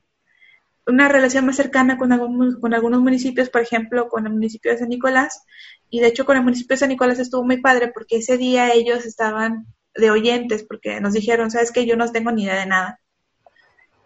una 0.87 1.09
relación 1.09 1.45
más 1.45 1.57
cercana 1.57 1.97
con, 1.97 2.59
con 2.59 2.73
algunos 2.73 3.01
municipios, 3.01 3.49
por 3.49 3.61
ejemplo, 3.61 4.07
con 4.07 4.25
el 4.25 4.33
municipio 4.33 4.71
de 4.71 4.77
San 4.77 4.89
Nicolás, 4.89 5.43
y 5.89 5.99
de 5.99 6.07
hecho 6.07 6.25
con 6.25 6.37
el 6.37 6.43
municipio 6.43 6.75
de 6.75 6.79
San 6.79 6.89
Nicolás 6.89 7.19
estuvo 7.19 7.43
muy 7.43 7.61
padre 7.61 7.91
porque 7.93 8.17
ese 8.17 8.37
día 8.37 8.73
ellos 8.73 9.05
estaban 9.05 9.67
de 9.95 10.11
oyentes, 10.11 10.63
porque 10.63 10.99
nos 11.01 11.13
dijeron, 11.13 11.51
sabes 11.51 11.71
que 11.71 11.85
yo 11.85 11.95
no 11.97 12.11
tengo 12.11 12.31
ni 12.31 12.43
idea 12.43 12.59
de 12.59 12.65
nada. 12.67 13.01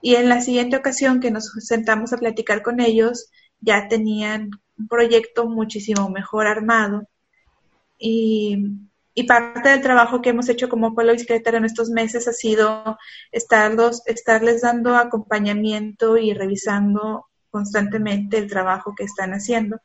Y 0.02 0.16
en 0.16 0.30
la 0.30 0.42
siguiente 0.42 0.78
ocasión 0.78 1.20
que 1.20 1.32
nos 1.32 1.52
sentamos 1.60 2.14
a 2.14 2.18
platicar 2.18 2.64
con 2.64 2.80
ellos, 2.80 3.30
ya 3.60 3.88
tenían 3.88 4.50
un 4.78 4.88
proyecto 4.88 5.48
muchísimo 5.48 6.10
mejor 6.10 6.48
armado. 6.48 7.08
Y, 8.00 8.66
parte 9.28 9.70
del 9.70 9.82
trabajo 9.82 10.22
que 10.22 10.30
hemos 10.30 10.48
hecho 10.50 10.70
como 10.70 10.96
pueblo 10.96 11.14
bicicletero 11.14 11.58
en 11.58 11.66
estos 11.66 11.90
meses 11.90 12.28
ha 12.28 12.34
sido 12.34 12.98
estarlos, 13.32 14.04
estarles 14.06 14.62
dando 14.62 14.96
acompañamiento 14.96 16.18
y 16.18 16.34
revisando 16.34 17.28
constantemente 17.50 18.38
el 18.38 18.50
trabajo 18.50 18.94
que 18.96 19.04
están 19.04 19.32
haciendo. 19.32 19.80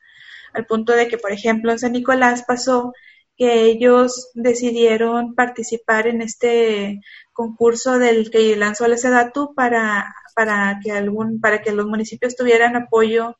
Al 0.55 0.66
punto 0.66 0.93
de 0.93 1.09
que, 1.09 1.18
por 1.18 1.33
ejemplo, 1.33 1.72
en 1.72 1.79
San 1.79 1.93
Nicolás 1.93 2.45
pasó 2.47 2.93
que 3.37 3.64
ellos 3.64 4.31
decidieron 4.35 5.35
participar 5.35 6.07
en 6.07 6.22
este 6.22 7.01
concurso 7.33 7.99
del 7.99 8.31
que 8.31 8.57
lanzó 8.57 8.89
la 8.89 8.97
SEDATU 8.97 9.55
para, 9.55 10.14
para 10.35 10.81
que 10.83 10.93
algún, 10.93 11.41
para 11.41 11.61
que 11.61 11.72
los 11.72 11.87
municipios 11.87 12.35
tuvieran 12.35 12.77
apoyo 12.77 13.37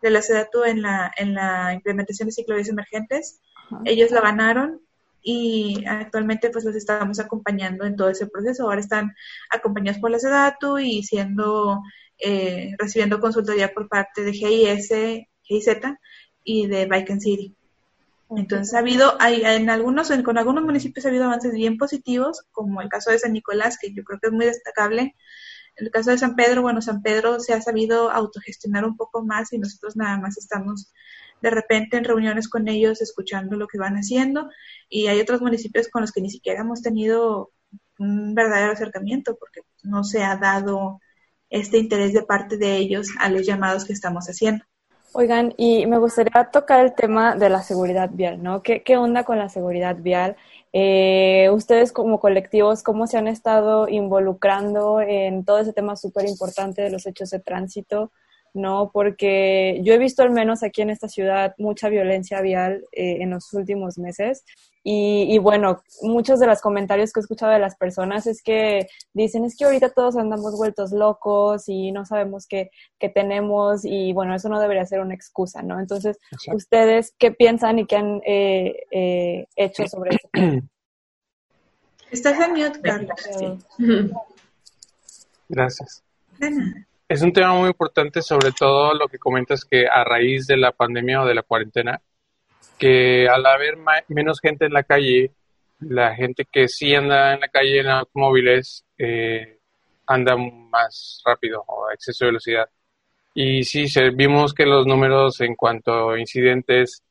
de 0.00 0.10
la 0.10 0.22
SEDATU 0.22 0.64
en 0.64 0.82
la, 0.82 1.12
en 1.18 1.34
la 1.34 1.74
implementación 1.74 2.28
de 2.28 2.32
ciclovías 2.32 2.68
emergentes. 2.68 3.40
Ellos 3.84 4.10
la 4.10 4.20
ganaron 4.20 4.80
y 5.26 5.82
actualmente 5.86 6.50
pues 6.50 6.66
los 6.66 6.76
estamos 6.76 7.18
acompañando 7.18 7.86
en 7.86 7.96
todo 7.96 8.10
ese 8.10 8.26
proceso. 8.26 8.64
Ahora 8.64 8.80
están 8.80 9.14
acompañados 9.50 9.98
por 9.98 10.10
la 10.10 10.18
SEDATU 10.18 10.78
y 10.78 11.02
siendo, 11.02 11.80
eh, 12.18 12.74
recibiendo 12.78 13.18
consultoría 13.18 13.72
por 13.72 13.88
parte 13.88 14.22
de 14.22 14.32
GIS, 14.34 14.90
GIZ 15.42 15.68
y 16.44 16.66
de 16.66 16.84
Bike 16.86 17.18
City. 17.18 17.56
Entonces 18.36 18.74
ha 18.74 18.80
habido, 18.80 19.16
hay, 19.18 19.42
en 19.44 19.70
algunos, 19.70 20.12
con 20.22 20.36
algunos 20.36 20.62
municipios 20.62 21.06
ha 21.06 21.08
habido 21.08 21.24
avances 21.24 21.52
bien 21.54 21.78
positivos, 21.78 22.42
como 22.52 22.82
el 22.82 22.90
caso 22.90 23.10
de 23.10 23.18
San 23.18 23.32
Nicolás, 23.32 23.78
que 23.80 23.94
yo 23.94 24.04
creo 24.04 24.20
que 24.20 24.26
es 24.26 24.32
muy 24.32 24.44
destacable. 24.44 25.16
En 25.76 25.86
el 25.86 25.90
caso 25.90 26.10
de 26.10 26.18
San 26.18 26.36
Pedro, 26.36 26.60
bueno, 26.60 26.82
San 26.82 27.00
Pedro 27.00 27.40
se 27.40 27.54
ha 27.54 27.62
sabido 27.62 28.10
autogestionar 28.10 28.84
un 28.84 28.96
poco 28.98 29.24
más 29.24 29.54
y 29.54 29.58
nosotros 29.58 29.96
nada 29.96 30.18
más 30.18 30.36
estamos 30.36 30.92
de 31.44 31.50
repente 31.50 31.98
en 31.98 32.04
reuniones 32.04 32.48
con 32.48 32.68
ellos 32.68 33.02
escuchando 33.02 33.56
lo 33.56 33.66
que 33.66 33.76
van 33.76 33.96
haciendo 33.96 34.48
y 34.88 35.08
hay 35.08 35.20
otros 35.20 35.42
municipios 35.42 35.88
con 35.88 36.00
los 36.00 36.10
que 36.10 36.22
ni 36.22 36.30
siquiera 36.30 36.62
hemos 36.62 36.80
tenido 36.80 37.50
un 37.98 38.34
verdadero 38.34 38.72
acercamiento 38.72 39.36
porque 39.38 39.60
no 39.82 40.04
se 40.04 40.24
ha 40.24 40.36
dado 40.36 41.00
este 41.50 41.76
interés 41.76 42.14
de 42.14 42.22
parte 42.22 42.56
de 42.56 42.78
ellos 42.78 43.08
a 43.20 43.28
los 43.28 43.46
llamados 43.46 43.84
que 43.84 43.92
estamos 43.92 44.24
haciendo. 44.24 44.64
Oigan, 45.12 45.52
y 45.58 45.86
me 45.86 45.98
gustaría 45.98 46.48
tocar 46.50 46.80
el 46.80 46.94
tema 46.94 47.36
de 47.36 47.50
la 47.50 47.62
seguridad 47.62 48.08
vial, 48.10 48.42
¿no? 48.42 48.62
¿Qué, 48.62 48.82
qué 48.82 48.96
onda 48.96 49.24
con 49.24 49.38
la 49.38 49.50
seguridad 49.50 49.96
vial? 49.96 50.36
Eh, 50.72 51.50
ustedes 51.52 51.92
como 51.92 52.18
colectivos, 52.18 52.82
¿cómo 52.82 53.06
se 53.06 53.18
han 53.18 53.28
estado 53.28 53.86
involucrando 53.86 55.02
en 55.02 55.44
todo 55.44 55.58
ese 55.58 55.74
tema 55.74 55.94
súper 55.94 56.26
importante 56.26 56.80
de 56.80 56.90
los 56.90 57.06
hechos 57.06 57.28
de 57.30 57.38
tránsito? 57.38 58.12
¿No? 58.54 58.90
Porque 58.92 59.80
yo 59.82 59.92
he 59.92 59.98
visto 59.98 60.22
al 60.22 60.30
menos 60.30 60.62
aquí 60.62 60.80
en 60.80 60.90
esta 60.90 61.08
ciudad 61.08 61.54
mucha 61.58 61.88
violencia 61.88 62.40
vial 62.40 62.84
eh, 62.92 63.18
en 63.20 63.30
los 63.30 63.52
últimos 63.52 63.98
meses. 63.98 64.44
Y, 64.86 65.38
bueno, 65.38 65.82
muchos 66.02 66.38
de 66.40 66.46
los 66.46 66.60
comentarios 66.60 67.10
que 67.10 67.18
he 67.18 67.22
escuchado 67.22 67.50
de 67.50 67.58
las 67.58 67.74
personas 67.74 68.26
es 68.26 68.42
que 68.42 68.86
dicen, 69.14 69.46
es 69.46 69.56
que 69.56 69.64
ahorita 69.64 69.88
todos 69.88 70.14
andamos 70.14 70.58
vueltos 70.58 70.92
locos 70.92 71.70
y 71.70 71.90
no 71.90 72.04
sabemos 72.04 72.46
qué, 72.46 72.70
qué 72.98 73.08
tenemos 73.08 73.86
y 73.86 74.12
bueno, 74.12 74.34
eso 74.34 74.50
no 74.50 74.60
debería 74.60 74.84
ser 74.84 75.00
una 75.00 75.14
excusa, 75.14 75.62
¿no? 75.62 75.80
Entonces, 75.80 76.18
¿ustedes 76.52 77.14
qué 77.18 77.30
piensan 77.30 77.78
y 77.78 77.86
qué 77.86 77.96
han 77.96 78.20
eh, 78.26 78.76
eh, 78.90 79.46
hecho 79.56 79.88
sobre 79.88 80.16
eso? 80.16 80.28
Estás 82.10 82.38
en 82.38 82.50
mute, 82.52 82.80
Carlos. 82.82 83.10
Gracias. 85.48 86.02
Es 87.06 87.20
un 87.20 87.32
tema 87.34 87.52
muy 87.52 87.68
importante, 87.68 88.22
sobre 88.22 88.50
todo 88.52 88.94
lo 88.94 89.08
que 89.08 89.18
comentas 89.18 89.64
que 89.64 89.86
a 89.86 90.04
raíz 90.04 90.46
de 90.46 90.56
la 90.56 90.72
pandemia 90.72 91.22
o 91.22 91.26
de 91.26 91.34
la 91.34 91.42
cuarentena, 91.42 92.00
que 92.78 93.28
al 93.28 93.44
haber 93.44 93.76
menos 94.08 94.40
gente 94.40 94.64
en 94.64 94.72
la 94.72 94.84
calle, 94.84 95.32
la 95.80 96.14
gente 96.14 96.46
que 96.50 96.66
sí 96.66 96.94
anda 96.94 97.34
en 97.34 97.40
la 97.40 97.48
calle 97.48 97.80
en 97.80 97.88
automóviles 97.88 98.86
eh, 98.96 99.58
anda 100.06 100.36
más 100.36 101.20
rápido 101.26 101.62
o 101.66 101.88
a 101.88 101.94
exceso 101.94 102.24
de 102.24 102.30
velocidad. 102.30 102.68
Y 103.34 103.64
sí, 103.64 103.84
vimos 104.14 104.54
que 104.54 104.64
los 104.64 104.86
números 104.86 105.40
en 105.42 105.56
cuanto 105.56 106.10
a 106.10 106.20
incidentes, 106.20 107.02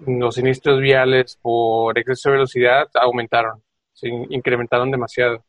los 0.00 0.34
siniestros 0.34 0.80
viales 0.80 1.38
por 1.40 1.98
exceso 1.98 2.28
de 2.28 2.36
velocidad 2.36 2.88
aumentaron, 2.94 3.62
se 3.94 4.08
incrementaron 4.08 4.90
demasiado. 4.90 5.42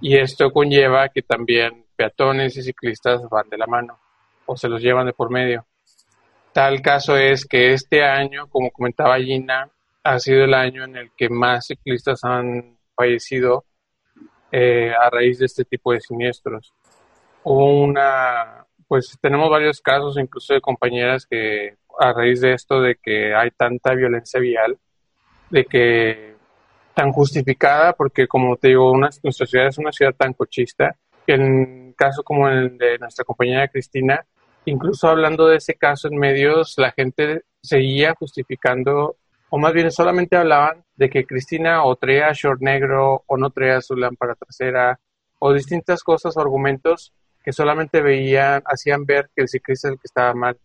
Y 0.00 0.16
esto 0.16 0.50
conlleva 0.50 1.08
que 1.10 1.22
también 1.22 1.84
peatones 2.02 2.56
y 2.56 2.62
ciclistas 2.62 3.22
van 3.30 3.48
de 3.48 3.56
la 3.56 3.66
mano 3.66 3.96
o 4.46 4.56
se 4.56 4.68
los 4.68 4.82
llevan 4.82 5.06
de 5.06 5.12
por 5.12 5.30
medio. 5.30 5.64
Tal 6.52 6.82
caso 6.82 7.16
es 7.16 7.46
que 7.46 7.72
este 7.72 8.02
año, 8.02 8.48
como 8.48 8.72
comentaba 8.72 9.18
Gina, 9.18 9.70
ha 10.02 10.18
sido 10.18 10.44
el 10.44 10.52
año 10.52 10.84
en 10.84 10.96
el 10.96 11.12
que 11.16 11.28
más 11.28 11.66
ciclistas 11.66 12.24
han 12.24 12.76
fallecido 12.96 13.64
eh, 14.50 14.92
a 14.92 15.08
raíz 15.10 15.38
de 15.38 15.46
este 15.46 15.64
tipo 15.64 15.92
de 15.92 16.00
siniestros. 16.00 16.74
Hubo 17.44 17.82
una, 17.84 18.66
pues 18.88 19.16
tenemos 19.20 19.48
varios 19.48 19.80
casos, 19.80 20.18
incluso 20.18 20.52
de 20.52 20.60
compañeras 20.60 21.24
que 21.24 21.76
a 22.00 22.12
raíz 22.12 22.40
de 22.40 22.54
esto, 22.54 22.80
de 22.80 22.96
que 22.96 23.32
hay 23.32 23.52
tanta 23.52 23.94
violencia 23.94 24.40
vial, 24.40 24.76
de 25.50 25.64
que 25.64 26.34
tan 26.94 27.12
justificada, 27.12 27.92
porque 27.92 28.26
como 28.26 28.56
te 28.56 28.68
digo, 28.68 28.92
nuestra 28.96 29.46
ciudad 29.46 29.68
es 29.68 29.78
una 29.78 29.92
ciudad 29.92 30.14
tan 30.14 30.32
cochista, 30.34 30.96
que 31.24 31.34
en 31.34 31.81
caso 32.02 32.24
como 32.24 32.48
el 32.48 32.76
de 32.78 32.98
nuestra 32.98 33.24
compañera 33.24 33.68
Cristina, 33.68 34.26
incluso 34.64 35.06
hablando 35.06 35.46
de 35.46 35.58
ese 35.58 35.74
caso 35.74 36.08
en 36.08 36.18
medios, 36.18 36.74
la 36.76 36.90
gente 36.90 37.42
seguía 37.62 38.12
justificando, 38.18 39.14
o 39.50 39.58
más 39.58 39.72
bien 39.72 39.92
solamente 39.92 40.36
hablaban 40.36 40.82
de 40.96 41.08
que 41.08 41.24
Cristina 41.24 41.84
o 41.84 41.94
traía 41.94 42.32
short 42.32 42.60
negro 42.60 43.22
o 43.24 43.36
no 43.36 43.50
traía 43.50 43.80
su 43.80 43.94
lámpara 43.94 44.34
trasera, 44.34 44.98
o 45.38 45.52
distintas 45.52 46.02
cosas 46.02 46.36
o 46.36 46.40
argumentos 46.40 47.12
que 47.44 47.52
solamente 47.52 48.02
veían, 48.02 48.62
hacían 48.66 49.04
ver 49.04 49.30
que 49.34 49.42
el 49.42 49.48
ciclista 49.48 49.86
es 49.86 49.92
el 49.92 49.98
que 49.98 50.06
estaba 50.06 50.34
mal, 50.34 50.58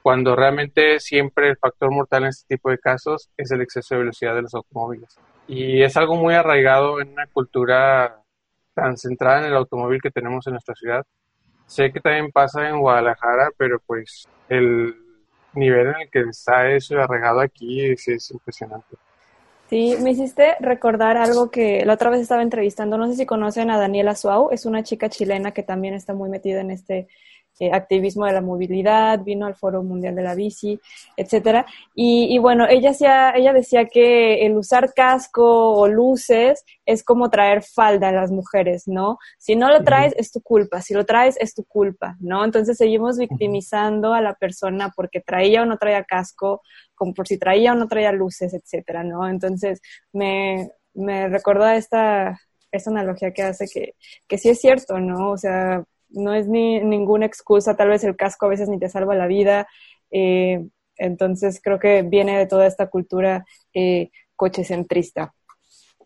cuando 0.00 0.36
realmente 0.36 1.00
siempre 1.00 1.50
el 1.50 1.56
factor 1.56 1.90
mortal 1.90 2.22
en 2.22 2.28
este 2.28 2.54
tipo 2.54 2.70
de 2.70 2.78
casos 2.78 3.30
es 3.36 3.50
el 3.50 3.62
exceso 3.62 3.96
de 3.96 4.02
velocidad 4.02 4.36
de 4.36 4.42
los 4.42 4.54
automóviles. 4.54 5.16
Y 5.48 5.82
es 5.82 5.96
algo 5.96 6.14
muy 6.14 6.34
arraigado 6.34 7.00
en 7.00 7.10
una 7.10 7.26
cultura 7.26 8.22
tan 8.78 8.96
centrada 8.96 9.40
en 9.40 9.46
el 9.46 9.56
automóvil 9.56 10.00
que 10.00 10.10
tenemos 10.10 10.46
en 10.46 10.52
nuestra 10.52 10.74
ciudad. 10.74 11.04
Sé 11.66 11.92
que 11.92 12.00
también 12.00 12.30
pasa 12.30 12.68
en 12.68 12.78
Guadalajara, 12.78 13.50
pero 13.56 13.80
pues 13.84 14.28
el 14.48 14.94
nivel 15.54 15.88
en 15.88 16.00
el 16.02 16.10
que 16.10 16.20
está 16.20 16.70
eso 16.70 16.98
arraigado 16.98 17.40
aquí 17.40 17.84
es, 17.84 18.30
impresionante. 18.30 18.96
Sí, 19.68 19.96
me 20.00 20.12
hiciste 20.12 20.56
recordar 20.60 21.18
algo 21.18 21.50
que 21.50 21.84
la 21.84 21.94
otra 21.94 22.08
vez 22.08 22.20
estaba 22.20 22.42
entrevistando, 22.42 22.96
no 22.96 23.06
sé 23.08 23.16
si 23.16 23.26
conocen 23.26 23.70
a 23.70 23.78
Daniela 23.78 24.14
Suau, 24.14 24.48
es 24.50 24.64
una 24.64 24.82
chica 24.82 25.10
chilena 25.10 25.52
que 25.52 25.62
también 25.62 25.92
está 25.92 26.14
muy 26.14 26.30
metida 26.30 26.60
en 26.62 26.70
este 26.70 27.08
eh, 27.60 27.70
activismo 27.72 28.26
de 28.26 28.32
la 28.32 28.40
movilidad, 28.40 29.20
vino 29.20 29.46
al 29.46 29.54
Foro 29.54 29.82
Mundial 29.82 30.14
de 30.14 30.22
la 30.22 30.34
Bici, 30.34 30.80
etcétera. 31.16 31.66
Y, 31.94 32.38
bueno, 32.38 32.66
ella, 32.68 32.90
hacía, 32.90 33.32
ella 33.34 33.52
decía 33.52 33.86
que 33.86 34.46
el 34.46 34.56
usar 34.56 34.92
casco 34.94 35.72
o 35.72 35.88
luces 35.88 36.64
es 36.86 37.02
como 37.02 37.30
traer 37.30 37.62
falda 37.62 38.08
a 38.08 38.12
las 38.12 38.30
mujeres, 38.30 38.86
¿no? 38.86 39.18
Si 39.38 39.56
no 39.56 39.68
lo 39.70 39.82
traes 39.82 40.14
es 40.16 40.30
tu 40.30 40.40
culpa, 40.40 40.80
si 40.80 40.94
lo 40.94 41.04
traes 41.04 41.36
es 41.40 41.54
tu 41.54 41.64
culpa, 41.64 42.16
¿no? 42.20 42.44
Entonces 42.44 42.76
seguimos 42.76 43.18
victimizando 43.18 44.14
a 44.14 44.20
la 44.20 44.34
persona 44.34 44.92
porque 44.94 45.20
traía 45.20 45.62
o 45.62 45.66
no 45.66 45.78
traía 45.78 46.04
casco, 46.04 46.62
como 46.94 47.14
por 47.14 47.26
si 47.26 47.38
traía 47.38 47.72
o 47.72 47.74
no 47.74 47.88
traía 47.88 48.12
luces, 48.12 48.54
etcétera, 48.54 49.02
¿no? 49.04 49.28
Entonces 49.28 49.80
me, 50.12 50.70
me 50.94 51.28
recordó 51.28 51.68
esta, 51.68 52.38
esta 52.72 52.90
analogía 52.90 53.32
que 53.32 53.42
hace 53.42 53.66
que, 53.72 53.94
que 54.26 54.38
sí 54.38 54.50
es 54.50 54.60
cierto, 54.60 54.98
¿no? 54.98 55.30
O 55.32 55.38
sea, 55.38 55.84
no 56.10 56.34
es 56.34 56.48
ni 56.48 56.80
ninguna 56.80 57.26
excusa, 57.26 57.76
tal 57.76 57.88
vez 57.88 58.04
el 58.04 58.16
casco 58.16 58.46
a 58.46 58.50
veces 58.50 58.68
ni 58.68 58.78
te 58.78 58.88
salva 58.88 59.14
la 59.14 59.26
vida. 59.26 59.68
Eh, 60.10 60.66
entonces 60.96 61.60
creo 61.62 61.78
que 61.78 62.02
viene 62.02 62.38
de 62.38 62.46
toda 62.46 62.66
esta 62.66 62.88
cultura 62.88 63.44
eh, 63.74 64.10
cochecentrista. 64.36 65.34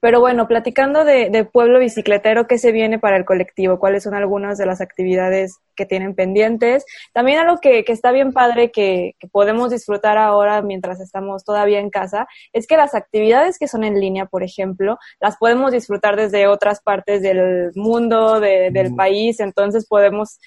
Pero 0.03 0.19
bueno, 0.19 0.49
platicando 0.49 1.05
de, 1.05 1.45
pueblo 1.45 1.79
bicicletero, 1.79 2.49
¿qué 2.49 2.59
se 2.59 2.73
viene 2.73 2.99
para 2.99 3.17
el 3.17 3.25
colectivo? 3.25 3.79
¿Cuáles 3.79 4.03
son 4.03 4.15
algunas 4.15 4.59
de 4.59 4.67
las 4.67 4.81
actividades 4.81 5.59
que 5.77 5.87
tienen 5.87 6.17
pendientes? 6.17 6.85
También 7.13 7.39
algo 7.39 7.61
que, 7.61 7.85
que 7.85 7.93
está 7.93 8.11
bien 8.11 8.33
padre 8.33 8.73
que, 8.73 9.15
podemos 9.31 9.71
disfrutar 9.71 10.19
ahora 10.19 10.61
mientras 10.61 11.01
estamos 11.01 11.45
todavía 11.45 11.79
en 11.79 11.89
casa 11.89 12.27
es 12.53 12.67
que 12.67 12.77
las 12.77 12.97
actividades 12.97 13.61
que 13.61 13.69
son 13.69 13.85
en 13.85 14.01
línea, 14.01 14.27
por 14.27 14.43
ejemplo, 14.43 14.99
las 15.21 15.37
podemos 15.37 15.71
disfrutar 15.71 16.17
desde 16.17 16.49
otras 16.49 16.81
partes 16.83 17.23
del 17.23 17.71
mundo, 17.77 18.41
del 18.41 18.97
país, 18.97 19.39
entonces 19.39 19.87
podemos 19.87 20.41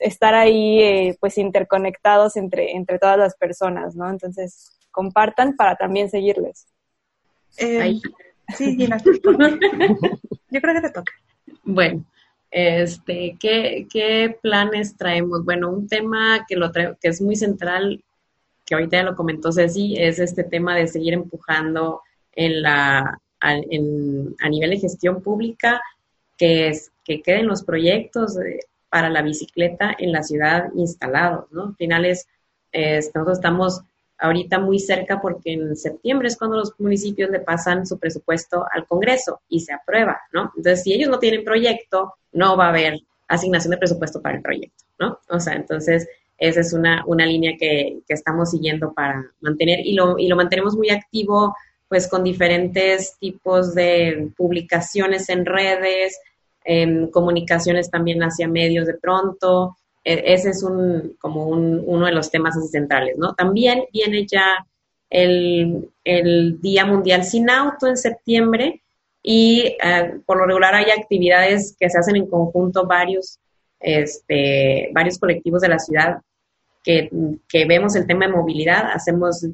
estar 0.00 0.34
ahí 0.34 0.80
eh, 0.80 1.18
pues 1.20 1.36
interconectados 1.36 2.38
entre, 2.38 2.72
entre 2.72 2.98
todas 2.98 3.18
las 3.18 3.36
personas, 3.36 3.94
¿no? 3.94 4.08
Entonces, 4.08 4.78
compartan 4.90 5.54
para 5.54 5.76
también 5.76 6.08
seguirles. 6.08 6.66
Eh, 7.58 8.00
Sí, 8.56 8.76
toca. 9.22 9.48
Yo 10.50 10.60
creo 10.60 10.74
que 10.74 10.80
te 10.80 10.90
toca. 10.90 11.12
Bueno, 11.64 12.04
este, 12.50 13.36
¿qué, 13.40 13.86
¿qué, 13.90 14.36
planes 14.42 14.96
traemos? 14.96 15.44
Bueno, 15.44 15.70
un 15.70 15.88
tema 15.88 16.44
que, 16.46 16.56
lo 16.56 16.70
que 16.72 16.96
es 17.02 17.20
muy 17.22 17.36
central, 17.36 18.02
que 18.66 18.74
ahorita 18.74 18.98
ya 18.98 19.02
lo 19.04 19.16
comentó 19.16 19.52
Ceci, 19.52 19.96
es 19.96 20.18
este 20.18 20.44
tema 20.44 20.76
de 20.76 20.86
seguir 20.86 21.14
empujando 21.14 22.02
en 22.32 22.62
la, 22.62 23.20
a, 23.40 23.56
en, 23.56 24.34
a 24.40 24.48
nivel 24.48 24.70
de 24.70 24.80
gestión 24.80 25.22
pública, 25.22 25.80
que, 26.36 26.68
es, 26.68 26.92
que 27.04 27.22
queden 27.22 27.46
los 27.46 27.62
proyectos 27.62 28.36
para 28.90 29.08
la 29.08 29.22
bicicleta 29.22 29.94
en 29.98 30.12
la 30.12 30.22
ciudad 30.22 30.68
instalados, 30.76 31.50
¿no? 31.50 31.68
Al 31.68 31.76
final 31.76 32.04
es, 32.04 32.28
nosotros 33.14 33.38
estamos 33.38 33.82
ahorita 34.22 34.58
muy 34.60 34.78
cerca 34.78 35.20
porque 35.20 35.52
en 35.52 35.76
septiembre 35.76 36.28
es 36.28 36.36
cuando 36.36 36.56
los 36.56 36.72
municipios 36.78 37.28
le 37.30 37.40
pasan 37.40 37.86
su 37.86 37.98
presupuesto 37.98 38.64
al 38.72 38.86
Congreso 38.86 39.40
y 39.48 39.60
se 39.60 39.72
aprueba, 39.72 40.20
¿no? 40.32 40.52
Entonces, 40.56 40.84
si 40.84 40.94
ellos 40.94 41.10
no 41.10 41.18
tienen 41.18 41.44
proyecto, 41.44 42.14
no 42.32 42.56
va 42.56 42.66
a 42.66 42.68
haber 42.68 43.00
asignación 43.26 43.72
de 43.72 43.78
presupuesto 43.78 44.22
para 44.22 44.36
el 44.36 44.42
proyecto, 44.42 44.84
¿no? 45.00 45.18
O 45.28 45.40
sea, 45.40 45.54
entonces, 45.54 46.08
esa 46.38 46.60
es 46.60 46.72
una, 46.72 47.04
una 47.06 47.26
línea 47.26 47.52
que, 47.58 47.98
que 48.06 48.14
estamos 48.14 48.50
siguiendo 48.50 48.92
para 48.92 49.24
mantener 49.40 49.80
y 49.80 49.94
lo, 49.94 50.16
y 50.18 50.28
lo 50.28 50.36
mantenemos 50.36 50.76
muy 50.76 50.90
activo, 50.90 51.56
pues 51.88 52.08
con 52.08 52.22
diferentes 52.22 53.16
tipos 53.18 53.74
de 53.74 54.30
publicaciones 54.36 55.28
en 55.28 55.44
redes, 55.44 56.18
en 56.64 57.08
comunicaciones 57.08 57.90
también 57.90 58.22
hacia 58.22 58.46
medios 58.46 58.86
de 58.86 58.94
pronto, 58.94 59.76
ese 60.04 60.50
es 60.50 60.62
un, 60.62 61.16
como 61.20 61.46
un, 61.46 61.82
uno 61.86 62.06
de 62.06 62.12
los 62.12 62.30
temas 62.30 62.54
centrales, 62.70 63.16
¿no? 63.18 63.34
También 63.34 63.84
viene 63.92 64.26
ya 64.26 64.66
el, 65.10 65.90
el, 66.04 66.60
Día 66.60 66.84
Mundial 66.84 67.24
Sin 67.24 67.50
Auto 67.50 67.86
en 67.86 67.96
septiembre 67.96 68.82
y 69.22 69.76
eh, 69.82 70.20
por 70.26 70.38
lo 70.38 70.46
regular 70.46 70.74
hay 70.74 70.90
actividades 70.90 71.76
que 71.78 71.88
se 71.88 71.98
hacen 71.98 72.16
en 72.16 72.26
conjunto 72.26 72.86
varios, 72.86 73.38
este, 73.78 74.90
varios 74.92 75.18
colectivos 75.18 75.62
de 75.62 75.68
la 75.68 75.78
ciudad 75.78 76.20
que, 76.82 77.08
que 77.48 77.64
vemos 77.64 77.94
el 77.94 78.06
tema 78.06 78.26
de 78.26 78.32
movilidad, 78.32 78.90
hacemos, 78.92 79.46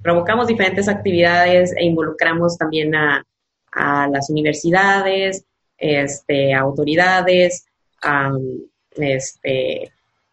provocamos 0.00 0.46
diferentes 0.46 0.88
actividades 0.88 1.74
e 1.76 1.84
involucramos 1.84 2.56
también 2.56 2.94
a, 2.94 3.24
a 3.72 4.06
las 4.08 4.30
universidades, 4.30 5.44
este, 5.76 6.54
autoridades, 6.54 7.66
a 8.02 8.30
este, 8.98 9.92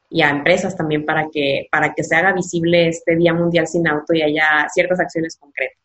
y 0.10 0.22
a 0.22 0.30
empresas 0.30 0.76
también 0.76 1.06
para 1.06 1.28
que, 1.32 1.68
para 1.72 1.94
que 1.94 2.04
se 2.04 2.16
haga 2.16 2.34
visible 2.34 2.88
este 2.88 3.16
Día 3.16 3.34
Mundial 3.34 3.68
sin 3.68 3.88
Auto 3.88 4.14
y 4.14 4.22
haya 4.22 4.68
ciertas 4.74 5.00
acciones 5.00 5.38
concretas. 5.38 5.78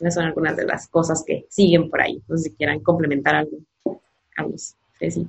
Esas 0.00 0.14
son 0.14 0.24
algunas 0.24 0.56
de 0.56 0.64
las 0.64 0.88
cosas 0.88 1.24
que 1.26 1.46
siguen 1.48 1.90
por 1.90 2.00
ahí. 2.00 2.22
No 2.28 2.36
sé 2.36 2.44
si 2.44 2.54
quieran 2.54 2.80
complementar 2.80 3.34
algo. 3.34 3.58
Carlos, 4.34 4.76
Ceci. 4.98 5.28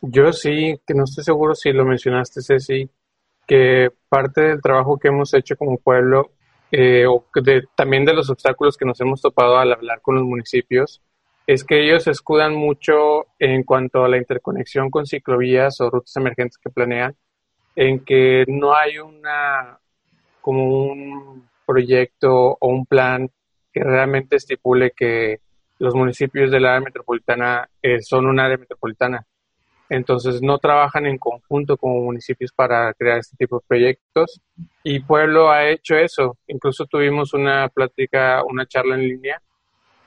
Yo 0.00 0.32
sí, 0.32 0.80
que 0.86 0.94
no 0.94 1.04
estoy 1.04 1.24
seguro 1.24 1.54
si 1.54 1.72
lo 1.72 1.84
mencionaste, 1.84 2.40
Ceci, 2.40 2.88
que 3.46 3.90
parte 4.08 4.42
del 4.42 4.62
trabajo 4.62 4.98
que 4.98 5.08
hemos 5.08 5.34
hecho 5.34 5.56
como 5.56 5.78
pueblo, 5.78 6.30
eh, 6.70 7.06
o 7.06 7.24
de, 7.42 7.64
también 7.74 8.04
de 8.04 8.12
los 8.12 8.30
obstáculos 8.30 8.76
que 8.76 8.84
nos 8.84 9.00
hemos 9.00 9.20
topado 9.20 9.58
al 9.58 9.72
hablar 9.72 10.00
con 10.00 10.14
los 10.14 10.24
municipios, 10.24 11.02
es 11.48 11.64
que 11.64 11.82
ellos 11.82 12.06
escudan 12.06 12.54
mucho 12.54 13.24
en 13.38 13.62
cuanto 13.62 14.04
a 14.04 14.08
la 14.08 14.18
interconexión 14.18 14.90
con 14.90 15.06
ciclovías 15.06 15.80
o 15.80 15.88
rutas 15.88 16.14
emergentes 16.16 16.58
que 16.58 16.68
planean, 16.68 17.16
en 17.74 18.04
que 18.04 18.44
no 18.48 18.76
hay 18.76 18.98
una 18.98 19.78
como 20.42 20.82
un 20.84 21.48
proyecto 21.66 22.58
o 22.60 22.68
un 22.68 22.84
plan 22.84 23.30
que 23.72 23.82
realmente 23.82 24.36
estipule 24.36 24.92
que 24.94 25.40
los 25.78 25.94
municipios 25.94 26.50
del 26.50 26.66
área 26.66 26.82
metropolitana 26.82 27.66
eh, 27.80 28.02
son 28.02 28.26
un 28.26 28.38
área 28.40 28.58
metropolitana. 28.58 29.26
Entonces 29.88 30.42
no 30.42 30.58
trabajan 30.58 31.06
en 31.06 31.16
conjunto 31.16 31.78
como 31.78 32.02
municipios 32.02 32.52
para 32.52 32.92
crear 32.92 33.20
este 33.20 33.38
tipo 33.38 33.56
de 33.56 33.66
proyectos 33.66 34.38
y 34.84 35.00
Pueblo 35.00 35.50
ha 35.50 35.66
hecho 35.66 35.96
eso. 35.96 36.36
Incluso 36.46 36.84
tuvimos 36.84 37.32
una 37.32 37.70
plática, 37.70 38.44
una 38.44 38.66
charla 38.66 38.96
en 38.96 39.08
línea 39.08 39.40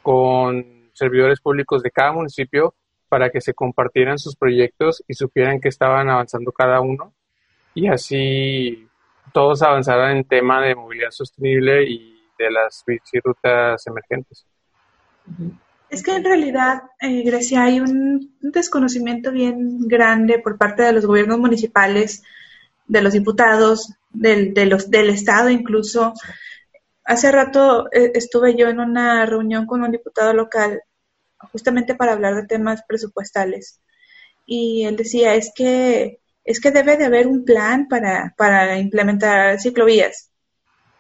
con 0.04 0.81
servidores 1.02 1.42
públicos 1.42 1.82
de 1.82 1.90
cada 1.90 2.12
municipio 2.12 2.76
para 3.10 3.30
que 3.30 3.42
se 3.42 3.54
compartieran 3.54 4.20
sus 4.20 4.36
proyectos 4.36 5.04
y 5.08 5.16
supieran 5.16 5.60
que 5.60 5.70
estaban 5.70 6.10
avanzando 6.10 6.52
cada 6.52 6.80
uno 6.80 7.14
y 7.74 7.88
así 7.88 8.88
todos 9.34 9.62
avanzaran 9.64 10.18
en 10.18 10.24
tema 10.26 10.62
de 10.62 10.76
movilidad 10.76 11.10
sostenible 11.12 11.84
y 11.90 12.22
de 12.38 12.52
las 12.52 12.84
rutas 13.24 13.86
emergentes. 13.88 14.46
Es 15.90 16.04
que 16.04 16.16
en 16.16 16.24
realidad, 16.24 16.84
eh, 17.00 17.24
Grecia, 17.24 17.64
hay 17.64 17.80
un, 17.80 18.38
desconocimiento 18.40 19.32
bien 19.32 19.88
grande 19.88 20.40
por 20.40 20.58
parte 20.58 20.84
de 20.84 20.94
los 20.94 21.06
gobiernos 21.06 21.40
municipales, 21.40 22.24
de 22.88 23.02
los 23.02 23.14
diputados, 23.14 23.94
del, 24.10 24.54
de 24.54 24.66
los, 24.68 24.90
del 24.90 25.10
Estado 25.10 25.50
incluso. 25.50 26.14
Hace 27.04 27.32
rato 27.32 27.88
eh, 27.92 28.12
estuve 28.16 28.56
yo 28.56 28.68
en 28.68 28.80
una 28.80 29.26
reunión 29.26 29.66
con 29.66 29.84
un 29.84 29.92
diputado 29.92 30.34
local 30.34 30.82
justamente 31.52 31.96
para 31.96 32.14
hablar 32.14 32.36
de 32.36 32.48
temas 32.48 32.84
presupuestales. 32.88 33.80
Y 34.46 34.86
él 34.86 34.96
decía, 34.96 35.36
es 35.36 35.52
que, 35.56 36.20
es 36.44 36.60
que 36.60 36.72
debe 36.72 36.98
de 36.98 37.06
haber 37.06 37.28
un 37.28 37.46
plan 37.46 37.88
para, 37.88 38.34
para 38.38 38.78
implementar 38.80 39.60
ciclovías. 39.60 40.32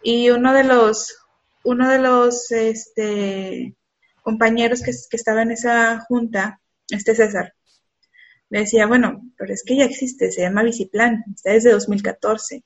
Y 0.03 0.29
uno 0.29 0.53
de 0.53 0.63
los, 0.63 1.15
uno 1.63 1.89
de 1.89 1.99
los 1.99 2.51
este, 2.51 3.75
compañeros 4.21 4.81
que, 4.81 4.91
que 5.09 5.17
estaba 5.17 5.41
en 5.41 5.51
esa 5.51 5.99
junta, 6.07 6.59
este 6.89 7.15
César, 7.15 7.53
me 8.49 8.59
decía, 8.59 8.85
bueno, 8.85 9.21
pero 9.37 9.53
es 9.53 9.63
que 9.63 9.77
ya 9.77 9.85
existe, 9.85 10.31
se 10.31 10.41
llama 10.41 10.63
Biciplan, 10.63 11.23
está 11.33 11.53
desde 11.53 11.71
2014. 11.71 12.63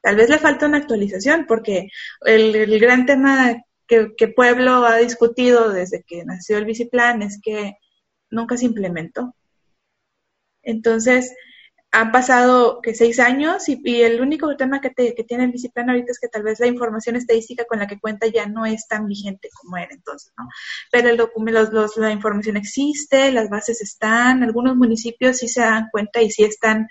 Tal 0.00 0.16
vez 0.16 0.30
le 0.30 0.38
falta 0.38 0.66
una 0.66 0.78
actualización 0.78 1.46
porque 1.46 1.88
el 2.24 2.78
gran 2.80 3.04
tema 3.04 3.62
que, 3.86 4.28
Pueblo 4.28 4.84
ha 4.84 4.96
discutido 4.96 5.70
desde 5.70 6.02
que 6.02 6.24
nació 6.24 6.58
el 6.58 6.64
biciplan 6.64 7.22
es 7.22 7.40
que 7.42 7.74
nunca 8.30 8.56
se 8.56 8.66
implementó. 8.66 9.34
Entonces, 10.62 11.32
han 11.92 12.12
pasado 12.12 12.80
que 12.82 12.94
seis 12.94 13.18
años 13.20 13.68
y, 13.68 13.80
el 14.02 14.20
único 14.20 14.54
tema 14.56 14.80
que, 14.80 14.90
que, 14.94 15.24
tiene 15.24 15.44
el 15.44 15.52
biciplan 15.52 15.88
ahorita 15.88 16.12
es 16.12 16.18
que 16.18 16.28
tal 16.28 16.42
vez 16.42 16.60
la 16.60 16.66
información 16.66 17.16
estadística 17.16 17.64
con 17.64 17.78
la 17.78 17.86
que 17.86 17.98
cuenta 17.98 18.26
ya 18.26 18.46
no 18.46 18.66
es 18.66 18.86
tan 18.86 19.06
vigente 19.06 19.48
como 19.60 19.76
era 19.76 19.94
entonces, 19.94 20.32
¿no? 20.36 20.46
Pero 20.90 21.08
el 21.08 21.16
documento, 21.16 21.62
los, 21.72 21.96
la 21.96 22.12
información 22.12 22.56
existe, 22.56 23.32
las 23.32 23.48
bases 23.48 23.80
están, 23.80 24.42
algunos 24.42 24.76
municipios 24.76 25.38
sí 25.38 25.48
se 25.48 25.60
dan 25.60 25.88
cuenta 25.90 26.20
y 26.20 26.30
sí 26.30 26.44
están 26.44 26.88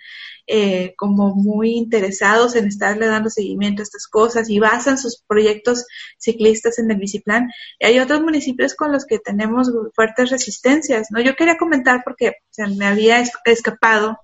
eh, 0.47 0.93
como 0.97 1.35
muy 1.35 1.71
interesados 1.71 2.55
en 2.55 2.67
estarle 2.67 3.07
dando 3.07 3.29
seguimiento 3.29 3.81
a 3.81 3.83
estas 3.83 4.07
cosas 4.07 4.49
y 4.49 4.59
basan 4.59 4.97
sus 4.97 5.23
proyectos 5.27 5.85
ciclistas 6.17 6.79
en 6.79 6.89
el 6.89 6.97
biciplan. 6.97 7.49
Y 7.79 7.85
hay 7.85 7.99
otros 7.99 8.21
municipios 8.21 8.75
con 8.75 8.91
los 8.91 9.05
que 9.05 9.19
tenemos 9.19 9.71
fuertes 9.93 10.29
resistencias, 10.31 11.07
¿no? 11.11 11.19
Yo 11.21 11.35
quería 11.35 11.57
comentar 11.57 12.01
porque 12.03 12.33
me 12.77 12.85
había 12.85 13.23
escapado 13.45 14.19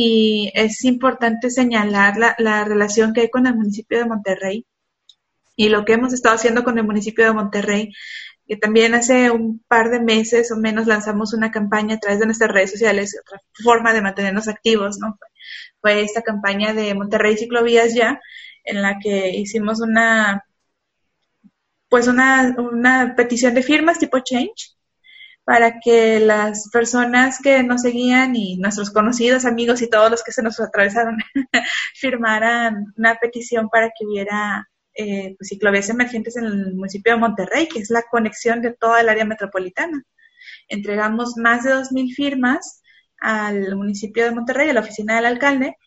y 0.00 0.52
es 0.54 0.84
importante 0.84 1.50
señalar 1.50 2.16
la, 2.18 2.36
la 2.38 2.62
relación 2.62 3.12
que 3.12 3.22
hay 3.22 3.30
con 3.30 3.48
el 3.48 3.56
municipio 3.56 3.98
de 3.98 4.04
Monterrey 4.04 4.64
y 5.56 5.70
lo 5.70 5.84
que 5.84 5.94
hemos 5.94 6.12
estado 6.12 6.36
haciendo 6.36 6.62
con 6.62 6.78
el 6.78 6.84
municipio 6.84 7.24
de 7.24 7.32
Monterrey 7.32 7.92
que 8.46 8.56
también 8.56 8.94
hace 8.94 9.32
un 9.32 9.58
par 9.66 9.90
de 9.90 9.98
meses 9.98 10.52
o 10.52 10.56
menos 10.56 10.86
lanzamos 10.86 11.34
una 11.34 11.50
campaña 11.50 11.96
a 11.96 11.98
través 11.98 12.20
de 12.20 12.26
nuestras 12.26 12.52
redes 12.52 12.70
sociales, 12.70 13.20
otra 13.20 13.42
forma 13.64 13.92
de 13.92 14.02
mantenernos 14.02 14.46
activos, 14.46 14.98
¿no? 15.00 15.18
Fue 15.80 16.02
esta 16.02 16.22
campaña 16.22 16.72
de 16.74 16.94
Monterrey 16.94 17.36
Ciclovías 17.36 17.92
ya, 17.92 18.20
en 18.62 18.82
la 18.82 19.00
que 19.00 19.30
hicimos 19.36 19.80
una, 19.80 20.44
pues 21.88 22.06
una, 22.06 22.54
una 22.56 23.14
petición 23.16 23.52
de 23.54 23.64
firmas 23.64 23.98
tipo 23.98 24.20
Change, 24.20 24.77
para 25.48 25.80
que 25.80 26.20
las 26.20 26.68
personas 26.70 27.38
que 27.42 27.62
nos 27.62 27.80
seguían 27.80 28.36
y 28.36 28.58
nuestros 28.58 28.90
conocidos, 28.90 29.46
amigos 29.46 29.80
y 29.80 29.88
todos 29.88 30.10
los 30.10 30.22
que 30.22 30.30
se 30.30 30.42
nos 30.42 30.60
atravesaron 30.60 31.16
firmaran 31.94 32.84
una 32.98 33.14
petición 33.14 33.70
para 33.70 33.86
que 33.86 34.04
hubiera 34.04 34.68
eh, 34.92 35.36
pues, 35.38 35.48
ciclovías 35.48 35.88
emergentes 35.88 36.36
en 36.36 36.44
el 36.44 36.74
municipio 36.74 37.14
de 37.14 37.20
Monterrey, 37.20 37.66
que 37.66 37.78
es 37.78 37.88
la 37.88 38.02
conexión 38.10 38.60
de 38.60 38.74
toda 38.74 39.00
el 39.00 39.08
área 39.08 39.24
metropolitana. 39.24 40.02
Entregamos 40.68 41.38
más 41.38 41.64
de 41.64 41.70
2.000 41.70 42.14
firmas 42.14 42.82
al 43.18 43.74
municipio 43.74 44.24
de 44.24 44.32
Monterrey, 44.32 44.68
a 44.68 44.74
la 44.74 44.80
oficina 44.80 45.16
del 45.16 45.24
alcalde, 45.24 45.78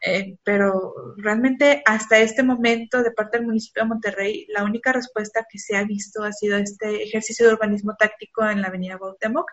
eh, 0.00 0.36
pero 0.44 1.14
realmente 1.16 1.82
hasta 1.84 2.18
este 2.18 2.42
momento 2.42 3.02
de 3.02 3.12
parte 3.12 3.38
del 3.38 3.46
municipio 3.46 3.82
de 3.82 3.88
Monterrey, 3.88 4.46
la 4.48 4.64
única 4.64 4.92
respuesta 4.92 5.46
que 5.50 5.58
se 5.58 5.76
ha 5.76 5.84
visto 5.84 6.22
ha 6.22 6.32
sido 6.32 6.56
este 6.56 7.02
ejercicio 7.04 7.46
de 7.46 7.54
urbanismo 7.54 7.94
táctico 7.98 8.48
en 8.48 8.62
la 8.62 8.68
avenida 8.68 8.98
Cuauhtémoc, 8.98 9.50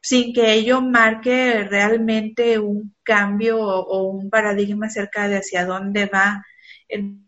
sin 0.00 0.32
que 0.32 0.52
ello 0.52 0.80
marque 0.80 1.64
realmente 1.64 2.58
un 2.58 2.94
cambio 3.02 3.60
o, 3.60 3.80
o 3.80 4.10
un 4.10 4.30
paradigma 4.30 4.86
acerca 4.86 5.28
de 5.28 5.38
hacia 5.38 5.66
dónde 5.66 6.06
va 6.06 6.44
el 6.88 7.26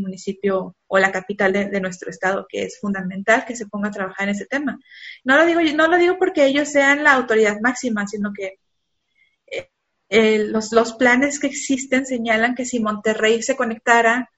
municipio 0.00 0.76
o 0.86 0.98
la 0.98 1.12
capital 1.12 1.52
de, 1.52 1.80
nuestro 1.80 2.10
estado, 2.10 2.46
que 2.48 2.64
es 2.64 2.78
fundamental 2.80 3.44
que 3.46 3.56
se 3.56 3.66
ponga 3.66 3.88
a 3.88 3.92
trabajar 3.92 4.28
en 4.28 4.34
ese 4.34 4.46
tema. 4.46 4.78
No 5.24 5.36
lo 5.36 5.46
digo, 5.46 5.60
no 5.74 5.88
lo 5.88 5.96
digo 5.98 6.16
porque 6.18 6.46
ellos 6.46 6.68
sean 6.68 7.04
la 7.04 7.14
autoridad 7.14 7.58
máxima, 7.60 8.06
sino 8.06 8.32
que 8.32 8.58
eh, 10.10 10.44
los, 10.48 10.72
los 10.72 10.94
planes 10.94 11.38
que 11.38 11.46
existen 11.46 12.04
señalan 12.04 12.56
que 12.56 12.64
si 12.64 12.80
Monterrey 12.80 13.42
se 13.42 13.56
conectara, 13.56 14.28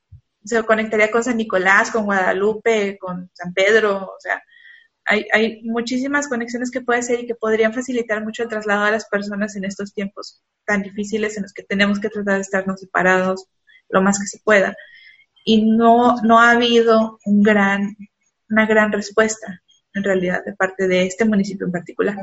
se 0.45 0.63
conectaría 0.65 1.11
con 1.11 1.25
San 1.25 1.39
Nicolás, 1.39 1.91
con 1.91 2.05
Guadalupe, 2.05 2.99
con 2.99 3.31
San 3.33 3.55
Pedro, 3.55 4.05
o 4.05 4.21
sea, 4.21 4.43
hay, 5.05 5.27
hay 5.33 5.63
muchísimas 5.65 6.29
conexiones 6.29 6.71
que 6.71 6.83
puede 6.83 7.03
ser 7.03 7.21
y 7.21 7.27
que 7.27 7.35
podrían 7.35 7.73
facilitar 7.73 8.23
mucho 8.23 8.43
el 8.43 8.49
traslado 8.51 8.85
a 8.85 8.91
las 8.91 9.09
personas 9.09 9.57
en 9.57 9.65
estos 9.65 9.93
tiempos 9.95 10.43
tan 10.65 10.83
difíciles 10.83 11.37
en 11.37 11.45
los 11.45 11.53
que 11.53 11.65
tenemos 11.65 11.99
que 11.99 12.09
tratar 12.09 12.37
de 12.37 12.43
estarnos 12.43 12.81
separados 12.81 13.47
lo 13.89 14.03
más 14.03 14.19
que 14.19 14.27
se 14.27 14.41
pueda. 14.45 14.77
Y 15.45 15.71
no, 15.71 16.17
no 16.23 16.39
ha 16.39 16.53
habido 16.53 17.19
un 17.25 17.43
gran, 17.43 17.97
una 18.49 18.67
gran 18.67 18.93
respuesta, 18.93 19.63
en 19.95 20.05
realidad, 20.05 20.45
de 20.45 20.55
parte 20.55 20.89
de 20.89 21.07
este 21.07 21.25
municipio 21.25 21.67
en 21.67 21.73
particular. 21.73 22.17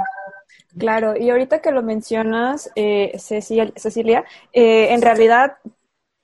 Claro, 0.78 1.16
y 1.18 1.30
ahorita 1.30 1.60
que 1.62 1.72
lo 1.72 1.82
mencionas, 1.82 2.72
eh, 2.76 3.14
Cecilia, 3.18 4.24
eh, 4.54 4.94
en 4.94 5.02
realidad 5.02 5.58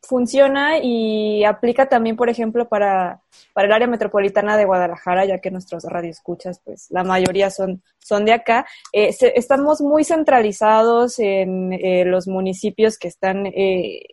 funciona 0.06 0.80
y 0.82 1.43
aplica 1.43 1.88
también, 1.88 2.16
por 2.16 2.30
ejemplo, 2.30 2.68
para, 2.68 3.22
para 3.54 3.68
el 3.68 3.74
área 3.74 3.88
metropolitana 3.88 4.58
de 4.58 4.66
Guadalajara, 4.66 5.26
ya 5.26 5.39
que 5.39 5.52
nuestros 5.52 5.84
radioescuchas, 5.84 6.62
pues 6.64 6.88
la 6.89 7.04
mayoría 7.04 7.50
son, 7.50 7.84
son 8.00 8.26
de 8.26 8.34
acá. 8.34 8.66
Eh, 8.93 9.16
estamos 9.36 9.82
muy 9.82 10.04
centralizados 10.04 11.20
en 11.20 11.74
eh, 11.74 12.06
los 12.06 12.28
municipios 12.28 12.98
que 12.98 13.08
están 13.08 13.48
eh, 13.48 14.06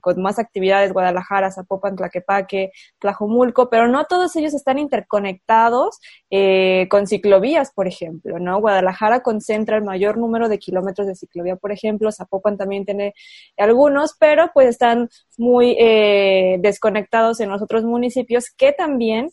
con 0.00 0.20
más 0.20 0.38
actividades, 0.38 0.92
Guadalajara, 0.92 1.50
Zapopan, 1.50 1.96
Tlaquepaque, 1.96 2.72
Tlajomulco, 2.98 3.70
pero 3.70 3.88
no 3.88 4.04
todos 4.04 4.34
ellos 4.36 4.54
están 4.54 4.78
interconectados 4.78 5.98
eh, 6.30 6.86
con 6.90 7.06
ciclovías, 7.06 7.72
por 7.72 7.88
ejemplo, 7.88 8.38
¿no? 8.38 8.60
Guadalajara 8.60 9.20
concentra 9.20 9.76
el 9.76 9.84
mayor 9.84 10.18
número 10.18 10.48
de 10.48 10.58
kilómetros 10.58 11.06
de 11.06 11.14
ciclovía, 11.14 11.56
por 11.56 11.72
ejemplo, 11.72 12.12
Zapopan 12.12 12.56
también 12.56 12.84
tiene 12.84 13.14
algunos, 13.56 14.14
pero 14.18 14.50
pues 14.54 14.68
están 14.68 15.08
muy 15.36 15.76
eh, 15.78 16.58
desconectados 16.60 17.40
en 17.40 17.50
los 17.50 17.62
otros 17.62 17.84
municipios 17.84 18.50
que 18.50 18.72
también 18.72 19.30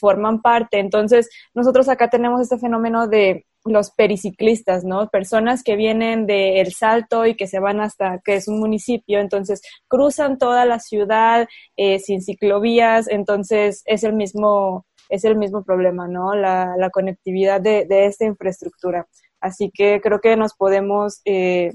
forman 0.00 0.40
parte. 0.40 0.78
Entonces, 0.78 1.28
nosotros 1.52 1.88
acá 1.88 2.08
tenemos 2.08 2.40
este 2.40 2.58
fenómeno 2.58 3.08
de 3.08 3.44
los 3.64 3.90
periciclistas, 3.90 4.84
¿no? 4.84 5.08
Personas 5.08 5.62
que 5.62 5.76
vienen 5.76 6.26
de 6.26 6.60
El 6.60 6.72
Salto 6.72 7.26
y 7.26 7.34
que 7.34 7.46
se 7.46 7.60
van 7.60 7.80
hasta, 7.80 8.20
que 8.24 8.34
es 8.34 8.48
un 8.48 8.60
municipio, 8.60 9.20
entonces 9.20 9.62
cruzan 9.88 10.38
toda 10.38 10.66
la 10.66 10.78
ciudad 10.80 11.48
eh, 11.76 11.98
sin 11.98 12.22
ciclovías, 12.22 13.08
entonces 13.08 13.82
es 13.86 14.04
el 14.04 14.12
mismo, 14.12 14.86
es 15.08 15.24
el 15.24 15.36
mismo 15.36 15.64
problema, 15.64 16.06
¿no? 16.08 16.34
La, 16.34 16.74
la 16.76 16.90
conectividad 16.90 17.60
de, 17.60 17.86
de, 17.86 18.06
esta 18.06 18.26
infraestructura. 18.26 19.06
Así 19.40 19.70
que 19.72 20.00
creo 20.02 20.20
que 20.20 20.36
nos 20.36 20.54
podemos, 20.54 21.20
eh, 21.24 21.72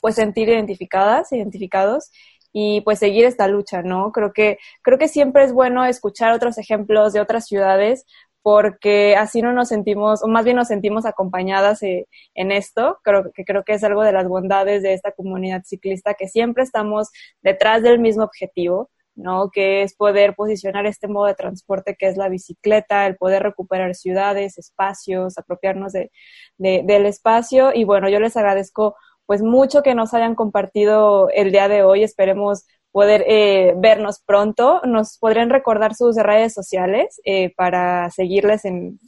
pues, 0.00 0.14
sentir 0.14 0.48
identificadas, 0.48 1.32
identificados 1.32 2.10
y 2.52 2.80
pues 2.82 2.98
seguir 2.98 3.24
esta 3.24 3.48
lucha, 3.48 3.82
¿no? 3.82 4.12
Creo 4.12 4.32
que, 4.32 4.58
creo 4.82 4.98
que 4.98 5.08
siempre 5.08 5.44
es 5.44 5.52
bueno 5.52 5.84
escuchar 5.84 6.32
otros 6.32 6.58
ejemplos 6.58 7.12
de 7.12 7.20
otras 7.20 7.46
ciudades 7.46 8.04
porque 8.50 9.14
así 9.14 9.42
no 9.42 9.52
nos 9.52 9.68
sentimos, 9.68 10.24
o 10.24 10.26
más 10.26 10.42
bien 10.42 10.56
nos 10.56 10.68
sentimos 10.68 11.04
acompañadas 11.04 11.82
eh, 11.82 12.08
en 12.34 12.50
esto. 12.50 12.98
Creo 13.04 13.30
que 13.34 13.44
creo 13.44 13.62
que 13.62 13.74
es 13.74 13.84
algo 13.84 14.02
de 14.02 14.12
las 14.12 14.26
bondades 14.26 14.82
de 14.82 14.94
esta 14.94 15.12
comunidad 15.12 15.64
ciclista, 15.66 16.14
que 16.14 16.28
siempre 16.28 16.62
estamos 16.62 17.10
detrás 17.42 17.82
del 17.82 17.98
mismo 17.98 18.24
objetivo, 18.24 18.88
¿no? 19.14 19.50
Que 19.50 19.82
es 19.82 19.94
poder 19.94 20.34
posicionar 20.34 20.86
este 20.86 21.08
modo 21.08 21.26
de 21.26 21.34
transporte 21.34 21.94
que 21.94 22.06
es 22.08 22.16
la 22.16 22.30
bicicleta, 22.30 23.06
el 23.06 23.18
poder 23.18 23.42
recuperar 23.42 23.94
ciudades, 23.94 24.56
espacios, 24.56 25.36
apropiarnos 25.36 25.92
de, 25.92 26.10
del 26.56 27.04
espacio. 27.04 27.72
Y 27.74 27.84
bueno, 27.84 28.08
yo 28.08 28.18
les 28.18 28.34
agradezco 28.38 28.96
pues 29.26 29.42
mucho 29.42 29.82
que 29.82 29.94
nos 29.94 30.14
hayan 30.14 30.34
compartido 30.34 31.28
el 31.34 31.52
día 31.52 31.68
de 31.68 31.82
hoy. 31.82 32.02
Esperemos 32.02 32.64
poder 32.92 33.24
eh, 33.26 33.74
vernos 33.76 34.20
pronto. 34.24 34.80
Nos 34.84 35.18
podrían 35.18 35.50
recordar 35.50 35.94
sus 35.94 36.16
redes 36.16 36.54
sociales 36.54 37.20
eh, 37.24 37.54
para 37.54 38.10
seguirles 38.10 38.64
en, 38.64 38.98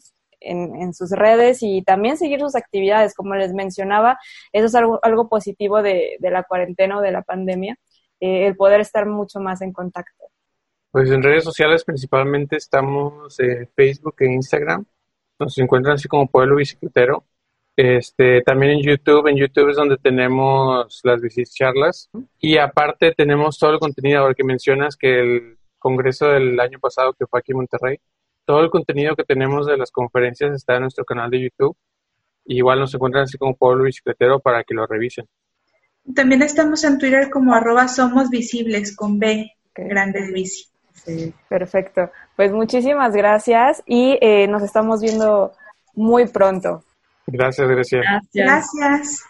en, 0.40 0.94
sus 0.94 1.10
redes 1.10 1.58
y 1.62 1.82
también 1.82 2.16
seguir 2.16 2.40
sus 2.40 2.56
actividades. 2.56 3.14
Como 3.14 3.34
les 3.34 3.52
mencionaba, 3.52 4.18
eso 4.52 4.66
es 4.66 4.74
algo, 4.74 4.98
algo 5.02 5.28
positivo 5.28 5.82
de, 5.82 6.16
de 6.18 6.30
la 6.30 6.42
cuarentena 6.44 6.98
o 6.98 7.02
de 7.02 7.12
la 7.12 7.22
pandemia, 7.22 7.76
eh, 8.20 8.46
el 8.46 8.56
poder 8.56 8.80
estar 8.80 9.06
mucho 9.06 9.40
más 9.40 9.62
en 9.62 9.72
contacto. 9.72 10.24
Pues 10.90 11.10
en 11.10 11.22
redes 11.22 11.44
sociales 11.44 11.84
principalmente 11.84 12.56
estamos 12.56 13.38
en 13.38 13.68
Facebook 13.76 14.16
e 14.20 14.32
Instagram. 14.32 14.84
Nos 15.38 15.56
encuentran 15.58 15.94
así 15.94 16.08
como 16.08 16.26
Pueblo 16.26 16.56
Bicicletero. 16.56 17.24
Este, 17.82 18.42
también 18.42 18.72
en 18.72 18.82
YouTube, 18.82 19.26
en 19.28 19.38
YouTube 19.38 19.70
es 19.70 19.76
donde 19.76 19.96
tenemos 19.96 21.00
las 21.02 21.22
charlas 21.54 22.10
y 22.38 22.58
aparte 22.58 23.14
tenemos 23.16 23.58
todo 23.58 23.70
el 23.70 23.78
contenido, 23.78 24.20
ahora 24.20 24.34
que 24.34 24.44
mencionas 24.44 24.98
que 24.98 25.20
el 25.20 25.58
congreso 25.78 26.26
del 26.26 26.60
año 26.60 26.78
pasado 26.78 27.14
que 27.14 27.24
fue 27.24 27.40
aquí 27.40 27.52
en 27.52 27.56
Monterrey, 27.56 27.96
todo 28.44 28.60
el 28.60 28.68
contenido 28.68 29.16
que 29.16 29.24
tenemos 29.24 29.66
de 29.66 29.78
las 29.78 29.90
conferencias 29.90 30.54
está 30.54 30.74
en 30.74 30.82
nuestro 30.82 31.06
canal 31.06 31.30
de 31.30 31.40
YouTube. 31.40 31.74
igual 32.44 32.80
nos 32.80 32.92
encuentran 32.92 33.24
así 33.24 33.38
como 33.38 33.56
Pueblo 33.56 33.84
Bicicletero 33.84 34.40
para 34.40 34.62
que 34.62 34.74
lo 34.74 34.86
revisen. 34.86 35.24
También 36.14 36.42
estamos 36.42 36.84
en 36.84 36.98
Twitter 36.98 37.30
como 37.30 37.54
arroba 37.54 37.88
somos 37.88 38.28
visibles 38.28 38.94
con 38.94 39.18
B, 39.18 39.52
grande 39.74 40.20
de 40.20 40.32
bici. 40.32 40.66
Sí, 40.92 41.32
perfecto. 41.48 42.10
Pues 42.36 42.52
muchísimas 42.52 43.14
gracias 43.14 43.82
y 43.86 44.18
eh, 44.20 44.46
nos 44.48 44.62
estamos 44.62 45.00
viendo 45.00 45.52
muy 45.94 46.28
pronto. 46.28 46.84
Gracias, 47.32 47.68
Grecia. 47.68 48.00
Gracias. 48.32 49.24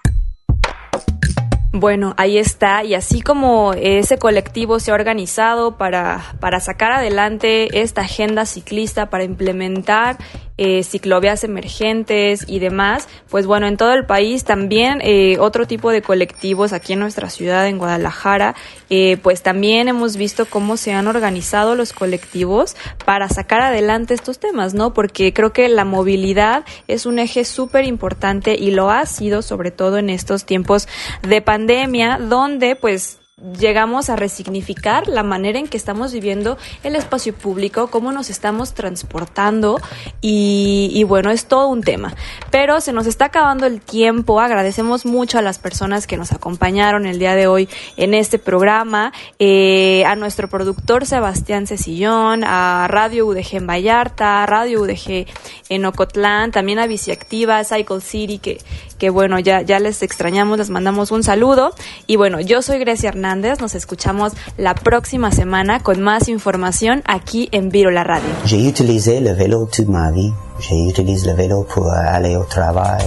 Bueno, 1.72 2.14
ahí 2.16 2.36
está. 2.36 2.82
Y 2.82 2.94
así 2.94 3.20
como 3.20 3.74
ese 3.74 4.18
colectivo 4.18 4.80
se 4.80 4.90
ha 4.90 4.94
organizado 4.94 5.76
para, 5.76 6.20
para 6.40 6.58
sacar 6.58 6.90
adelante 6.92 7.80
esta 7.80 8.00
agenda 8.02 8.44
ciclista, 8.44 9.08
para 9.08 9.22
implementar 9.22 10.18
eh, 10.62 10.82
ciclovías 10.84 11.42
emergentes 11.42 12.44
y 12.46 12.58
demás, 12.58 13.08
pues 13.30 13.46
bueno, 13.46 13.66
en 13.66 13.78
todo 13.78 13.94
el 13.94 14.04
país 14.04 14.44
también 14.44 15.00
eh, 15.02 15.38
otro 15.38 15.66
tipo 15.66 15.90
de 15.90 16.02
colectivos 16.02 16.74
aquí 16.74 16.92
en 16.92 17.00
nuestra 17.00 17.30
ciudad, 17.30 17.66
en 17.66 17.78
Guadalajara, 17.78 18.54
eh, 18.90 19.16
pues 19.22 19.42
también 19.42 19.88
hemos 19.88 20.18
visto 20.18 20.44
cómo 20.44 20.76
se 20.76 20.92
han 20.92 21.06
organizado 21.06 21.76
los 21.76 21.94
colectivos 21.94 22.76
para 23.06 23.30
sacar 23.30 23.62
adelante 23.62 24.12
estos 24.12 24.38
temas, 24.38 24.74
¿no? 24.74 24.92
Porque 24.92 25.32
creo 25.32 25.54
que 25.54 25.66
la 25.70 25.86
movilidad 25.86 26.66
es 26.88 27.06
un 27.06 27.18
eje 27.18 27.46
súper 27.46 27.86
importante 27.86 28.54
y 28.54 28.70
lo 28.70 28.90
ha 28.90 29.06
sido 29.06 29.40
sobre 29.40 29.70
todo 29.70 29.96
en 29.96 30.10
estos 30.10 30.44
tiempos 30.44 30.88
de 31.22 31.40
pandemia, 31.40 32.18
donde 32.18 32.76
pues 32.76 33.19
llegamos 33.58 34.10
a 34.10 34.16
resignificar 34.16 35.08
la 35.08 35.22
manera 35.22 35.58
en 35.58 35.68
que 35.68 35.76
estamos 35.76 36.12
viviendo 36.12 36.58
el 36.82 36.96
espacio 36.96 37.34
público, 37.34 37.88
cómo 37.88 38.12
nos 38.12 38.30
estamos 38.30 38.74
transportando 38.74 39.80
y, 40.20 41.04
bueno, 41.04 41.30
es 41.30 41.46
todo 41.46 41.68
un 41.68 41.82
tema. 41.82 42.14
Pero 42.50 42.80
se 42.80 42.92
nos 42.92 43.06
está 43.06 43.26
acabando 43.26 43.66
el 43.66 43.80
tiempo, 43.80 44.40
agradecemos 44.40 45.06
mucho 45.06 45.38
a 45.38 45.42
las 45.42 45.58
personas 45.58 46.06
que 46.06 46.16
nos 46.16 46.32
acompañaron 46.32 47.06
el 47.06 47.18
día 47.18 47.34
de 47.34 47.46
hoy 47.46 47.68
en 47.96 48.14
este 48.14 48.38
programa, 48.38 49.12
eh, 49.38 50.04
a 50.06 50.16
nuestro 50.16 50.48
productor 50.48 51.06
Sebastián 51.06 51.66
Cecillón, 51.66 52.44
a 52.44 52.86
Radio 52.88 53.26
UDG 53.26 53.56
en 53.56 53.66
Vallarta, 53.66 54.44
Radio 54.46 54.82
UDG 54.82 55.26
en 55.68 55.84
Ocotlán, 55.84 56.50
también 56.50 56.78
a 56.78 56.86
Biciactiva, 56.86 57.64
Cycle 57.64 58.00
City, 58.00 58.38
que, 58.38 58.58
que 59.00 59.08
bueno, 59.10 59.38
ya, 59.40 59.62
ya 59.62 59.80
les 59.80 60.02
extrañamos, 60.02 60.58
les 60.58 60.68
mandamos 60.68 61.10
un 61.10 61.24
saludo. 61.24 61.74
Y 62.06 62.16
bueno, 62.16 62.38
yo 62.38 62.60
soy 62.60 62.78
Grecia 62.78 63.08
Hernández, 63.08 63.58
nos 63.58 63.74
escuchamos 63.74 64.34
la 64.58 64.74
próxima 64.74 65.32
semana 65.32 65.80
con 65.80 66.02
más 66.02 66.28
información 66.28 67.02
aquí 67.06 67.48
en 67.50 67.70
Viro 67.70 67.90
la 67.90 68.04
Radio. 68.04 68.28
J'ai 68.44 68.68
utilisé 68.68 69.20
le 69.20 69.32
vélo 69.34 69.66
toute 69.66 69.90
ma 69.90 70.10
vie. 70.10 70.32
J'utilise 70.60 71.26
le 71.26 71.34
vélo 71.34 71.66
pour 71.66 71.90
aller 71.90 72.36
au 72.36 72.44
travail. 72.44 73.02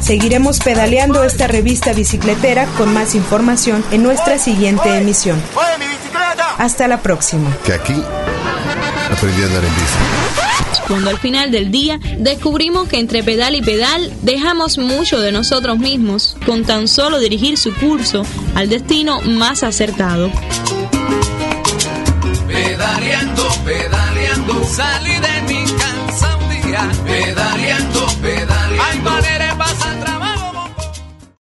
Seguiremos 0.00 0.58
pedaleando 0.60 1.22
esta 1.22 1.46
revista 1.46 1.92
bicicletera 1.92 2.64
con 2.78 2.92
más 2.94 3.14
información 3.14 3.84
en 3.92 4.02
nuestra 4.02 4.38
siguiente 4.38 4.96
emisión. 4.96 5.40
Hasta 6.56 6.88
la 6.88 7.02
próxima. 7.02 7.54
Que 7.64 7.74
aquí 7.74 8.02
aprendí 9.12 9.42
a 9.42 9.46
andar 9.46 9.64
en 9.64 9.74
bici 9.74 10.21
cuando 10.92 11.08
al 11.08 11.16
final 11.16 11.50
del 11.50 11.70
día 11.70 11.98
descubrimos 12.18 12.86
que 12.86 12.98
entre 12.98 13.22
pedal 13.22 13.54
y 13.54 13.62
pedal 13.62 14.12
dejamos 14.20 14.76
mucho 14.76 15.20
de 15.20 15.32
nosotros 15.32 15.78
mismos 15.78 16.36
con 16.44 16.66
tan 16.66 16.86
solo 16.86 17.18
dirigir 17.18 17.56
su 17.56 17.72
curso 17.76 18.26
al 18.54 18.68
destino 18.68 19.22
más 19.22 19.62
acertado. 19.62 20.30
Pedaleando, 22.46 23.42
pedaleando, 23.64 24.64
salí 24.66 25.14
de 25.14 25.54
mi 25.54 25.64
casa 25.64 26.36
un 26.36 26.50
día. 26.50 26.90
Pedaleando. 27.06 27.51